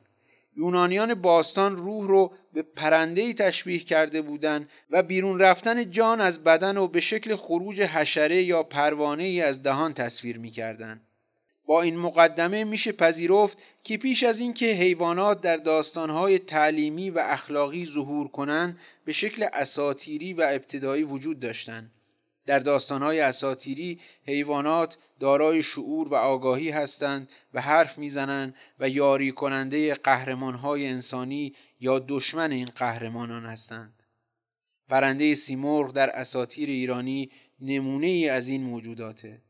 یونانیان 0.57 1.15
باستان 1.15 1.77
روح 1.77 2.09
رو 2.09 2.33
به 2.53 2.63
پرنده 2.63 3.33
تشبیه 3.33 3.79
کرده 3.79 4.23
بودند 4.23 4.69
و 4.91 5.03
بیرون 5.03 5.41
رفتن 5.41 5.91
جان 5.91 6.21
از 6.21 6.45
بدن 6.45 6.77
و 6.77 6.89
به 6.89 7.01
شکل 7.01 7.37
خروج 7.37 7.81
حشره 7.81 8.43
یا 8.43 8.63
پروانه 8.63 9.23
ای 9.23 9.43
از 9.43 9.63
دهان 9.63 9.95
تصویر 9.95 10.39
می 10.39 10.51
کردن. 10.51 11.01
با 11.71 11.83
این 11.83 11.97
مقدمه 11.97 12.65
میشه 12.65 12.93
پذیرفت 12.93 13.59
که 13.85 13.97
پیش 13.97 14.23
از 14.23 14.41
اینکه 14.41 14.67
حیوانات 14.67 15.41
در 15.41 15.57
داستانهای 15.57 16.39
تعلیمی 16.39 17.11
و 17.11 17.19
اخلاقی 17.19 17.87
ظهور 17.87 18.29
کنند 18.29 18.79
به 19.05 19.13
شکل 19.13 19.47
اساتیری 19.53 20.33
و 20.33 20.47
ابتدایی 20.51 21.03
وجود 21.03 21.41
داشتند. 21.41 21.91
در 22.47 22.59
داستانهای 22.59 23.21
اساتیری 23.21 24.01
حیوانات 24.27 24.97
دارای 25.21 25.63
شعور 25.63 26.09
و 26.09 26.15
آگاهی 26.15 26.71
هستند 26.71 27.29
و 27.55 27.61
حرف 27.61 27.99
می‌زنند 27.99 28.55
و 28.81 28.89
یاری 28.89 29.33
کننده 29.33 29.95
قهرمانهای 29.95 30.87
انسانی 30.87 31.55
یا 31.81 31.99
دشمن 31.99 32.53
این 32.53 32.69
قهرمانان 32.77 33.47
هستند. 33.47 34.03
پرنده 34.89 35.35
سیمرغ 35.35 35.93
در 35.93 36.11
اساتیر 36.11 36.69
ایرانی 36.69 37.31
نمونه 37.61 38.07
ای 38.07 38.29
از 38.29 38.49
این 38.49 38.63
موجوداته. 38.63 39.50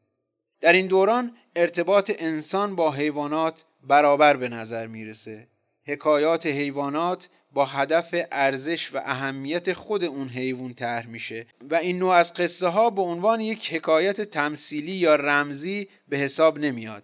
در 0.61 0.73
این 0.73 0.87
دوران 0.87 1.33
ارتباط 1.57 2.13
انسان 2.19 2.77
با 2.77 2.93
حیوانات 2.93 3.65
برابر 3.83 4.37
به 4.37 4.49
نظر 4.49 4.87
می‌رسه. 4.87 5.49
حکایات 5.87 6.47
حیوانات 6.47 7.29
با 7.53 7.65
هدف 7.65 8.15
ارزش 8.33 8.95
و 8.95 9.01
اهمیت 9.05 9.73
خود 9.73 10.05
اون 10.05 10.29
حیوان 10.29 10.75
طرح 10.75 11.07
میشه 11.07 11.47
و 11.71 11.75
این 11.75 11.99
نوع 11.99 12.15
از 12.15 12.35
قصه 12.35 12.69
ها 12.69 12.91
به 12.91 13.03
عنوان 13.03 13.41
یک 13.41 13.75
حکایت 13.75 14.21
تمثیلی 14.21 14.93
یا 14.93 15.17
رمزی 15.17 15.89
به 16.09 16.17
حساب 16.17 16.59
نمیاد. 16.59 17.03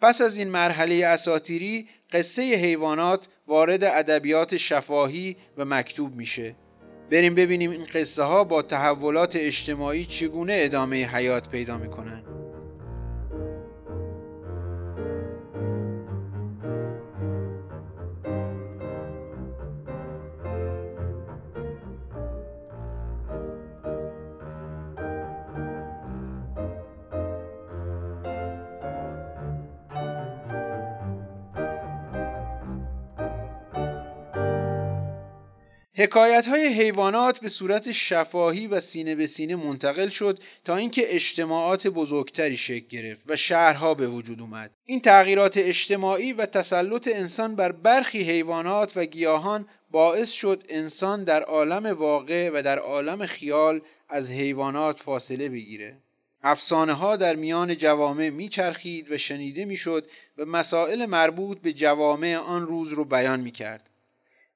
پس 0.00 0.20
از 0.20 0.36
این 0.36 0.48
مرحله 0.48 1.06
اساتیری 1.06 1.88
قصه 2.12 2.42
حیوانات 2.42 3.28
وارد 3.46 3.84
ادبیات 3.84 4.56
شفاهی 4.56 5.36
و 5.56 5.64
مکتوب 5.64 6.16
میشه. 6.16 6.56
بریم 7.10 7.34
ببینیم 7.34 7.70
این 7.70 7.84
قصه 7.94 8.22
ها 8.22 8.44
با 8.44 8.62
تحولات 8.62 9.36
اجتماعی 9.36 10.06
چگونه 10.06 10.52
ادامه 10.56 11.04
حیات 11.04 11.48
پیدا 11.48 11.78
می‌کنن. 11.78 12.37
حکایت 35.98 36.46
های 36.46 36.66
حیوانات 36.66 37.40
به 37.40 37.48
صورت 37.48 37.92
شفاهی 37.92 38.66
و 38.66 38.80
سینه 38.80 39.14
به 39.14 39.26
سینه 39.26 39.56
منتقل 39.56 40.08
شد 40.08 40.38
تا 40.64 40.76
اینکه 40.76 41.14
اجتماعات 41.14 41.86
بزرگتری 41.86 42.56
شکل 42.56 42.86
گرفت 42.88 43.20
و 43.26 43.36
شهرها 43.36 43.94
به 43.94 44.08
وجود 44.08 44.40
اومد. 44.40 44.70
این 44.84 45.00
تغییرات 45.00 45.56
اجتماعی 45.56 46.32
و 46.32 46.46
تسلط 46.46 47.08
انسان 47.12 47.56
بر 47.56 47.72
برخی 47.72 48.22
حیوانات 48.22 48.92
و 48.96 49.04
گیاهان 49.04 49.68
باعث 49.90 50.32
شد 50.32 50.62
انسان 50.68 51.24
در 51.24 51.42
عالم 51.42 51.86
واقع 51.86 52.50
و 52.54 52.62
در 52.62 52.78
عالم 52.78 53.26
خیال 53.26 53.80
از 54.08 54.30
حیوانات 54.30 55.00
فاصله 55.00 55.48
بگیره. 55.48 55.96
افسانه 56.42 56.92
ها 56.92 57.16
در 57.16 57.36
میان 57.36 57.76
جوامع 57.76 58.30
میچرخید 58.30 59.12
و 59.12 59.18
شنیده 59.18 59.64
می‌شد 59.64 60.06
و 60.38 60.44
مسائل 60.44 61.06
مربوط 61.06 61.58
به 61.58 61.72
جوامع 61.72 62.36
آن 62.36 62.66
روز 62.66 62.92
رو 62.92 63.04
بیان 63.04 63.40
می‌کرد. 63.40 63.90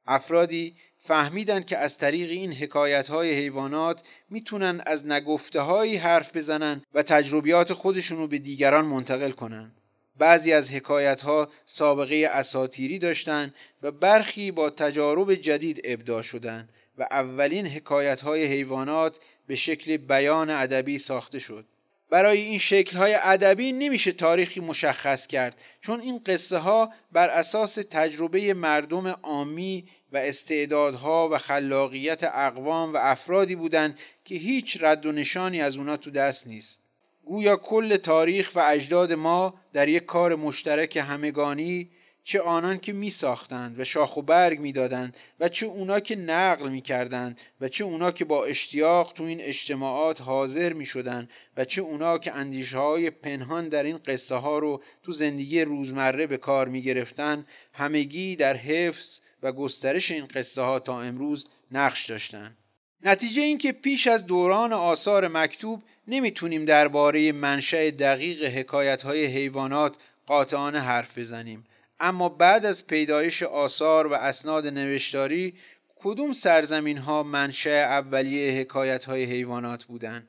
افرادی 0.07 0.75
فهمیدن 1.05 1.63
که 1.63 1.79
از 1.79 1.99
طریق 1.99 2.31
این 2.31 2.53
حکایت 2.53 3.09
های 3.09 3.33
حیوانات 3.33 4.03
می‌تونن 4.31 4.83
از 4.87 5.07
نگفته 5.07 5.61
هایی 5.61 5.97
حرف 5.97 6.37
بزنن 6.37 6.83
و 6.95 7.03
تجربیات 7.03 7.73
خودشون 7.73 8.19
رو 8.19 8.27
به 8.27 8.39
دیگران 8.39 8.85
منتقل 8.85 9.31
کنن. 9.31 9.73
بعضی 10.19 10.53
از 10.53 10.71
حکایت 10.71 11.23
ها 11.23 11.49
سابقه 11.65 12.29
اساتیری 12.33 12.99
داشتن 12.99 13.55
و 13.83 13.91
برخی 13.91 14.51
با 14.51 14.71
تجارب 14.71 15.35
جدید 15.35 15.81
ابداع 15.85 16.23
شدن 16.23 16.69
و 16.99 17.07
اولین 17.11 17.67
حکایت 17.67 18.21
های 18.21 18.47
حیوانات 18.47 19.19
به 19.47 19.57
شکل 19.57 19.97
بیان 19.97 20.51
ادبی 20.51 20.99
ساخته 20.99 21.39
شد. 21.39 21.67
برای 22.11 22.41
این 22.41 22.59
شکل 22.59 22.97
های 22.97 23.17
ادبی 23.23 23.73
نمیشه 23.73 24.13
تاریخی 24.13 24.61
مشخص 24.61 25.27
کرد 25.27 25.61
چون 25.81 26.01
این 26.01 26.21
قصه 26.27 26.59
ها 26.59 26.93
بر 27.13 27.29
اساس 27.29 27.75
تجربه 27.75 28.55
مردم 28.55 29.07
عامی 29.07 29.89
و 30.13 30.17
استعدادها 30.17 31.29
و 31.29 31.39
خلاقیت 31.39 32.25
اقوام 32.25 32.95
و 32.95 32.97
افرادی 32.97 33.57
بودند 33.57 33.99
که 34.25 34.35
هیچ 34.35 34.79
رد 34.81 35.07
و 35.07 35.13
نشانی 35.13 35.61
از 35.61 35.77
اونا 35.77 35.97
تو 35.97 36.11
دست 36.11 36.47
نیست. 36.47 36.83
گویا 37.25 37.57
کل 37.57 37.97
تاریخ 37.97 38.51
و 38.55 38.61
اجداد 38.71 39.13
ما 39.13 39.55
در 39.73 39.89
یک 39.89 40.05
کار 40.05 40.35
مشترک 40.35 40.97
همگانی 40.97 41.91
چه 42.25 42.41
آنان 42.41 42.79
که 42.79 42.93
می 42.93 43.11
ساختند 43.11 43.81
و 43.81 43.85
شاخ 43.85 44.17
و 44.17 44.23
برگ 44.23 44.61
می 44.61 44.73
دادند 44.73 45.17
و 45.41 45.49
چه 45.49 45.67
اونا 45.67 46.01
که 46.01 46.17
نقل 46.17 46.69
می 46.69 46.81
کردند 46.81 47.41
و 47.61 47.69
چه 47.69 47.85
اونا 47.85 48.11
که 48.11 48.25
با 48.25 48.45
اشتیاق 48.45 49.13
تو 49.13 49.25
این 49.25 49.41
اجتماعات 49.41 50.21
حاضر 50.21 50.73
می 50.73 50.87
شدند 50.87 51.31
و 51.57 51.65
چه 51.65 51.83
اونا 51.83 52.19
که 52.19 52.33
اندیشه 52.33 52.79
های 52.79 53.11
پنهان 53.11 53.69
در 53.69 53.83
این 53.83 53.99
قصه 53.99 54.35
ها 54.35 54.59
رو 54.59 54.83
تو 55.03 55.13
زندگی 55.13 55.63
روزمره 55.63 56.27
به 56.27 56.37
کار 56.37 56.69
می 56.69 56.83
گرفتن 56.83 57.47
همگی 57.73 58.37
در 58.37 58.57
حفظ 58.57 59.21
و 59.43 59.53
گسترش 59.53 60.11
این 60.11 60.27
قصه 60.27 60.63
ها 60.63 60.79
تا 60.79 61.03
امروز 61.03 61.49
نقش 61.71 62.07
داشتند. 62.07 62.57
نتیجه 63.03 63.43
اینکه 63.43 63.73
پیش 63.73 64.07
از 64.07 64.27
دوران 64.27 64.73
آثار 64.73 65.29
مکتوب 65.29 65.83
نمی‌تونیم 66.09 66.65
درباره 66.65 67.33
منشأ 67.33 67.91
دقیق 67.91 68.45
حکایت 68.45 69.03
های 69.03 69.27
حیوانات 69.27 69.97
قاطعانه 70.27 70.81
حرف 70.81 71.19
بزنیم. 71.19 71.67
اما 72.01 72.29
بعد 72.29 72.65
از 72.65 72.87
پیدایش 72.87 73.43
آثار 73.43 74.07
و 74.07 74.15
اسناد 74.15 74.67
نوشتاری 74.67 75.55
کدوم 75.97 76.33
سرزمین 76.33 76.99
ها 76.99 77.23
منشأ 77.23 77.71
اولیه 77.71 78.61
حکایت 78.61 79.05
های 79.05 79.25
حیوانات 79.25 79.85
بودند 79.85 80.29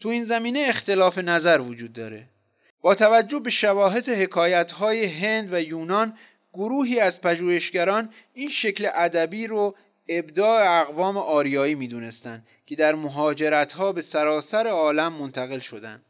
تو 0.00 0.08
این 0.08 0.24
زمینه 0.24 0.64
اختلاف 0.68 1.18
نظر 1.18 1.60
وجود 1.60 1.92
داره. 1.92 2.28
با 2.80 2.94
توجه 2.94 3.40
به 3.40 3.50
شواهد 3.50 4.08
حکایت 4.08 4.72
های 4.72 5.04
هند 5.04 5.54
و 5.54 5.60
یونان 5.60 6.18
گروهی 6.56 7.00
از 7.00 7.20
پژوهشگران 7.20 8.12
این 8.34 8.48
شکل 8.48 8.88
ادبی 8.94 9.46
رو 9.46 9.74
ابداع 10.08 10.80
اقوام 10.80 11.16
آریایی 11.16 11.74
می‌دونستند 11.74 12.46
که 12.66 12.76
در 12.76 12.94
مهاجرت 12.94 13.72
ها 13.72 13.92
به 13.92 14.02
سراسر 14.02 14.66
عالم 14.66 15.12
منتقل 15.12 15.58
شدند. 15.58 16.02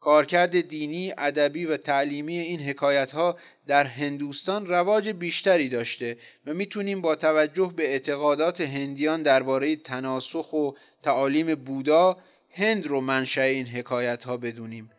کارکرد 0.00 0.60
دینی، 0.60 1.14
ادبی 1.18 1.64
و 1.64 1.76
تعلیمی 1.76 2.38
این 2.38 2.60
حکایت 2.60 3.12
ها 3.12 3.36
در 3.66 3.84
هندوستان 3.84 4.66
رواج 4.66 5.08
بیشتری 5.08 5.68
داشته 5.68 6.16
و 6.46 6.54
می‌تونیم 6.54 7.00
با 7.00 7.14
توجه 7.14 7.72
به 7.76 7.88
اعتقادات 7.88 8.60
هندیان 8.60 9.22
درباره 9.22 9.76
تناسخ 9.76 10.52
و 10.52 10.70
تعالیم 11.02 11.54
بودا 11.54 12.16
هند 12.50 12.86
رو 12.86 13.00
منشأ 13.00 13.42
این 13.42 13.66
حکایت 13.66 14.24
ها 14.24 14.36
بدونیم 14.36 14.90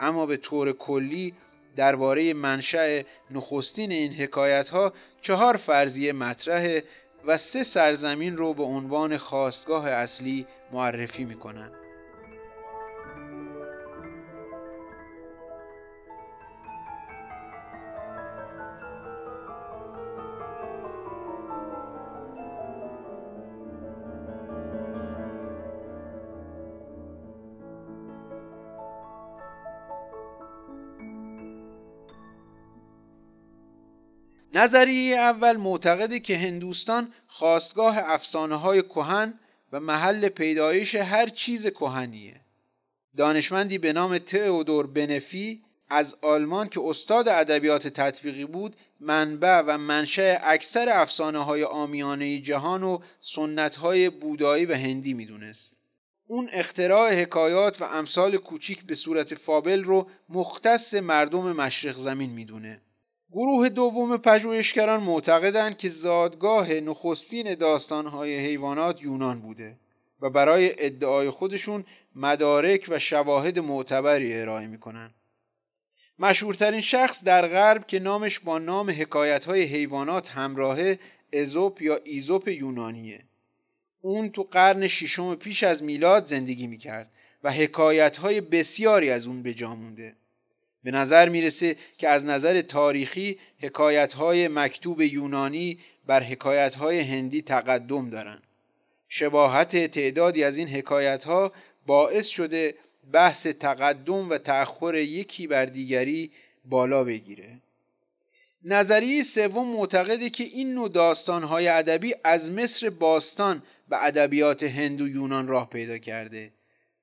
اما 0.00 0.26
به 0.26 0.36
طور 0.36 0.72
کلی 0.72 1.34
درباره 1.78 2.34
منشأ 2.34 3.02
نخستین 3.30 3.92
این 3.92 4.12
حکایت 4.12 4.68
ها 4.68 4.92
چهار 5.20 5.56
فرضیه 5.56 6.12
مطرحه 6.12 6.84
و 7.26 7.38
سه 7.38 7.62
سرزمین 7.62 8.36
رو 8.36 8.54
به 8.54 8.62
عنوان 8.62 9.16
خواستگاه 9.16 9.88
اصلی 9.88 10.46
معرفی 10.72 11.24
می‌کنن 11.24 11.70
نظریه 34.58 35.16
اول 35.16 35.56
معتقده 35.56 36.20
که 36.20 36.38
هندوستان 36.38 37.12
خواستگاه 37.26 37.98
افسانه 37.98 38.56
های 38.56 38.82
کهن 38.82 39.34
و 39.72 39.80
محل 39.80 40.28
پیدایش 40.28 40.94
هر 40.94 41.28
چیز 41.28 41.66
کهنیه. 41.66 42.40
دانشمندی 43.16 43.78
به 43.78 43.92
نام 43.92 44.18
تئودور 44.18 44.86
بنفی 44.86 45.62
از 45.90 46.16
آلمان 46.22 46.68
که 46.68 46.80
استاد 46.84 47.28
ادبیات 47.28 47.88
تطبیقی 47.88 48.44
بود 48.44 48.76
منبع 49.00 49.62
و 49.66 49.78
منشأ 49.78 50.38
اکثر 50.42 50.88
افسانه 50.92 51.38
های 51.38 51.64
آمیانه 51.64 52.38
جهان 52.38 52.82
و 52.82 52.98
سنت 53.20 53.76
های 53.76 54.10
بودایی 54.10 54.66
و 54.66 54.74
هندی 54.74 55.14
می‌دونست. 55.14 55.76
اون 56.26 56.48
اختراع 56.52 57.22
حکایات 57.22 57.82
و 57.82 57.84
امثال 57.84 58.36
کوچیک 58.36 58.84
به 58.84 58.94
صورت 58.94 59.34
فابل 59.34 59.84
رو 59.84 60.08
مختص 60.28 60.94
مردم 60.94 61.52
مشرق 61.52 61.96
زمین 61.96 62.30
می‌دونه. 62.30 62.80
گروه 63.32 63.68
دوم 63.68 64.16
پژوهشگران 64.16 65.02
معتقدند 65.02 65.76
که 65.76 65.88
زادگاه 65.88 66.72
نخستین 66.72 67.54
داستانهای 67.54 68.38
حیوانات 68.38 69.02
یونان 69.02 69.40
بوده 69.40 69.76
و 70.20 70.30
برای 70.30 70.86
ادعای 70.86 71.30
خودشون 71.30 71.84
مدارک 72.14 72.86
و 72.88 72.98
شواهد 72.98 73.58
معتبری 73.58 74.40
ارائه 74.40 74.66
می‌کنن. 74.66 75.10
مشهورترین 76.18 76.80
شخص 76.80 77.24
در 77.24 77.46
غرب 77.46 77.86
که 77.86 77.98
نامش 77.98 78.38
با 78.38 78.58
نام 78.58 78.90
حکایت 78.90 79.44
های 79.44 79.62
حیوانات 79.62 80.30
همراهه 80.30 80.98
ازوپ 81.32 81.82
یا 81.82 82.00
ایزوپ 82.04 82.48
یونانیه. 82.48 83.24
اون 84.00 84.28
تو 84.28 84.42
قرن 84.42 84.88
ششم 84.88 85.34
پیش 85.34 85.62
از 85.62 85.82
میلاد 85.82 86.26
زندگی 86.26 86.66
می‌کرد 86.66 87.10
و 87.44 87.52
حکایت 87.52 88.16
های 88.16 88.40
بسیاری 88.40 89.10
از 89.10 89.26
اون 89.26 89.42
به 89.42 89.54
جا 89.54 89.74
مونده. 89.74 90.16
به 90.88 90.92
نظر 90.92 91.28
می‌رسه 91.28 91.76
که 91.98 92.08
از 92.08 92.24
نظر 92.24 92.60
تاریخی 92.60 93.38
حکایت 93.58 94.12
های 94.12 94.48
مکتوب 94.48 95.00
یونانی 95.00 95.78
بر 96.06 96.22
حکایت 96.22 96.74
های 96.74 97.00
هندی 97.00 97.42
تقدم 97.42 98.10
دارن. 98.10 98.38
شباهت 99.08 99.86
تعدادی 99.86 100.44
از 100.44 100.56
این 100.56 100.68
حکایت 100.68 101.24
ها 101.24 101.52
باعث 101.86 102.26
شده 102.26 102.74
بحث 103.12 103.46
تقدم 103.46 104.30
و 104.30 104.38
تأخر 104.38 104.94
یکی 104.94 105.46
بر 105.46 105.64
دیگری 105.64 106.32
بالا 106.64 107.04
بگیره. 107.04 107.58
نظریه 108.64 109.22
سوم 109.22 109.68
معتقده 109.68 110.30
که 110.30 110.44
این 110.44 110.74
نوع 110.74 110.88
داستانهای 110.88 111.68
ادبی 111.68 112.14
از 112.24 112.52
مصر 112.52 112.90
باستان 112.90 113.62
به 113.88 114.04
ادبیات 114.04 114.62
هند 114.62 115.00
و 115.00 115.08
یونان 115.08 115.48
راه 115.48 115.70
پیدا 115.70 115.98
کرده 115.98 116.50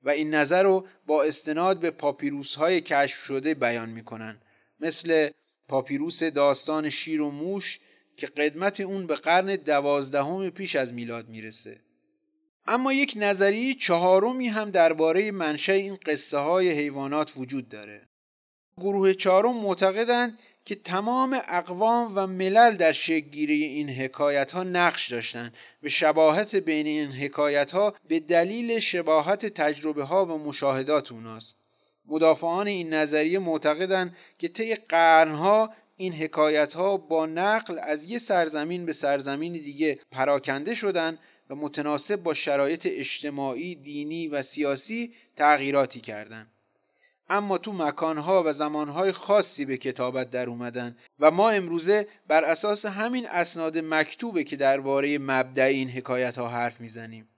و 0.06 0.10
این 0.10 0.34
نظر 0.34 0.64
رو 0.64 0.88
با 1.06 1.24
استناد 1.24 1.80
به 1.80 1.91
پاپیروس 1.91 2.56
های 2.56 2.82
کشف 2.82 3.18
شده 3.18 3.53
بیان 3.53 3.89
می‌کنن. 3.89 4.41
مثل 4.80 5.30
پاپیروس 5.68 6.24
داستان 6.24 6.89
شیر 6.89 7.22
و 7.22 7.32
موش 7.32 7.80
که 8.18 8.28
قدمت 8.28 8.80
اون 8.80 9.08
به 9.08 9.16
قرن 9.16 9.56
دوازدهم 9.56 10.49
پیش 10.49 10.76
از 10.76 10.93
میلاد 10.93 11.30
می‌رسه. 11.30 11.80
اما 12.68 12.93
یک 12.93 13.14
نظریه 13.16 13.74
چهارمی 13.74 14.47
هم 14.47 14.72
درباره 14.72 15.32
منشأ 15.32 15.74
این 15.74 15.97
قصه 16.06 16.38
های 16.38 16.72
حیوانات 16.72 17.32
وجود 17.38 17.70
داره. 17.70 18.08
گروه 18.78 19.14
چهارم 19.14 19.56
معتقدند 19.58 20.39
که 20.66 20.76
تمام 20.76 21.41
اقوام 21.47 22.11
و 22.16 22.28
ملل 22.28 22.76
در 22.76 22.91
شکلگیری 22.91 23.63
این 23.63 23.89
حکایت 23.89 24.51
ها 24.51 24.63
نقش 24.63 25.11
داشتند 25.11 25.53
و 25.84 25.89
شباهت 25.89 26.55
بین 26.55 26.88
این 26.88 27.11
حکایت 27.11 27.72
ها 27.72 27.95
به 28.07 28.20
دلیل 28.20 28.80
شباهت 28.80 29.45
تجربه 29.45 30.03
ها 30.03 30.26
و 30.26 30.38
مشاهدات 30.38 31.11
اوناست 31.11 31.57
مدافعان 32.05 32.68
این 32.68 32.93
نظریه 32.93 33.39
معتقدند 33.39 34.16
که 34.39 34.47
طی 34.47 34.76
قرنها 34.76 35.74
این 35.97 36.13
حکایت 36.13 36.74
ها 36.74 36.97
با 36.97 37.26
نقل 37.26 37.80
از 37.84 38.05
یه 38.05 38.18
سرزمین 38.18 38.86
به 38.86 38.93
سرزمین 38.93 39.53
دیگه 39.53 39.99
پراکنده 40.11 40.76
شدند 40.76 41.20
و 41.49 41.55
متناسب 41.55 42.16
با 42.16 42.34
شرایط 42.34 42.88
اجتماعی، 42.91 43.76
دینی 43.76 44.28
و 44.28 44.41
سیاسی 44.41 45.13
تغییراتی 45.36 46.01
کردند. 46.01 46.55
اما 47.30 47.57
تو 47.57 47.73
مکانها 47.73 48.43
و 48.45 48.53
زمانهای 48.53 49.11
خاصی 49.11 49.65
به 49.65 49.78
کتابت 49.78 50.32
در 50.32 50.49
اومدن 50.49 50.97
و 51.19 51.32
ما 51.32 51.49
امروزه 51.49 52.07
بر 52.28 52.43
اساس 52.43 52.86
همین 52.86 53.28
اسناد 53.30 53.78
مکتوبه 53.78 54.43
که 54.43 54.55
درباره 54.55 55.17
مبدع 55.17 55.63
این 55.63 55.89
حکایت 55.89 56.38
ها 56.38 56.49
حرف 56.49 56.82
می‌زنیم. 56.82 57.30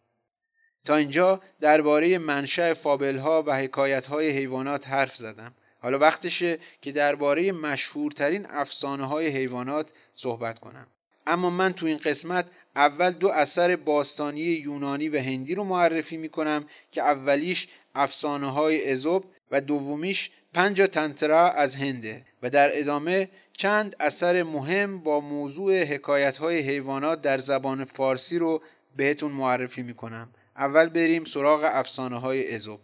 تا 0.85 0.95
اینجا 0.95 1.41
درباره 1.61 2.17
منشأ 2.17 2.73
فابل 2.73 3.17
ها 3.17 3.43
و 3.47 3.55
حکایت 3.55 4.07
های 4.07 4.29
حیوانات 4.29 4.87
حرف 4.87 5.15
زدم. 5.15 5.53
حالا 5.79 5.99
وقتشه 5.99 6.59
که 6.81 6.91
درباره 6.91 7.51
مشهورترین 7.51 8.45
افسانه 8.49 9.05
های 9.05 9.27
حیوانات 9.27 9.89
صحبت 10.15 10.59
کنم. 10.59 10.87
اما 11.27 11.49
من 11.49 11.73
تو 11.73 11.85
این 11.85 11.97
قسمت 11.97 12.45
اول 12.75 13.11
دو 13.11 13.27
اثر 13.27 13.75
باستانی 13.75 14.39
یونانی 14.41 15.09
و 15.09 15.19
هندی 15.19 15.55
رو 15.55 15.63
معرفی 15.63 16.17
می‌کنم 16.17 16.65
که 16.91 17.01
اولیش 17.01 17.67
افسانه 17.95 18.51
های 18.51 18.91
ازوب 18.91 19.25
و 19.51 19.61
دومیش 19.61 20.31
پنج 20.53 20.81
تنترا 20.81 21.51
از 21.51 21.75
هنده 21.75 22.25
و 22.43 22.49
در 22.49 22.71
ادامه 22.73 23.29
چند 23.57 23.95
اثر 23.99 24.43
مهم 24.43 24.99
با 24.99 25.19
موضوع 25.19 25.83
حکایت 25.83 26.37
های 26.37 26.59
حیوانات 26.59 27.21
در 27.21 27.37
زبان 27.37 27.83
فارسی 27.83 28.39
رو 28.39 28.61
بهتون 28.95 29.31
معرفی 29.31 29.83
می‌کنم. 29.83 30.29
اول 30.57 30.89
بریم 30.89 31.23
سراغ 31.23 31.69
افسانه 31.73 32.19
های 32.19 32.55
ازوب 32.55 32.79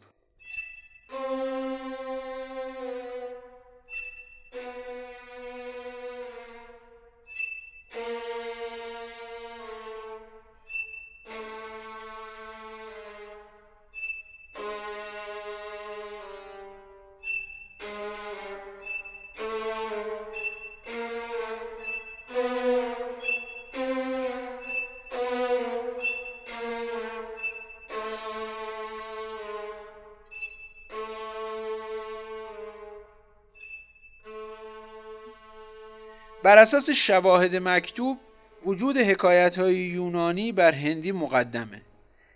بر 36.53 36.59
اساس 36.59 36.89
شواهد 36.89 37.55
مکتوب 37.55 38.17
وجود 38.65 38.97
حکایت 38.97 39.59
های 39.59 39.75
یونانی 39.75 40.51
بر 40.51 40.71
هندی 40.71 41.11
مقدمه. 41.11 41.81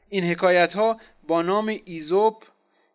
این 0.10 0.24
حکایت 0.24 0.74
ها 0.74 0.98
با 1.28 1.42
نام 1.42 1.76
ایزوپ 1.86 2.44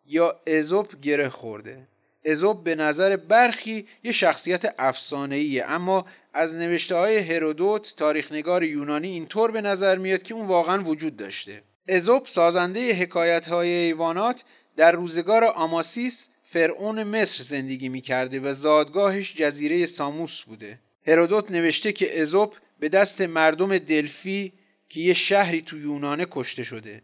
یا 0.05 0.39
ازوپ 0.47 0.99
گره 1.01 1.29
خورده. 1.29 1.87
ازوپ 2.25 2.63
به 2.63 2.75
نظر 2.75 3.15
برخی 3.15 3.87
یه 4.03 4.11
شخصیت 4.11 4.75
افسانه‌ایه 4.79 5.65
اما 5.67 6.05
از 6.33 6.55
نوشته 6.55 6.95
های 6.95 7.17
هرودوت 7.17 7.93
تاریخنگار 7.97 8.63
یونانی 8.63 9.07
اینطور 9.07 9.51
به 9.51 9.61
نظر 9.61 9.97
میاد 9.97 10.23
که 10.23 10.33
اون 10.33 10.47
واقعا 10.47 10.83
وجود 10.83 11.17
داشته. 11.17 11.63
ازوپ 11.89 12.27
سازنده 12.27 12.93
حکایت 12.93 13.47
های 13.47 13.69
ایوانات 13.69 14.43
در 14.77 14.91
روزگار 14.91 15.43
آماسیس 15.43 16.29
فرعون 16.43 17.03
مصر 17.03 17.43
زندگی 17.43 17.89
می‌کرده 17.89 18.39
و 18.39 18.53
زادگاهش 18.53 19.35
جزیره 19.35 19.85
ساموس 19.85 20.41
بوده. 20.41 20.82
هرودوت 21.07 21.51
نوشته 21.51 21.91
که 21.91 22.21
ازوپ 22.21 22.55
به 22.79 22.89
دست 22.89 23.21
مردم 23.21 23.77
دلفی 23.77 24.53
که 24.89 24.99
یه 24.99 25.13
شهری 25.13 25.61
تو 25.61 25.77
یونانه 25.77 26.27
کشته 26.31 26.63
شده 26.63 27.01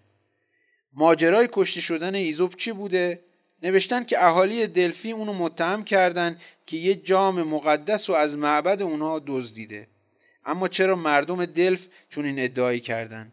ماجرای 0.93 1.49
کشته 1.51 1.81
شدن 1.81 2.15
ایزوپ 2.15 2.55
چی 2.55 2.71
بوده؟ 2.71 3.19
نوشتن 3.63 4.03
که 4.03 4.25
اهالی 4.25 4.67
دلفی 4.67 5.11
اونو 5.11 5.33
متهم 5.33 5.83
کردن 5.83 6.37
که 6.65 6.77
یه 6.77 6.95
جام 6.95 7.43
مقدس 7.43 8.09
رو 8.09 8.15
از 8.15 8.37
معبد 8.37 8.81
اونها 8.81 9.21
دزدیده 9.27 9.87
اما 10.45 10.67
چرا 10.67 10.95
مردم 10.95 11.45
دلف 11.45 11.87
چنین 12.09 12.39
ادعایی 12.39 12.79
کردن؟ 12.79 13.31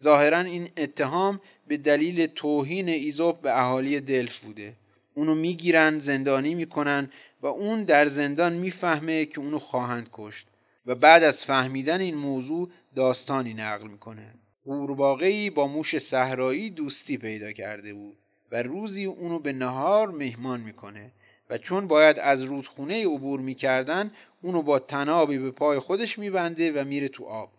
ظاهرا 0.00 0.38
این 0.38 0.68
اتهام 0.76 1.40
به 1.66 1.76
دلیل 1.76 2.26
توهین 2.26 2.88
ایزوپ 2.88 3.40
به 3.40 3.60
اهالی 3.60 4.00
دلف 4.00 4.38
بوده 4.38 4.76
اونو 5.14 5.34
می‌گیرن 5.34 5.98
زندانی 5.98 6.54
می‌کنن 6.54 7.10
و 7.44 7.46
اون 7.46 7.84
در 7.84 8.06
زندان 8.06 8.52
می‌فهمه 8.52 9.26
که 9.26 9.40
اونو 9.40 9.58
خواهند 9.58 10.08
کشت 10.12 10.46
و 10.86 10.94
بعد 10.94 11.22
از 11.22 11.44
فهمیدن 11.44 12.00
این 12.00 12.14
موضوع 12.14 12.70
داستانی 12.96 13.54
نقل 13.54 13.88
می‌کنه. 13.88 14.34
قورباغه‌ای 14.64 15.50
با 15.50 15.66
موش 15.66 15.98
صحرایی 15.98 16.70
دوستی 16.70 17.18
پیدا 17.18 17.52
کرده 17.52 17.94
بود 17.94 18.16
و 18.52 18.62
روزی 18.62 19.04
اونو 19.04 19.38
به 19.38 19.52
نهار 19.52 20.10
مهمان 20.10 20.60
می‌کنه 20.60 21.12
و 21.50 21.58
چون 21.58 21.88
باید 21.88 22.18
از 22.18 22.42
رودخونه 22.42 23.06
عبور 23.06 23.40
می‌کردن 23.40 24.10
اونو 24.42 24.62
با 24.62 24.78
تنابی 24.78 25.38
به 25.38 25.50
پای 25.50 25.78
خودش 25.78 26.18
میبنده 26.18 26.72
و 26.72 26.84
میره 26.84 27.08
تو 27.08 27.24
آب. 27.24 27.50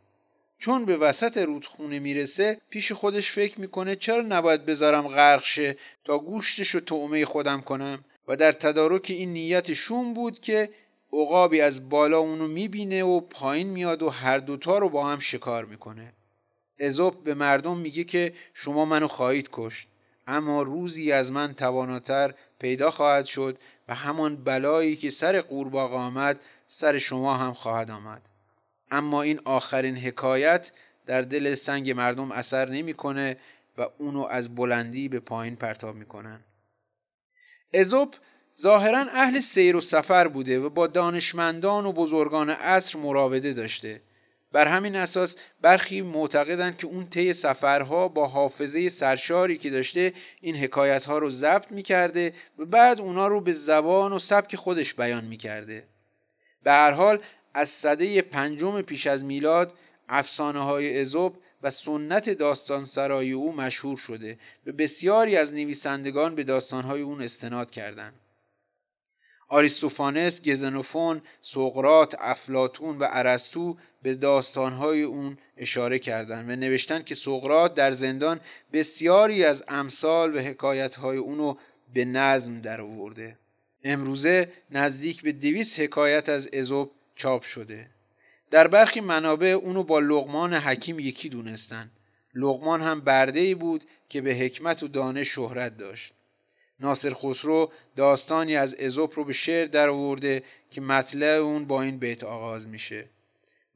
چون 0.59 0.86
به 0.86 0.97
وسط 0.97 1.38
رودخونه 1.38 1.99
می‌رسه 1.99 2.57
پیش 2.69 2.91
خودش 2.91 3.31
فکر 3.31 3.61
می‌کنه 3.61 3.95
چرا 3.95 4.21
نباید 4.21 4.65
بذارم 4.65 5.07
غرق 5.07 5.43
شه 5.43 5.77
تا 6.03 6.19
گوشتش 6.19 6.69
رو 6.69 6.79
تومه 6.79 7.25
خودم 7.25 7.61
کنم؟ 7.61 8.05
و 8.28 8.36
در 8.36 8.51
تدارک 8.51 9.05
این 9.09 9.34
نیت 9.34 9.73
شوم 9.73 10.13
بود 10.13 10.39
که 10.39 10.69
عقابی 11.13 11.61
از 11.61 11.89
بالا 11.89 12.17
اونو 12.17 12.47
می‌بینه 12.47 13.03
و 13.03 13.19
پایین 13.19 13.69
میاد 13.69 14.03
و 14.03 14.09
هر 14.09 14.38
دوتا 14.38 14.78
رو 14.78 14.89
با 14.89 15.07
هم 15.07 15.19
شکار 15.19 15.65
می‌کنه. 15.65 16.13
ازوب 16.80 17.23
به 17.23 17.34
مردم 17.34 17.78
میگه 17.78 18.03
که 18.03 18.34
شما 18.53 18.86
منو 18.86 19.07
خواهید 19.07 19.49
کشت 19.51 19.88
اما 20.28 20.61
روزی 20.61 21.11
از 21.11 21.32
من 21.32 21.53
تواناتر 21.53 22.34
پیدا 22.59 22.91
خواهد 22.91 23.26
شد 23.26 23.57
و 23.88 23.95
همان 23.95 24.43
بلایی 24.43 24.95
که 24.95 25.09
سر 25.09 25.41
قورباغه 25.41 25.95
آمد 25.95 26.39
سر 26.67 26.97
شما 26.97 27.34
هم 27.34 27.53
خواهد 27.53 27.91
آمد. 27.91 28.21
اما 28.91 29.21
این 29.21 29.39
آخرین 29.45 29.97
حکایت 29.97 30.71
در 31.05 31.21
دل 31.21 31.55
سنگ 31.55 31.91
مردم 31.91 32.32
اثر 32.32 32.69
نمی‌کنه 32.69 33.38
و 33.78 33.88
اونو 33.97 34.28
از 34.30 34.55
بلندی 34.55 35.09
به 35.09 35.19
پایین 35.19 35.55
پرتاب 35.55 35.95
می‌کنن. 35.95 36.39
ازوب 37.80 38.13
ظاهرا 38.59 38.99
اهل 38.99 39.39
سیر 39.39 39.76
و 39.76 39.82
سفر 39.82 40.28
بوده 40.28 40.59
و 40.59 40.69
با 40.69 40.88
دانشمندان 40.88 41.86
و 41.86 41.91
بزرگان 41.91 42.49
عصر 42.49 42.99
مراوده 42.99 43.53
داشته. 43.53 44.01
بر 44.51 44.67
همین 44.67 44.95
اساس 44.95 45.38
برخی 45.61 46.01
معتقدند 46.01 46.78
که 46.78 46.88
اون 46.88 47.05
طی 47.05 47.34
سفرها 47.34 48.07
با 48.07 48.28
حافظه 48.28 48.89
سرشاری 48.89 49.57
که 49.57 49.69
داشته 49.69 50.13
این 50.41 50.55
حکایت 50.55 51.05
ها 51.05 51.17
رو 51.17 51.30
ضبط 51.30 51.71
می‌کرده 51.71 52.34
و 52.59 52.65
بعد 52.65 53.01
اونا 53.01 53.28
رو 53.28 53.41
به 53.41 53.51
زبان 53.51 54.13
و 54.13 54.19
سبک 54.19 54.55
خودش 54.55 54.93
بیان 54.93 55.26
می‌کرده. 55.26 55.88
به 56.63 56.71
هر 56.71 56.91
حال 56.91 57.19
از 57.53 57.69
صده 57.69 58.21
پنجم 58.21 58.82
پیش 58.82 59.07
از 59.07 59.23
میلاد 59.23 59.73
افسانه 60.09 60.59
های 60.59 61.01
ازوب 61.01 61.38
و 61.66 61.70
سنت 61.70 62.30
داستان 62.30 62.86
سرای 62.86 63.32
او 63.32 63.55
مشهور 63.55 63.97
شده 63.97 64.38
و 64.66 64.72
بسیاری 64.72 65.38
از 65.38 65.53
نویسندگان 65.53 66.36
به 66.36 66.43
داستانهای 66.43 67.01
اون 67.01 67.22
استناد 67.22 67.72
کردند. 67.72 68.13
آریستوفانس، 69.47 70.49
گزنوفون، 70.49 71.22
سقرات، 71.41 72.16
افلاتون 72.20 72.97
و 72.97 73.07
ارسطو 73.09 73.78
به 74.01 74.16
داستانهای 74.16 75.03
اون 75.03 75.38
اشاره 75.57 75.99
کردند 75.99 76.49
و 76.49 76.55
نوشتن 76.55 77.03
که 77.03 77.16
سقرات 77.16 77.74
در 77.74 77.91
زندان 77.91 78.39
بسیاری 78.74 79.43
از 79.43 79.63
امثال 79.68 80.36
و 80.36 80.39
حکایتهای 80.39 81.18
اونو 81.18 81.55
به 81.93 82.05
نظم 82.05 82.61
در 82.61 82.82
آورده. 82.82 83.38
امروزه 83.84 84.51
نزدیک 84.72 85.22
به 85.22 85.32
دویست 85.32 85.80
حکایت 85.80 86.30
از 86.30 86.47
ازوب 86.47 86.91
چاپ 87.16 87.43
شده 87.43 87.95
در 88.52 88.68
برخی 88.68 89.00
منابع 89.00 89.48
اونو 89.48 89.84
با 89.84 90.00
لغمان 90.00 90.54
حکیم 90.54 91.00
یکی 91.00 91.30
دونستن. 91.30 91.91
لغمان 92.36 92.82
هم 92.82 93.02
برده 93.02 93.39
ای 93.39 93.56
بود 93.56 93.84
که 94.10 94.22
به 94.22 94.34
حکمت 94.36 94.84
و 94.84 94.88
دانش 94.88 95.28
شهرت 95.36 95.78
داشت. 95.78 96.14
ناصر 96.80 97.14
خسرو 97.14 97.72
داستانی 97.96 98.56
از 98.56 98.74
ازوپ 98.74 99.14
رو 99.16 99.24
به 99.24 99.34
شعر 99.34 99.68
در 99.68 99.89
آورده 99.89 100.43
که 100.72 100.82
مطلع 100.82 101.28
اون 101.28 101.66
با 101.66 101.82
این 101.82 101.98
بیت 101.98 102.24
آغاز 102.24 102.68
میشه. 102.68 103.10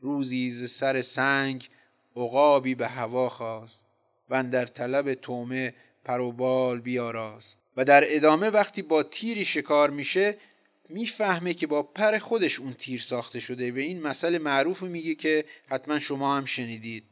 روزی 0.02 0.52
ز 0.52 0.72
سر 0.72 1.02
سنگ 1.02 1.70
عقابی 2.16 2.76
به 2.76 2.88
هوا 2.88 3.30
خواست 3.30 3.88
و 4.30 4.44
در 4.44 4.66
طلب 4.66 5.14
تومه 5.14 5.74
پروبال 6.06 6.80
بیاراست. 6.80 7.60
و 7.78 7.86
در 7.86 8.04
ادامه 8.08 8.50
وقتی 8.50 8.82
با 8.82 9.04
تیری 9.04 9.46
شکار 9.46 9.90
میشه 9.90 10.38
می‌فهمه 10.90 11.54
که 11.54 11.68
با 11.68 11.84
پر 11.84 12.18
خودش 12.18 12.60
اون 12.60 12.74
تیر 12.74 13.02
ساخته 13.02 13.40
شده 13.40 13.72
و 13.72 13.78
این 13.78 14.02
مسئله 14.02 14.40
معروف 14.40 14.84
میگه 14.84 15.16
که 15.16 15.46
حتما 15.68 16.00
شما 16.00 16.38
هم 16.38 16.46
شنیدید. 16.46 17.04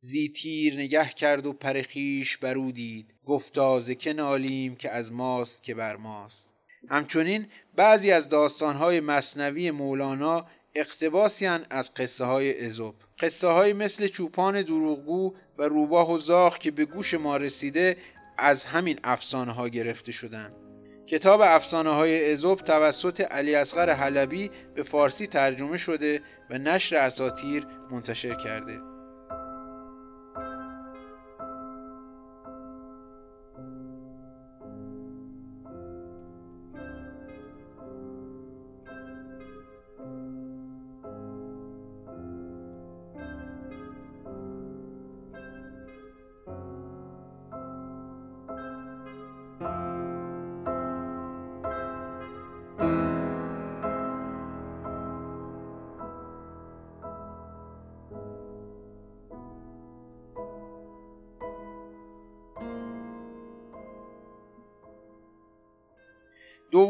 زی 0.00 0.28
تیر 0.28 0.74
نگه 0.74 1.08
کرد 1.08 1.46
و 1.46 1.52
پر 1.52 1.82
خیش 1.82 2.36
برو 2.36 2.72
دید 2.72 3.14
گفتا 3.24 3.80
ز 3.80 3.90
نالیم 4.06 4.76
که 4.76 4.90
از 4.90 5.12
ماست 5.12 5.62
که 5.62 5.74
بر 5.74 5.96
ماست. 5.96 6.54
همچنین 6.88 7.46
بعضی 7.76 8.10
از 8.10 8.28
داستانهای 8.28 9.00
مصنوی 9.00 9.70
مولانا 9.70 10.46
اقتباسی 10.74 11.46
از 11.46 11.94
قصه 11.94 12.24
های 12.24 12.66
ازوب 12.66 12.94
قصه 13.20 13.48
های 13.48 13.72
مثل 13.72 14.08
چوپان 14.08 14.62
دروغگو 14.62 15.34
و 15.58 15.62
روباه 15.62 16.12
و 16.12 16.18
زاخ 16.18 16.58
که 16.58 16.70
به 16.70 16.84
گوش 16.84 17.14
ما 17.14 17.36
رسیده 17.36 17.96
از 18.38 18.64
همین 18.64 19.00
افسانه 19.04 19.52
ها 19.52 19.68
گرفته 19.68 20.12
شدند. 20.12 20.65
کتاب 21.06 21.40
افسانه 21.40 21.90
های 21.90 22.32
ازوب 22.32 22.60
توسط 22.60 23.20
علی 23.20 23.54
اصغر 23.54 23.90
حلبی 23.90 24.50
به 24.74 24.82
فارسی 24.82 25.26
ترجمه 25.26 25.76
شده 25.76 26.20
و 26.50 26.58
نشر 26.58 26.96
اساتیر 26.96 27.66
منتشر 27.90 28.34
کرده. 28.34 28.95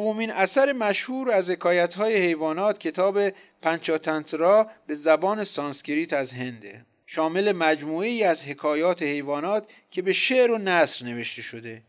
دومین 0.07 0.31
اثر 0.31 0.73
مشهور 0.73 1.31
از 1.31 1.51
حکایت 1.51 1.95
های 1.95 2.17
حیوانات 2.17 2.79
کتاب 2.79 3.19
پنچاتنترا 3.63 4.71
به 4.87 4.95
زبان 4.95 5.45
سانسکریت 5.45 6.13
از 6.13 6.33
هنده. 6.33 6.87
شامل 7.07 7.53
مجموعه 7.53 8.09
ای 8.09 8.25
از 8.25 8.45
حکایات 8.45 9.03
حیوانات 9.03 9.69
که 9.91 10.03
به 10.03 10.13
شعر 10.13 10.51
و 10.51 10.59
نثر 10.59 11.05
نوشته 11.05 11.43
شده. 11.43 11.83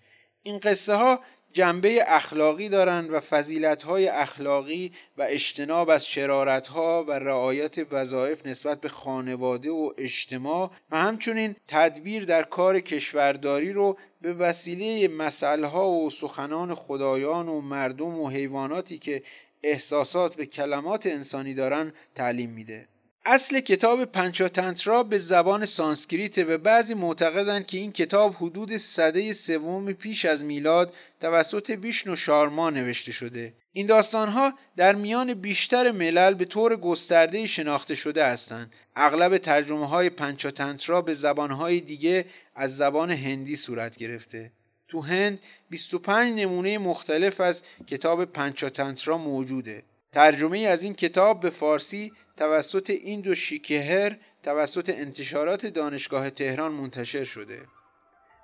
این 0.44 0.60
قصه 0.60 0.94
ها 0.94 1.20
جنبه 1.54 2.04
اخلاقی 2.08 2.70
دارند 2.70 3.10
و 3.12 3.20
فضیلت 3.20 3.84
های 3.84 4.08
اخلاقی 4.08 4.92
و 5.18 5.26
اجتناب 5.30 5.90
از 5.90 6.08
شرارت 6.08 6.68
ها 6.68 7.06
و 7.08 7.12
رعایت 7.12 7.94
وظایف 7.94 8.46
نسبت 8.46 8.82
به 8.82 8.90
خانواده 8.90 9.72
و 9.72 9.92
اجتماع 9.98 10.72
و 10.92 10.98
همچنین 10.98 11.56
تدبیر 11.68 12.26
در 12.26 12.44
کار 12.44 12.80
کشورداری 12.80 13.74
رو 13.74 13.98
به 14.22 14.34
وسیله 14.34 15.08
مثل 15.08 15.68
ها 15.68 15.90
و 15.90 16.10
سخنان 16.10 16.76
خدایان 16.76 17.48
و 17.50 17.62
مردم 17.62 18.20
و 18.20 18.30
حیواناتی 18.30 18.98
که 18.98 19.24
احساسات 19.64 20.36
به 20.36 20.46
کلمات 20.46 21.06
انسانی 21.06 21.54
دارن 21.54 21.94
تعلیم 22.16 22.50
میده. 22.50 22.88
اصل 23.30 23.60
کتاب 23.60 24.06
پنچاتنترا 24.06 25.04
به 25.04 25.18
زبان 25.18 25.66
سانسکریت 25.66 26.38
و 26.38 26.58
بعضی 26.58 26.94
معتقدند 26.94 27.66
که 27.66 27.78
این 27.78 27.92
کتاب 27.92 28.36
حدود 28.36 28.78
سده 28.78 29.34
سوم 29.34 29.94
پیش 29.94 30.26
از 30.26 30.44
میلاد 30.44 30.94
توسط 31.22 31.72
ویشنو 31.72 32.16
شارما 32.16 32.70
نوشته 32.70 33.12
شده. 33.12 33.54
این 33.74 33.88
داستانها 33.88 34.54
در 34.78 34.96
میان 34.96 35.34
بیشتر 35.34 35.92
ملل 35.92 36.34
به 36.34 36.46
طور 36.46 36.76
گسترده 36.76 37.48
شناخته 37.48 37.96
شده 37.96 38.26
هستند. 38.26 38.74
اغلب 38.96 39.38
ترجمه 39.38 39.88
های 39.88 40.10
پنچاتنترا 40.10 41.02
به 41.02 41.14
زبانهای 41.14 41.80
دیگه 41.80 42.26
از 42.56 42.78
زبان 42.78 43.12
هندی 43.12 43.56
صورت 43.56 43.98
گرفته. 43.98 44.52
تو 44.88 45.02
هند 45.02 45.40
25 45.70 46.40
نمونه 46.40 46.78
مختلف 46.78 47.42
از 47.42 47.64
کتاب 47.88 48.26
پنچاتنترا 48.26 49.18
موجوده. 49.18 49.84
ترجمه 50.18 50.60
از 50.60 50.84
این 50.84 50.94
کتاب 50.94 51.40
به 51.40 51.50
فارسی 51.50 52.14
توسط 52.38 52.90
این 52.90 53.22
دو 53.22 53.36
شیکهر 53.36 54.18
توسط 54.44 54.90
انتشارات 54.90 55.66
دانشگاه 55.66 56.30
تهران 56.30 56.72
منتشر 56.72 57.24
شده. 57.24 57.62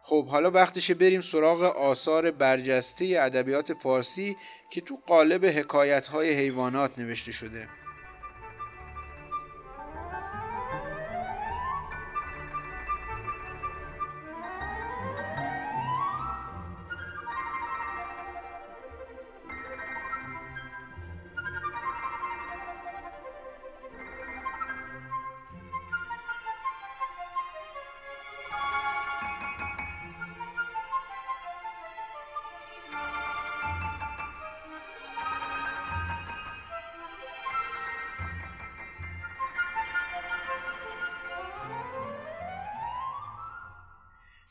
خب 0.04 0.28
حالا 0.28 0.52
وقتشه 0.52 0.94
بریم 0.94 1.22
سراغ 1.22 1.64
آثار 1.64 2.32
برجسته 2.32 3.16
ادبیات 3.20 3.74
فارسی 3.74 4.36
که 4.72 4.82
تو 4.82 5.00
قالب 5.08 5.46
حکایت 5.46 6.08
های 6.08 6.34
حیوانات 6.34 7.00
نوشته 7.00 7.32
شده. 7.32 7.70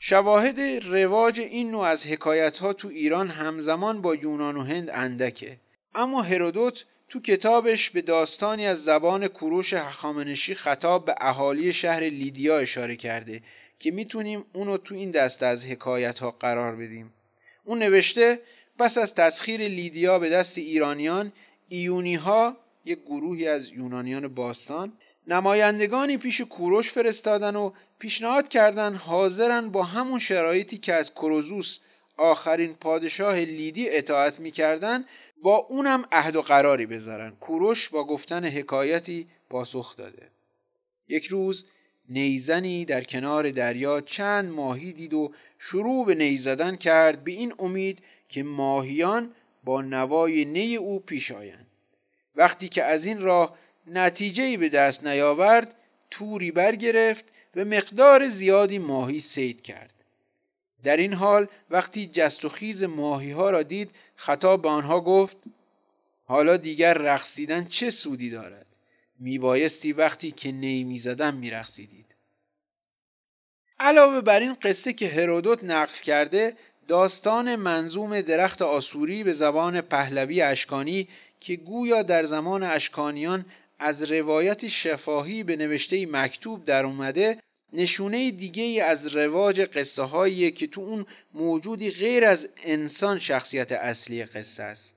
شواهد 0.05 0.59
رواج 0.85 1.39
این 1.39 1.71
نوع 1.71 1.85
از 1.85 2.05
حکایت 2.07 2.57
ها 2.57 2.73
تو 2.73 2.87
ایران 2.87 3.27
همزمان 3.27 4.01
با 4.01 4.15
یونان 4.15 4.57
و 4.57 4.63
هند 4.63 4.89
اندکه. 4.89 5.57
اما 5.95 6.21
هرودوت 6.21 6.85
تو 7.09 7.19
کتابش 7.19 7.89
به 7.89 8.01
داستانی 8.01 8.65
از 8.65 8.83
زبان 8.83 9.27
کوروش 9.27 9.73
هخامنشی 9.73 10.55
خطاب 10.55 11.05
به 11.05 11.15
اهالی 11.21 11.73
شهر 11.73 11.99
لیدیا 11.99 12.57
اشاره 12.57 12.95
کرده 12.95 13.41
که 13.79 13.91
می‌تونیم 13.91 14.45
اونو 14.53 14.77
تو 14.77 14.95
این 14.95 15.11
دسته 15.11 15.45
از 15.45 15.65
حکایت 15.65 16.19
ها 16.19 16.31
قرار 16.31 16.75
بدیم. 16.75 17.13
اون 17.65 17.79
نوشته 17.79 18.39
پس 18.79 18.97
از 18.97 19.15
تسخیر 19.15 19.61
لیدیا 19.61 20.19
به 20.19 20.29
دست 20.29 20.57
ایرانیان 20.57 21.31
ایونی 21.69 22.15
ها 22.15 22.57
یک 22.85 22.99
گروهی 23.05 23.47
از 23.47 23.69
یونانیان 23.69 24.27
باستان 24.27 24.93
نمایندگانی 25.27 26.17
پیش 26.17 26.41
کوروش 26.41 26.91
فرستادن 26.91 27.55
و 27.55 27.71
پیشنهاد 27.99 28.47
کردن 28.47 28.95
حاضرن 28.95 29.69
با 29.69 29.83
همون 29.83 30.19
شرایطی 30.19 30.77
که 30.77 30.93
از 30.93 31.13
کروزوس 31.13 31.79
آخرین 32.17 32.73
پادشاه 32.73 33.35
لیدی 33.35 33.89
اطاعت 33.89 34.39
می‌کردن 34.39 35.05
با 35.43 35.55
اونم 35.55 36.05
عهد 36.11 36.35
و 36.35 36.41
قراری 36.41 36.85
بذارن. 36.85 37.31
کوروش 37.39 37.89
با 37.89 38.03
گفتن 38.03 38.45
حکایتی 38.45 39.27
پاسخ 39.49 39.97
داده. 39.97 40.29
یک 41.07 41.25
روز 41.25 41.65
نیزنی 42.09 42.85
در 42.85 43.03
کنار 43.03 43.51
دریا 43.51 44.01
چند 44.01 44.51
ماهی 44.51 44.93
دید 44.93 45.13
و 45.13 45.31
شروع 45.59 46.05
به 46.05 46.15
نیزدن 46.15 46.75
کرد 46.75 47.23
به 47.23 47.31
این 47.31 47.53
امید 47.59 47.99
که 48.29 48.43
ماهیان 48.43 49.31
با 49.63 49.81
نوای 49.81 50.45
نی 50.45 50.75
او 50.75 50.99
پیش 50.99 51.31
آیند. 51.31 51.67
وقتی 52.35 52.69
که 52.69 52.83
از 52.83 53.05
این 53.05 53.21
راه 53.21 53.57
نتیجه 53.87 54.57
به 54.57 54.69
دست 54.69 55.07
نیاورد 55.07 55.75
توری 56.11 56.51
برگرفت 56.51 57.25
و 57.55 57.65
مقدار 57.65 58.27
زیادی 58.27 58.79
ماهی 58.79 59.19
سید 59.19 59.61
کرد. 59.61 59.93
در 60.83 60.97
این 60.97 61.13
حال 61.13 61.47
وقتی 61.69 62.07
جست 62.07 62.45
و 62.45 62.49
خیز 62.49 62.83
ماهی 62.83 63.31
ها 63.31 63.49
را 63.49 63.63
دید 63.63 63.91
خطاب 64.15 64.61
به 64.61 64.69
آنها 64.69 65.01
گفت 65.01 65.37
حالا 66.25 66.57
دیگر 66.57 66.93
رقصیدن 66.93 67.65
چه 67.65 67.91
سودی 67.91 68.29
دارد؟ 68.29 68.65
میبایستی 69.19 69.93
وقتی 69.93 70.31
که 70.31 70.51
نی 70.51 70.83
می‌زدم 70.83 71.33
میرقصیدید. 71.33 72.15
علاوه 73.79 74.21
بر 74.21 74.39
این 74.39 74.53
قصه 74.53 74.93
که 74.93 75.07
هرودوت 75.07 75.63
نقل 75.63 75.93
کرده 76.03 76.55
داستان 76.87 77.55
منظوم 77.55 78.21
درخت 78.21 78.61
آسوری 78.61 79.23
به 79.23 79.33
زبان 79.33 79.81
پهلوی 79.81 80.41
اشکانی 80.41 81.07
که 81.39 81.55
گویا 81.55 82.03
در 82.03 82.23
زمان 82.23 82.63
اشکانیان 82.63 83.45
از 83.83 84.03
روایت 84.03 84.67
شفاهی 84.67 85.43
به 85.43 85.55
نوشته 85.55 86.05
مکتوب 86.05 86.65
در 86.65 86.85
اومده 86.85 87.37
نشونه 87.73 88.31
دیگه 88.31 88.83
از 88.83 89.07
رواج 89.07 89.61
قصه 89.61 90.03
هایی 90.03 90.51
که 90.51 90.67
تو 90.67 90.81
اون 90.81 91.05
موجودی 91.33 91.91
غیر 91.91 92.25
از 92.25 92.49
انسان 92.63 93.19
شخصیت 93.19 93.71
اصلی 93.71 94.25
قصه 94.25 94.63
است. 94.63 94.95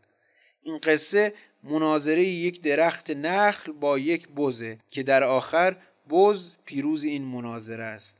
این 0.62 0.78
قصه 0.78 1.34
مناظره 1.62 2.24
یک 2.24 2.62
درخت 2.62 3.10
نخل 3.10 3.72
با 3.72 3.98
یک 3.98 4.28
بزه 4.28 4.78
که 4.90 5.02
در 5.02 5.24
آخر 5.24 5.76
بز 6.10 6.54
پیروز 6.64 7.04
این 7.04 7.22
مناظره 7.24 7.84
است. 7.84 8.16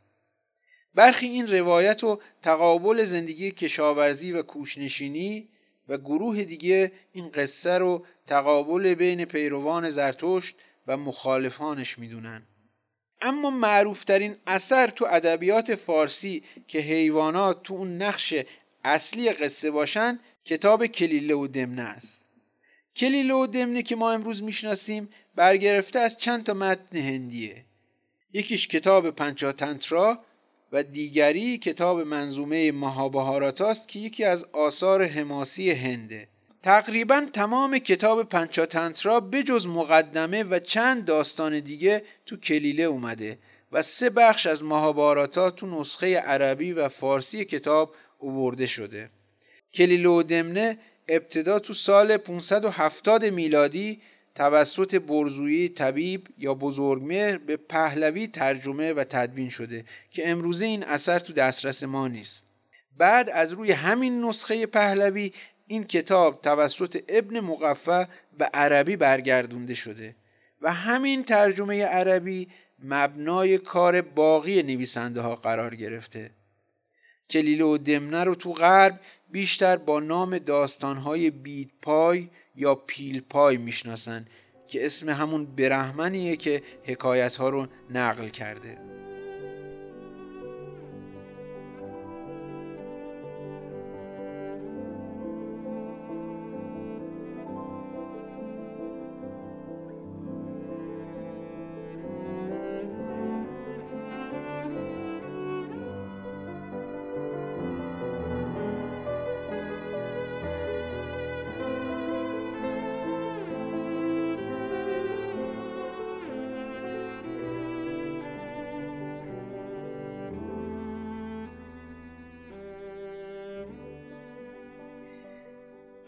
برخی 0.94 1.26
این 1.26 1.48
روایت 1.48 2.04
و 2.04 2.20
تقابل 2.42 3.04
زندگی 3.04 3.50
کشاورزی 3.50 4.32
و 4.32 4.42
کوشنشینی 4.42 5.48
و 5.88 5.98
گروه 5.98 6.44
دیگه 6.44 6.92
این 7.12 7.28
قصه 7.28 7.78
رو 7.78 8.06
تقابل 8.26 8.94
بین 8.94 9.24
پیروان 9.24 9.90
زرتشت 9.90 10.56
و 10.86 10.96
مخالفانش 10.96 11.98
می‌دونن. 11.98 12.42
اما 13.22 13.50
معروفترین 13.50 14.36
اثر 14.46 14.86
تو 14.86 15.06
ادبیات 15.10 15.74
فارسی 15.74 16.42
که 16.68 16.78
حیوانات 16.78 17.62
تو 17.62 17.74
اون 17.74 18.02
نقش 18.02 18.34
اصلی 18.84 19.30
قصه 19.30 19.70
باشن 19.70 20.20
کتاب 20.44 20.86
کلیله 20.86 21.34
و 21.34 21.46
دمنه 21.46 21.82
است. 21.82 22.30
کلیله 22.96 23.34
و 23.34 23.46
دمنه 23.46 23.82
که 23.82 23.96
ما 23.96 24.12
امروز 24.12 24.42
می‌شناسیم 24.42 25.08
برگرفته 25.34 25.98
از 25.98 26.18
چند 26.18 26.44
تا 26.44 26.54
متن 26.54 26.98
هندیه. 26.98 27.64
یکیش 28.32 28.68
کتاب 28.68 29.10
پنچاتنترا 29.10 30.24
و 30.72 30.82
دیگری 30.82 31.58
کتاب 31.58 32.00
منظومه 32.00 32.72
مهابهارات 32.72 33.60
است 33.60 33.88
که 33.88 33.98
یکی 33.98 34.24
از 34.24 34.44
آثار 34.44 35.04
حماسی 35.04 35.70
هنده. 35.70 36.28
تقریبا 36.66 37.26
تمام 37.32 37.78
کتاب 37.78 38.28
پنچاتنترا 38.28 39.20
بجز 39.20 39.66
مقدمه 39.66 40.42
و 40.42 40.58
چند 40.58 41.04
داستان 41.04 41.60
دیگه 41.60 42.02
تو 42.26 42.36
کلیله 42.36 42.82
اومده 42.82 43.38
و 43.72 43.82
سه 43.82 44.10
بخش 44.10 44.46
از 44.46 44.64
مهاباراتا 44.64 45.50
تو 45.50 45.80
نسخه 45.80 46.16
عربی 46.16 46.72
و 46.72 46.88
فارسی 46.88 47.44
کتاب 47.44 47.94
اوورده 48.18 48.66
شده. 48.66 49.10
کلیله 49.74 50.08
و 50.08 50.22
دمنه 50.22 50.78
ابتدا 51.08 51.58
تو 51.58 51.74
سال 51.74 52.16
570 52.16 53.24
میلادی 53.24 54.00
توسط 54.34 54.94
برزویی 54.94 55.68
طبیب 55.68 56.28
یا 56.38 56.54
بزرگمهر 56.54 57.38
به 57.38 57.56
پهلوی 57.56 58.26
ترجمه 58.26 58.92
و 58.92 59.04
تدوین 59.04 59.50
شده 59.50 59.84
که 60.10 60.30
امروزه 60.30 60.64
این 60.64 60.84
اثر 60.84 61.18
تو 61.18 61.32
دسترس 61.32 61.82
ما 61.82 62.08
نیست. 62.08 62.46
بعد 62.98 63.30
از 63.30 63.52
روی 63.52 63.72
همین 63.72 64.24
نسخه 64.24 64.66
پهلوی 64.66 65.32
این 65.66 65.84
کتاب 65.84 66.42
توسط 66.42 67.02
ابن 67.08 67.40
مقفع 67.40 68.04
به 68.38 68.44
عربی 68.44 68.96
برگردونده 68.96 69.74
شده 69.74 70.16
و 70.62 70.72
همین 70.72 71.24
ترجمه 71.24 71.84
عربی 71.84 72.48
مبنای 72.84 73.58
کار 73.58 74.02
باقی 74.02 74.62
نویسنده 74.62 75.20
ها 75.20 75.34
قرار 75.36 75.74
گرفته. 75.74 76.30
کلیله 77.30 77.64
و 77.64 77.78
دمنه 77.78 78.24
رو 78.24 78.34
تو 78.34 78.52
غرب 78.52 79.00
بیشتر 79.30 79.76
با 79.76 80.00
نام 80.00 80.38
داستانهای 80.38 81.30
بیدپای 81.30 82.28
یا 82.56 82.74
پیلپای 82.74 83.56
می‌شناسن 83.56 84.26
که 84.68 84.86
اسم 84.86 85.08
همون 85.08 85.46
برهمنیه 85.46 86.36
که 86.36 86.62
حکایت 86.84 87.36
ها 87.36 87.48
رو 87.48 87.66
نقل 87.90 88.28
کرده. 88.28 88.78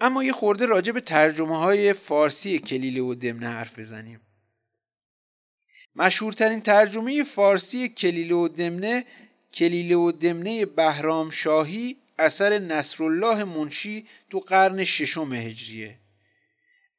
اما 0.09 0.25
یه 0.25 0.33
خورده 0.33 0.67
راجع 0.67 0.93
به 0.93 1.01
ترجمه 1.01 1.59
های 1.59 1.93
فارسی 1.93 2.59
کلیله 2.59 3.01
و 3.01 3.15
دمنه 3.15 3.49
حرف 3.49 3.79
بزنیم. 3.79 4.21
مشهورترین 5.97 6.61
ترجمه 6.61 7.25
فارسی 7.25 7.89
کلیله 7.89 8.35
و 8.35 8.49
دمنه 8.49 9.05
کلیله 9.55 9.97
و 9.97 10.13
دمنه 10.13 10.67
بهرام 10.67 11.31
شاهی 11.31 11.97
اثر 12.19 12.59
نصرالله 12.59 13.45
منشی 13.45 14.07
تو 14.31 14.39
قرن 14.39 14.85
ششم 14.85 15.33
هجریه. 15.33 15.99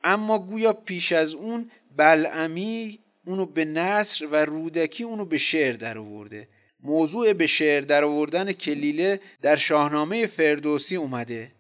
اما 0.04 0.40
گویا 0.40 0.74
پیش 0.74 1.12
از 1.12 1.34
اون 1.34 1.72
بلعمی 1.98 3.00
اونو 3.26 3.46
به 3.46 3.66
نصر 3.66 4.26
و 4.26 4.36
رودکی 4.36 5.04
اونو 5.04 5.26
به 5.26 5.38
شعر 5.38 5.74
در 5.74 5.98
آورده. 5.98 6.48
موضوع 6.80 7.34
به 7.34 7.48
شعر 7.48 7.82
در 7.82 8.04
آوردن 8.04 8.52
کلیله 8.52 9.20
در 9.42 9.56
شاهنامه 9.56 10.28
فردوسی 10.28 10.96
اومده. 10.96 11.59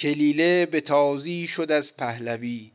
کلیله 0.00 0.66
به 0.66 0.80
تازی 0.80 1.46
شد 1.46 1.72
از 1.72 1.96
پهلوی 1.96 2.72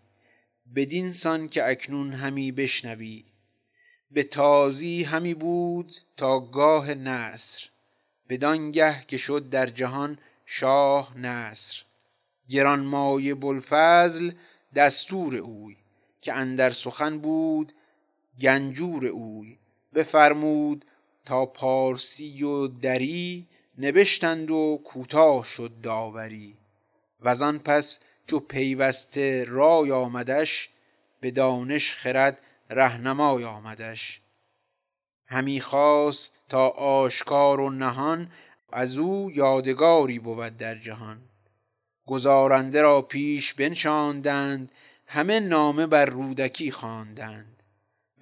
بدین 0.76 1.12
سان 1.12 1.50
که 1.50 1.70
اکنون 1.70 2.14
همی 2.14 2.52
بشنوی. 2.52 3.26
به 4.12 4.24
تازی 4.24 5.04
همی 5.04 5.34
بود 5.34 5.96
تا 6.18 6.40
گاه 6.40 6.94
نصر 6.94 7.70
بدانگه 8.30 9.04
که 9.08 9.18
شد 9.18 9.50
در 9.50 9.66
جهان 9.66 10.18
شاه 10.46 11.18
نصر. 11.18 11.82
گرانمایه 12.50 13.36
بلفضل 13.36 14.32
دستور 14.76 15.36
اوی 15.36 15.78
که 16.22 16.34
اندر 16.34 16.72
سخن 16.72 17.20
بود 17.20 17.74
گنجور 18.42 19.06
اوی. 19.06 19.58
بفرمود 19.94 20.86
تا 21.26 21.46
پارسی 21.46 22.44
و 22.44 22.68
دری 22.68 23.48
نبشتند 23.78 24.52
و 24.52 24.82
کوتاه 24.86 25.46
شد 25.46 25.72
داوری. 25.84 26.58
و 27.26 27.44
آن 27.44 27.60
پس 27.60 28.00
چو 28.28 28.40
پیوسته 28.40 29.44
رای 29.48 29.92
آمدش 29.92 30.70
به 31.20 31.32
دانش 31.32 31.94
خرد 31.94 32.40
رهنمای 32.70 33.44
آمدش. 33.44 34.22
همی 35.28 35.62
خواست 35.62 36.40
تا 36.50 36.68
آشکار 36.70 37.60
و 37.60 37.70
نهان 37.70 38.32
از 38.74 38.98
او 38.98 39.32
یادگاری 39.36 40.20
بود 40.20 40.58
در 40.58 40.76
جهان. 40.76 41.22
گزارنده 42.06 42.82
را 42.82 43.02
پیش 43.02 43.54
بنشاندند 43.54 44.72
همه 45.08 45.40
نامه 45.40 45.88
بر 45.88 46.06
رودکی 46.06 46.72
خواندند. 46.72 47.64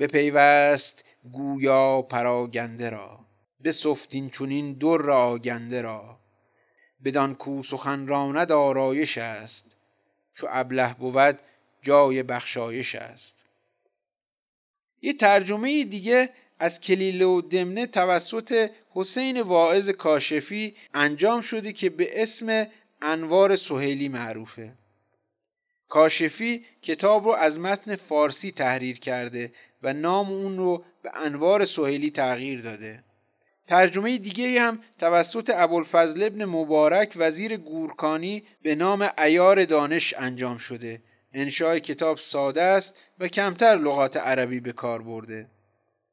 پیوست 0.08 1.06
گویا 1.32 2.02
پراگنده 2.02 2.90
را 2.90 3.20
سفتین 3.72 4.30
چونین 4.30 4.74
در 4.74 5.12
آگنده 5.12 5.82
را. 5.82 6.23
بدان 7.06 7.36
کو 7.36 7.64
سخن 7.64 8.08
راند 8.08 8.52
آرایش 8.52 9.18
است. 9.18 9.66
چو 10.36 10.48
ابله 10.50 10.94
بود 10.94 11.40
جای 11.82 12.24
بخشایش 12.24 12.96
است. 12.96 13.44
یه 15.02 15.14
ترجمه 15.14 15.84
دیگه 15.84 16.30
از 16.60 16.82
کلیله 16.82 17.26
و 17.26 17.42
دمنه 17.42 17.88
توسط 17.88 18.70
حسین 18.90 19.42
واعظ 19.42 19.90
کاشفی 19.90 20.76
انجام 20.94 21.42
شده 21.42 21.74
که 21.74 21.90
به 21.90 22.24
اسم 22.24 22.68
انوار 23.02 23.56
سهیلی 23.56 24.10
معروفه. 24.10 24.74
کاشفی 25.90 26.66
کتاب 26.82 27.26
رو 27.26 27.32
از 27.32 27.60
متن 27.60 27.96
فارسی 27.96 28.52
تحریر 28.52 29.00
کرده 29.00 29.52
و 29.84 29.94
نام 29.94 30.32
اون 30.32 30.58
رو 30.58 30.84
به 31.04 31.12
انوار 31.16 31.66
سهیلی 31.66 32.12
تغییر 32.12 32.62
داده. 32.62 33.04
ترجمه 33.68 34.18
دیگه 34.18 34.62
هم 34.62 34.80
توسط 35.00 35.52
ابوالفضل 35.56 36.24
ابن 36.24 36.46
مبارک 36.46 37.14
وزیر 37.16 37.58
گورکانی 37.58 38.44
به 38.62 38.76
نام 38.76 39.10
ایار 39.18 39.66
دانش 39.66 40.14
انجام 40.18 40.58
شده. 40.58 41.02
انشای 41.34 41.80
کتاب 41.80 42.18
ساده 42.18 42.62
است 42.62 42.96
و 43.20 43.28
کمتر 43.28 43.76
لغات 43.76 44.18
عربی 44.18 44.60
به 44.60 44.72
کار 44.72 45.02
برده. 45.02 45.48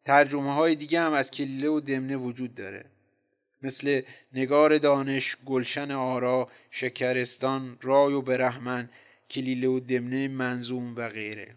ترجمه 0.05 0.55
های 0.55 0.75
دیگه 0.75 1.01
هم 1.01 1.13
از 1.13 1.31
کلیله 1.31 1.69
و 1.69 1.81
دمنه 1.81 2.17
وجود 2.17 2.55
داره. 2.55 2.85
مثل 3.63 4.03
نگار 4.33 4.79
دانش، 4.79 5.37
گلشن 5.47 5.91
آرا، 5.91 6.49
شکرستان، 6.71 7.79
رای 7.83 8.15
و 8.15 8.23
برحمن، 8.23 8.89
کلیله 9.31 9.69
و 9.69 9.81
دمنه 9.81 10.29
منظوم 10.29 10.97
و 10.97 11.09
غیره. 11.09 11.55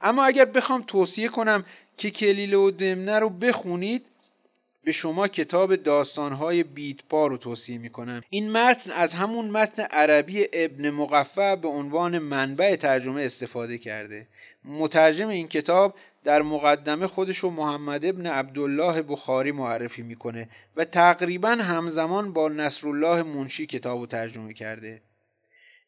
اما 0.00 0.24
اگر 0.24 0.44
بخوام 0.44 0.82
توصیه 0.82 1.28
کنم 1.28 1.64
که 1.96 2.10
کلیله 2.10 2.56
و 2.56 2.70
دمنه 2.70 3.18
رو 3.18 3.28
بخونید 3.28 4.06
به 4.86 4.92
شما 4.92 5.28
کتاب 5.28 5.76
داستانهای 5.76 6.62
بیتپا 6.62 7.26
رو 7.26 7.36
توصیه 7.36 7.78
می‌کنم. 7.78 8.20
این 8.30 8.52
متن 8.52 8.90
از 8.90 9.14
همون 9.14 9.50
متن 9.50 9.82
عربی 9.82 10.46
ابن 10.52 10.90
مقفع 10.90 11.54
به 11.56 11.68
عنوان 11.68 12.18
منبع 12.18 12.76
ترجمه 12.76 13.22
استفاده 13.22 13.78
کرده. 13.78 14.26
مترجم 14.64 15.28
این 15.28 15.48
کتاب 15.48 15.94
در 16.24 16.42
مقدمه 16.42 17.06
خودش 17.06 17.38
رو 17.38 17.50
محمد 17.50 18.04
ابن 18.04 18.26
عبدالله 18.26 19.02
بخاری 19.02 19.52
معرفی 19.52 20.02
می‌کنه 20.02 20.48
و 20.76 20.84
تقریبا 20.84 21.50
همزمان 21.50 22.32
با 22.32 22.48
نصرالله 22.48 23.22
منشی 23.22 23.66
کتاب 23.66 24.00
رو 24.00 24.06
ترجمه 24.06 24.52
کرده. 24.52 25.00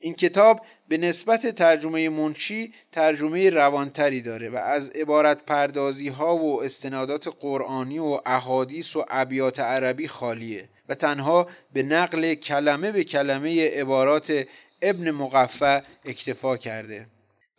این 0.01 0.15
کتاب 0.15 0.61
به 0.89 0.99
نسبت 0.99 1.47
ترجمه 1.47 2.09
منشی 2.09 2.73
ترجمه 2.93 3.51
روانتری 3.51 4.23
داره 4.23 4.49
و 4.51 4.57
از 4.57 4.91
عبارت 4.91 5.45
پردازی 5.47 6.09
ها 6.09 6.37
و 6.37 6.63
استنادات 6.63 7.29
قرآنی 7.41 7.99
و 7.99 8.21
احادیث 8.27 8.97
و 8.97 9.05
ابیات 9.09 9.61
عربی 9.61 10.09
خالیه 10.09 10.69
و 10.89 10.95
تنها 10.95 11.47
به 11.73 11.83
نقل 11.83 12.35
کلمه 12.35 12.93
به 12.93 13.05
کلمه 13.05 13.69
عبارات 13.69 14.45
ابن 14.83 15.11
مقفع 15.11 15.81
اکتفا 16.05 16.57
کرده. 16.57 17.07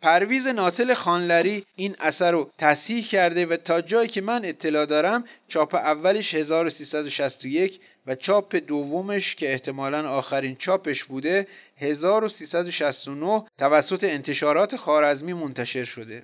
پرویز 0.02 0.48
ناتل 0.48 0.94
خانلری 0.94 1.66
این 1.76 1.96
اثر 2.00 2.32
رو 2.32 2.52
تصحیح 2.58 3.08
کرده 3.08 3.46
و 3.46 3.58
تا 3.58 3.82
جایی 3.82 4.08
که 4.08 4.22
من 4.22 4.46
اطلاع 4.46 4.86
دارم 4.86 5.24
چاپ 5.48 5.76
اولش 5.76 6.34
1361 6.34 7.80
و 8.10 8.16
چاپ 8.16 8.56
دومش 8.56 9.36
که 9.36 9.52
احتمالا 9.52 10.10
آخرین 10.10 10.56
چاپش 10.56 11.04
بوده 11.04 11.48
1369 11.78 13.44
توسط 13.58 14.04
انتشارات 14.04 14.76
خارزمی 14.76 15.34
منتشر 15.34 15.84
شده. 15.84 16.24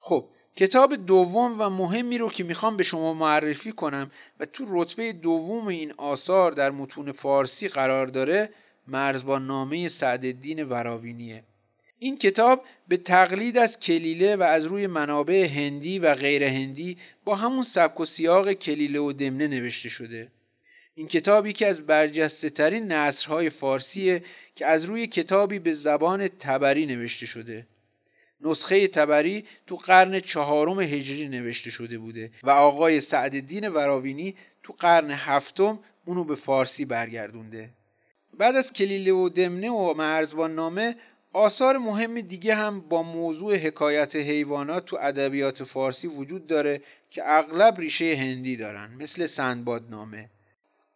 خب 0.00 0.28
کتاب 0.56 0.96
دوم 0.96 1.56
و 1.60 1.70
مهمی 1.70 2.18
رو 2.18 2.30
که 2.30 2.44
می‌خوام 2.44 2.76
به 2.76 2.82
شما 2.84 3.14
معرفی 3.14 3.72
کنم 3.72 4.10
و 4.40 4.46
تو 4.46 4.64
رتبه 4.68 5.12
دوم 5.12 5.66
این 5.66 5.94
آثار 5.96 6.52
در 6.52 6.70
متون 6.70 7.12
فارسی 7.12 7.68
قرار 7.68 8.06
داره 8.06 8.50
مرزبان 8.86 9.46
نامه 9.46 9.88
سعدالدین 9.88 10.62
وراوینیه. 10.62 11.44
این 11.98 12.18
کتاب 12.18 12.64
به 12.88 12.96
تقلید 12.96 13.58
از 13.58 13.80
کلیله 13.80 14.36
و 14.36 14.42
از 14.42 14.64
روی 14.64 14.86
منابع 14.86 15.46
هندی 15.46 15.98
و 15.98 16.14
غیر 16.14 16.44
هندی 16.44 16.96
با 17.24 17.34
همون 17.34 17.62
سبک 17.62 18.00
و 18.00 18.04
سیاق 18.04 18.52
کلیله 18.52 19.00
و 19.00 19.12
دمنه 19.12 19.46
نوشته 19.46 19.88
شده. 19.88 20.28
این 20.98 21.08
کتاب 21.08 21.46
یکی 21.46 21.64
از 21.64 21.86
برجسته 21.86 22.50
ترین 22.50 22.92
نصرهای 22.92 23.50
فارسیه 23.50 24.22
که 24.54 24.66
از 24.66 24.84
روی 24.84 25.06
کتابی 25.06 25.58
به 25.58 25.72
زبان 25.72 26.28
تبری 26.28 26.86
نوشته 26.86 27.26
شده. 27.26 27.66
نسخه 28.40 28.88
تبری 28.88 29.44
تو 29.66 29.76
قرن 29.76 30.20
چهارم 30.20 30.80
هجری 30.80 31.28
نوشته 31.28 31.70
شده 31.70 31.98
بوده 31.98 32.30
و 32.42 32.50
آقای 32.50 33.00
سعدالدین 33.00 33.68
وراوینی 33.68 34.34
تو 34.62 34.74
قرن 34.78 35.10
هفتم 35.10 35.78
اونو 36.04 36.24
به 36.24 36.34
فارسی 36.34 36.84
برگردونده. 36.84 37.70
بعد 38.38 38.56
از 38.56 38.72
کلیله 38.72 39.12
و 39.12 39.28
دمنه 39.28 39.70
و 39.70 39.94
مرزبان 39.94 40.54
نامه 40.54 40.96
آثار 41.32 41.78
مهم 41.78 42.20
دیگه 42.20 42.54
هم 42.54 42.80
با 42.80 43.02
موضوع 43.02 43.56
حکایت 43.56 44.16
حیوانات 44.16 44.84
تو 44.84 44.98
ادبیات 45.00 45.64
فارسی 45.64 46.06
وجود 46.06 46.46
داره 46.46 46.82
که 47.10 47.22
اغلب 47.24 47.80
ریشه 47.80 48.16
هندی 48.16 48.56
دارن 48.56 48.94
مثل 49.00 49.26
سندبادنامه. 49.26 50.30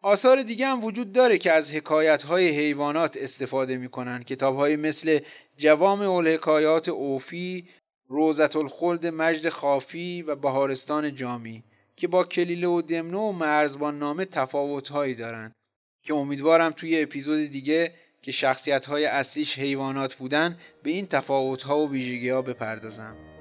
آثار 0.03 0.42
دیگه 0.42 0.66
هم 0.66 0.84
وجود 0.84 1.12
داره 1.12 1.38
که 1.38 1.53
از 1.53 1.72
حکایت 1.72 2.22
های 2.22 2.48
حیوانات 2.48 3.16
استفاده 3.16 3.76
می‌کنن. 3.76 4.22
کتاب 4.22 4.57
های 4.57 4.76
مثل 4.76 5.18
جوام 5.57 6.00
الحکایات 6.00 6.88
اوفی 6.88 7.68
روزت 8.09 8.57
الخلد 8.57 9.07
مجد 9.07 9.48
خافی 9.48 10.22
و 10.22 10.36
بهارستان 10.36 11.14
جامی 11.14 11.64
که 11.96 12.09
با 12.09 12.24
کلیله 12.24 12.66
و 12.66 12.82
دمنو 12.82 13.20
و 13.20 13.32
مرزبان 13.32 13.98
نامه 13.98 14.24
تفاوت 14.24 14.88
هایی 14.88 15.14
دارن 15.14 15.55
که 16.03 16.14
امیدوارم 16.14 16.70
توی 16.70 17.03
اپیزود 17.03 17.50
دیگه 17.50 17.94
که 18.22 18.32
شخصیت 18.32 18.86
های 18.86 19.05
اصلیش 19.05 19.59
حیوانات 19.59 20.14
بودن 20.14 20.59
به 20.82 20.90
این 20.90 21.07
تفاوت 21.07 21.62
ها 21.62 21.78
و 21.78 21.90
ویژگی 21.90 22.28
ها 22.28 22.42
بپردازم. 22.42 23.31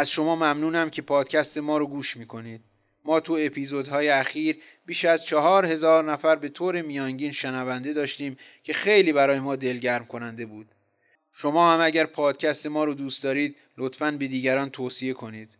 از 0.00 0.10
شما 0.10 0.36
ممنونم 0.36 0.90
که 0.90 1.02
پادکست 1.02 1.58
ما 1.58 1.78
رو 1.78 1.86
گوش 1.86 2.16
می‌کنید. 2.16 2.60
ما 3.04 3.20
تو 3.20 3.38
اپیزودهای 3.40 4.08
اخیر 4.08 4.58
بیش 4.86 5.04
از 5.04 5.24
چهار 5.24 5.66
هزار 5.66 6.12
نفر 6.12 6.36
به 6.36 6.48
طور 6.48 6.82
میانگین 6.82 7.32
شنونده 7.32 7.92
داشتیم 7.92 8.36
که 8.62 8.72
خیلی 8.72 9.12
برای 9.12 9.40
ما 9.40 9.56
دلگرم 9.56 10.04
کننده 10.06 10.46
بود. 10.46 10.66
شما 11.32 11.72
هم 11.72 11.80
اگر 11.80 12.06
پادکست 12.06 12.66
ما 12.66 12.84
رو 12.84 12.94
دوست 12.94 13.22
دارید 13.22 13.56
لطفا 13.78 14.10
به 14.10 14.26
دیگران 14.26 14.70
توصیه 14.70 15.12
کنید. 15.12 15.50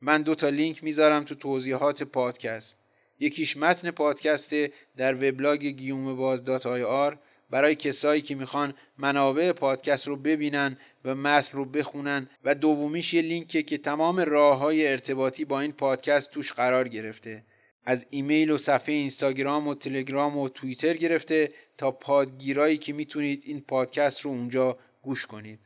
من 0.00 0.22
دو 0.22 0.34
تا 0.34 0.48
لینک 0.48 0.84
می‌ذارم 0.84 1.24
تو 1.24 1.34
توضیحات 1.34 2.02
پادکست. 2.02 2.78
یکیش 3.20 3.56
متن 3.56 3.90
پادکست 3.90 4.54
در 4.96 5.14
وبلاگ 5.14 5.66
گیومه 5.66 6.16
باز 6.16 6.44
dot 6.44 6.66
IR 6.66 7.18
برای 7.50 7.74
کسایی 7.74 8.22
که 8.22 8.34
می‌خوان 8.34 8.74
منابع 8.98 9.52
پادکست 9.52 10.08
رو 10.08 10.16
ببینن 10.16 10.76
و 11.04 11.14
متن 11.14 11.56
رو 11.56 11.64
بخونن. 11.64 12.28
و 12.44 12.54
دومیش 12.54 13.14
یه 13.14 13.22
لینکه 13.22 13.62
که 13.62 13.78
تمام 13.78 14.20
راه 14.20 14.58
های 14.58 14.88
ارتباطی 14.88 15.44
با 15.44 15.60
این 15.60 15.72
پادکست 15.72 16.30
توش 16.30 16.52
قرار 16.52 16.88
گرفته. 16.88 17.44
از 17.84 18.06
ایمیل 18.10 18.50
و 18.50 18.58
صفحه 18.58 18.94
اینستاگرام 18.94 19.68
و 19.68 19.74
تلگرام 19.74 20.36
و 20.36 20.48
توییتر 20.48 20.96
گرفته 20.96 21.52
تا 21.78 21.90
پادگیرایی 21.90 22.78
که 22.78 22.92
می‌تونید 22.92 23.42
این 23.44 23.60
پادکست 23.60 24.20
رو 24.20 24.30
اونجا 24.30 24.78
گوش 25.02 25.26
کنید. 25.26 25.60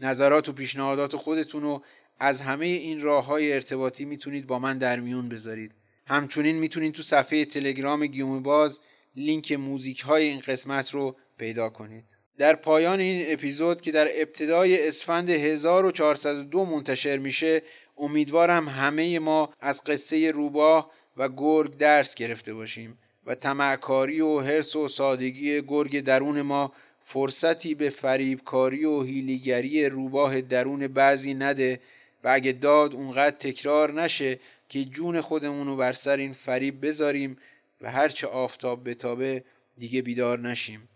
نظرات 0.00 0.48
و 0.48 0.52
پیشنهادات 0.52 1.16
خودتون 1.16 1.62
رو 1.62 1.82
از 2.20 2.40
همه 2.40 2.66
این 2.66 3.02
راه 3.02 3.24
های 3.24 3.52
ارتباطی 3.52 4.04
می‌تونید 4.04 4.46
با 4.46 4.58
من 4.58 4.78
در 4.78 5.00
میون 5.00 5.28
بذارید. 5.28 5.72
همچنین 6.06 6.56
می‌تونید 6.56 6.94
تو 6.94 7.02
صفحه 7.02 7.44
تلگرام 7.44 8.06
گیوم 8.06 8.42
باز 8.42 8.80
لینک 9.18 9.52
موزیک 9.52 10.00
های 10.00 10.24
این 10.24 10.40
قسمت 10.40 10.90
رو 10.90 11.16
پیدا 11.38 11.68
کنید. 11.68 12.04
در 12.38 12.56
پایان 12.56 13.00
این 13.00 13.32
اپیزود 13.32 13.80
که 13.80 13.92
در 13.92 14.08
ابتدای 14.14 14.88
اسفند 14.88 15.30
1402 15.30 16.64
منتشر 16.64 17.16
میشه 17.16 17.62
امیدوارم 17.96 18.68
همه 18.68 19.18
ما 19.18 19.54
از 19.60 19.84
قصه 19.84 20.30
روباه 20.30 20.90
و 21.16 21.28
گرگ 21.28 21.76
درس 21.76 22.14
گرفته 22.14 22.54
باشیم 22.54 22.98
و 23.26 23.34
تمعکاری 23.34 24.20
و 24.20 24.40
حرس 24.40 24.76
و 24.76 24.88
سادگی 24.88 25.62
گرگ 25.62 26.00
درون 26.00 26.42
ما 26.42 26.72
فرصتی 27.04 27.74
به 27.74 27.90
فریبکاری 27.90 28.84
و 28.84 29.02
هیلیگری 29.02 29.88
روباه 29.88 30.40
درون 30.40 30.88
بعضی 30.88 31.34
نده 31.34 31.80
و 32.24 32.28
اگه 32.28 32.52
داد 32.52 32.94
اونقدر 32.94 33.36
تکرار 33.36 34.02
نشه 34.02 34.40
که 34.68 34.84
جون 34.84 35.20
خودمونو 35.20 35.76
بر 35.76 35.92
سر 35.92 36.16
این 36.16 36.32
فریب 36.32 36.86
بذاریم 36.86 37.36
و 37.80 37.90
هرچه 37.90 38.26
آفتاب 38.26 38.90
بتابه 38.90 39.44
دیگه 39.78 40.02
بیدار 40.02 40.38
نشیم. 40.38 40.88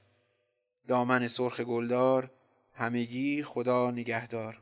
دامن 0.89 1.27
سرخ 1.27 1.61
گلدار 1.61 2.31
همگی 2.75 3.43
خدا 3.43 3.91
نگهدار. 3.91 4.62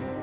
you. 0.00 0.19